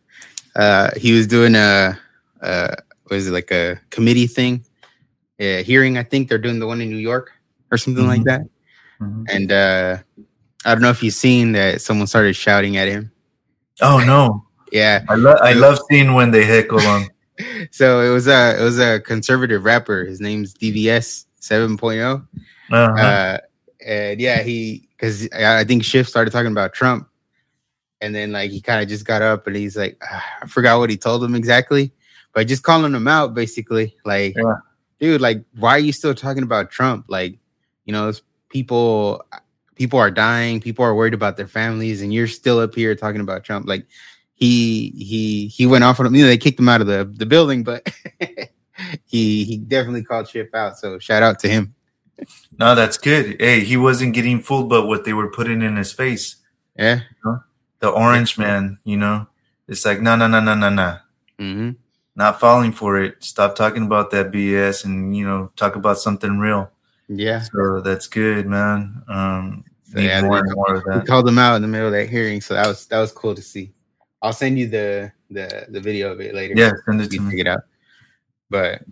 uh, 0.55 0.89
he 0.95 1.11
was 1.11 1.27
doing 1.27 1.53
a, 1.55 1.97
a 2.41 2.75
was 3.09 3.27
it 3.27 3.31
like 3.31 3.51
a 3.51 3.79
committee 3.89 4.27
thing 4.27 4.63
a 5.39 5.63
hearing 5.63 5.97
i 5.97 6.03
think 6.03 6.29
they're 6.29 6.37
doing 6.37 6.59
the 6.59 6.67
one 6.67 6.81
in 6.81 6.89
new 6.89 6.97
york 6.97 7.31
or 7.71 7.77
something 7.77 8.03
mm-hmm. 8.03 8.09
like 8.09 8.23
that. 8.23 8.41
Mm-hmm. 9.01 9.23
And 9.29 9.51
uh, 9.51 9.97
I 10.65 10.73
don't 10.73 10.81
know 10.81 10.89
if 10.89 11.03
you've 11.03 11.13
seen 11.13 11.51
that 11.53 11.81
someone 11.81 12.07
started 12.07 12.35
shouting 12.35 12.77
at 12.77 12.87
him. 12.87 13.11
Oh 13.81 14.03
no! 14.05 14.45
yeah, 14.71 15.03
I 15.09 15.15
love 15.15 15.39
I 15.41 15.53
love 15.53 15.79
seeing 15.89 16.13
when 16.13 16.31
they 16.31 16.45
heckle 16.45 16.79
him. 16.79 17.09
so 17.71 17.99
it 17.99 18.09
was 18.09 18.27
a 18.27 18.57
it 18.59 18.63
was 18.63 18.79
a 18.79 19.01
conservative 19.01 19.65
rapper. 19.65 20.05
His 20.05 20.21
name's 20.21 20.53
DVS 20.53 21.24
7.0. 21.49 22.27
Uh-huh. 22.71 22.77
Uh, 23.01 23.37
and 23.85 24.19
yeah, 24.19 24.41
he 24.41 24.87
because 24.91 25.29
I 25.33 25.63
think 25.63 25.83
Schiff 25.83 26.07
started 26.07 26.31
talking 26.31 26.51
about 26.51 26.73
Trump, 26.73 27.07
and 28.01 28.15
then 28.15 28.31
like 28.31 28.51
he 28.51 28.61
kind 28.61 28.81
of 28.81 28.89
just 28.89 29.05
got 29.05 29.21
up 29.21 29.47
and 29.47 29.55
he's 29.55 29.77
like, 29.77 30.01
ah, 30.03 30.25
I 30.41 30.47
forgot 30.47 30.79
what 30.79 30.89
he 30.89 30.97
told 30.97 31.23
him 31.23 31.35
exactly, 31.35 31.91
but 32.33 32.47
just 32.47 32.63
calling 32.63 32.93
him 32.93 33.07
out 33.07 33.33
basically, 33.33 33.95
like, 34.05 34.35
yeah. 34.35 34.55
dude, 34.99 35.21
like, 35.21 35.43
why 35.57 35.71
are 35.71 35.79
you 35.79 35.91
still 35.93 36.15
talking 36.15 36.43
about 36.43 36.71
Trump? 36.71 37.05
Like, 37.07 37.37
you 37.85 37.93
know, 37.93 38.11
people 38.49 39.23
people 39.75 39.99
are 39.99 40.11
dying, 40.11 40.59
people 40.59 40.83
are 40.83 40.95
worried 40.95 41.13
about 41.13 41.37
their 41.37 41.47
families, 41.47 42.01
and 42.01 42.13
you're 42.13 42.27
still 42.27 42.59
up 42.59 42.73
here 42.73 42.95
talking 42.95 43.21
about 43.21 43.43
Trump. 43.43 43.67
Like 43.67 43.85
he 44.33 44.89
he 44.97 45.47
he 45.47 45.65
went 45.65 45.83
off 45.83 45.99
on 45.99 46.05
him. 46.05 46.15
You 46.15 46.23
know, 46.23 46.27
they 46.27 46.37
kicked 46.37 46.59
him 46.59 46.69
out 46.69 46.81
of 46.81 46.87
the 46.87 47.05
the 47.05 47.25
building, 47.25 47.63
but 47.63 47.87
he 49.05 49.43
he 49.43 49.57
definitely 49.57 50.03
called 50.03 50.27
Schiff 50.27 50.53
out. 50.53 50.77
So 50.77 50.99
shout 50.99 51.23
out 51.23 51.39
to 51.39 51.49
him. 51.49 51.75
No, 52.57 52.75
that's 52.75 52.97
good. 52.97 53.37
Hey, 53.39 53.61
he 53.61 53.77
wasn't 53.77 54.13
getting 54.13 54.41
fooled 54.41 54.69
by 54.69 54.79
what 54.79 55.03
they 55.03 55.13
were 55.13 55.29
putting 55.29 55.61
in 55.61 55.75
his 55.75 55.91
face. 55.91 56.37
Yeah, 56.77 56.95
you 56.95 57.01
know? 57.23 57.43
the 57.79 57.89
orange 57.89 58.37
man. 58.37 58.79
You 58.83 58.97
know, 58.97 59.27
it's 59.67 59.85
like 59.85 60.01
no, 60.01 60.15
no, 60.15 60.27
no, 60.27 60.39
no, 60.39 60.55
no, 60.55 60.69
no. 60.69 60.97
Mm-hmm. 61.39 61.71
Not 62.15 62.39
falling 62.39 62.71
for 62.71 62.97
it. 63.01 63.21
Stop 63.23 63.55
talking 63.55 63.83
about 63.85 64.11
that 64.11 64.31
BS, 64.31 64.85
and 64.85 65.15
you 65.15 65.25
know, 65.25 65.51
talk 65.55 65.75
about 65.75 65.97
something 65.97 66.39
real. 66.39 66.71
Yeah. 67.07 67.41
So 67.41 67.81
that's 67.81 68.07
good, 68.07 68.47
man. 68.47 69.03
Um, 69.07 69.65
so 69.83 69.99
yeah, 69.99 70.21
more 70.21 70.39
and 70.39 70.55
more 70.55 70.75
of 70.75 70.83
that. 70.85 71.01
We 71.01 71.05
called 71.05 71.27
them 71.27 71.37
out 71.37 71.55
in 71.55 71.61
the 71.61 71.67
middle 71.67 71.87
of 71.87 71.93
that 71.93 72.09
hearing, 72.09 72.41
so 72.41 72.53
that 72.53 72.67
was 72.67 72.85
that 72.87 72.99
was 72.99 73.11
cool 73.11 73.35
to 73.35 73.41
see. 73.41 73.73
I'll 74.21 74.33
send 74.33 74.57
you 74.57 74.67
the 74.67 75.11
the 75.29 75.67
the 75.69 75.79
video 75.79 76.11
of 76.11 76.21
it 76.21 76.33
later. 76.33 76.53
Yeah, 76.55 76.71
send 76.85 77.01
it 77.01 77.11
to 77.11 77.19
me. 77.19 77.41
it 77.41 77.47
out. 77.47 77.61
But 78.55 78.83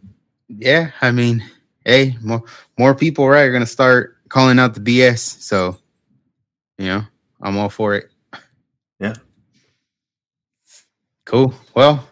yeah, 0.49 0.91
I 1.01 1.11
mean, 1.11 1.41
hey, 1.85 2.17
more 2.21 2.43
more 2.77 2.93
people, 2.93 3.29
right, 3.29 3.43
are 3.43 3.51
gonna 3.53 3.65
start 3.65 4.17
calling 4.27 4.59
out 4.59 4.73
the 4.73 4.81
BS. 4.81 5.19
So, 5.19 5.77
you 6.77 6.87
know, 6.87 7.03
I'm 7.41 7.57
all 7.57 7.69
for 7.69 7.95
it. 7.95 8.09
Yeah. 8.99 9.13
Cool. 11.23 11.53
Well, 11.73 12.05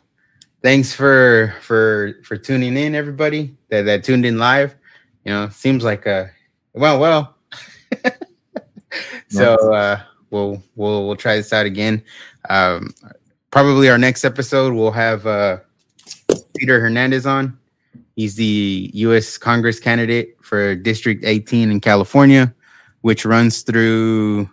thanks 0.64 0.94
for 0.94 1.53
for 1.60 2.22
for 2.23 2.38
tuning 2.38 2.78
in, 2.78 2.95
everybody 2.95 3.57
that 3.68 3.82
that 3.82 4.06
tuned 4.06 4.26
in 4.26 4.38
live 4.38 4.78
you 5.26 5.32
know, 5.34 5.49
seems 5.49 5.84
like 5.84 6.07
uh 6.07 6.28
well 6.73 6.98
well. 6.98 7.36
so 9.28 9.56
uh 9.73 10.02
we'll 10.30 10.64
we'll 10.78 11.06
we'll 11.06 11.18
try 11.18 11.36
this 11.36 11.52
out 11.52 11.65
again. 11.65 12.02
Um 12.49 12.94
probably 13.52 13.90
our 13.90 13.98
next 13.98 14.23
episode 14.23 14.73
we'll 14.73 14.91
have 14.91 15.28
uh 15.28 15.57
Peter 16.57 16.79
Hernandez 16.79 17.25
on. 17.25 17.57
He's 18.15 18.35
the 18.35 18.91
US 18.93 19.37
Congress 19.37 19.79
candidate 19.79 20.37
for 20.41 20.75
District 20.75 21.23
18 21.23 21.71
in 21.71 21.79
California, 21.79 22.53
which 23.01 23.25
runs 23.25 23.61
through 23.61 24.49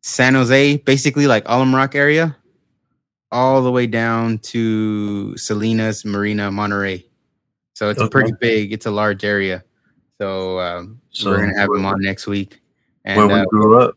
San 0.00 0.34
Jose, 0.34 0.76
basically 0.78 1.26
like 1.26 1.42
Alum 1.46 1.74
Rock 1.74 1.94
area, 1.94 2.36
all 3.32 3.62
the 3.62 3.72
way 3.72 3.86
down 3.86 4.38
to 4.38 5.36
Salinas, 5.36 6.04
Marina, 6.04 6.50
Monterey. 6.50 7.04
So 7.74 7.90
it's 7.90 8.00
okay. 8.00 8.06
a 8.06 8.10
pretty 8.10 8.32
big, 8.40 8.72
it's 8.72 8.86
a 8.86 8.90
large 8.90 9.24
area. 9.24 9.64
So, 10.18 10.60
um, 10.60 11.00
so 11.10 11.30
we're 11.30 11.40
gonna 11.40 11.58
have 11.58 11.68
him 11.68 11.84
on 11.84 12.00
next 12.00 12.26
week. 12.26 12.60
And, 13.04 13.18
where 13.18 13.26
we 13.26 13.34
uh, 13.34 13.44
grew 13.46 13.80
up. 13.80 13.96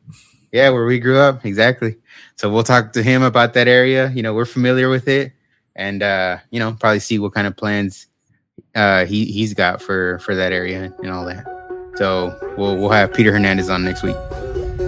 Yeah, 0.51 0.69
where 0.71 0.85
we 0.85 0.99
grew 0.99 1.19
up, 1.19 1.45
exactly. 1.45 1.95
So 2.35 2.51
we'll 2.51 2.63
talk 2.63 2.91
to 2.93 3.03
him 3.03 3.21
about 3.21 3.53
that 3.53 3.67
area. 3.67 4.09
You 4.09 4.23
know, 4.23 4.33
we're 4.33 4.45
familiar 4.45 4.89
with 4.89 5.07
it, 5.07 5.31
and 5.79 6.03
uh, 6.03 6.37
you 6.51 6.59
know, 6.59 6.75
probably 6.77 6.99
see 6.99 7.17
what 7.17 7.33
kind 7.33 7.47
of 7.47 7.55
plans 7.55 8.07
uh, 8.75 9.05
he 9.05 9.25
he's 9.25 9.53
got 9.53 9.81
for 9.81 10.19
for 10.19 10.35
that 10.35 10.51
area 10.51 10.93
and 11.01 11.09
all 11.09 11.25
that. 11.25 11.45
So 11.95 12.37
we'll 12.57 12.75
we'll 12.77 12.89
have 12.89 13.13
Peter 13.13 13.31
Hernandez 13.31 13.69
on 13.69 13.83
next 13.83 14.03
week. 14.03 14.17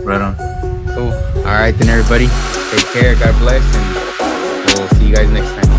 Right 0.03 0.21
on. 0.21 0.35
Cool. 0.93 1.13
All 1.39 1.57
right, 1.57 1.71
then 1.71 1.89
everybody, 1.89 2.27
take 2.69 2.85
care. 2.91 3.15
God 3.15 3.37
bless, 3.39 3.63
and 4.19 4.79
we'll 4.79 4.89
see 4.89 5.07
you 5.07 5.15
guys 5.15 5.29
next 5.31 5.49
time. 5.49 5.70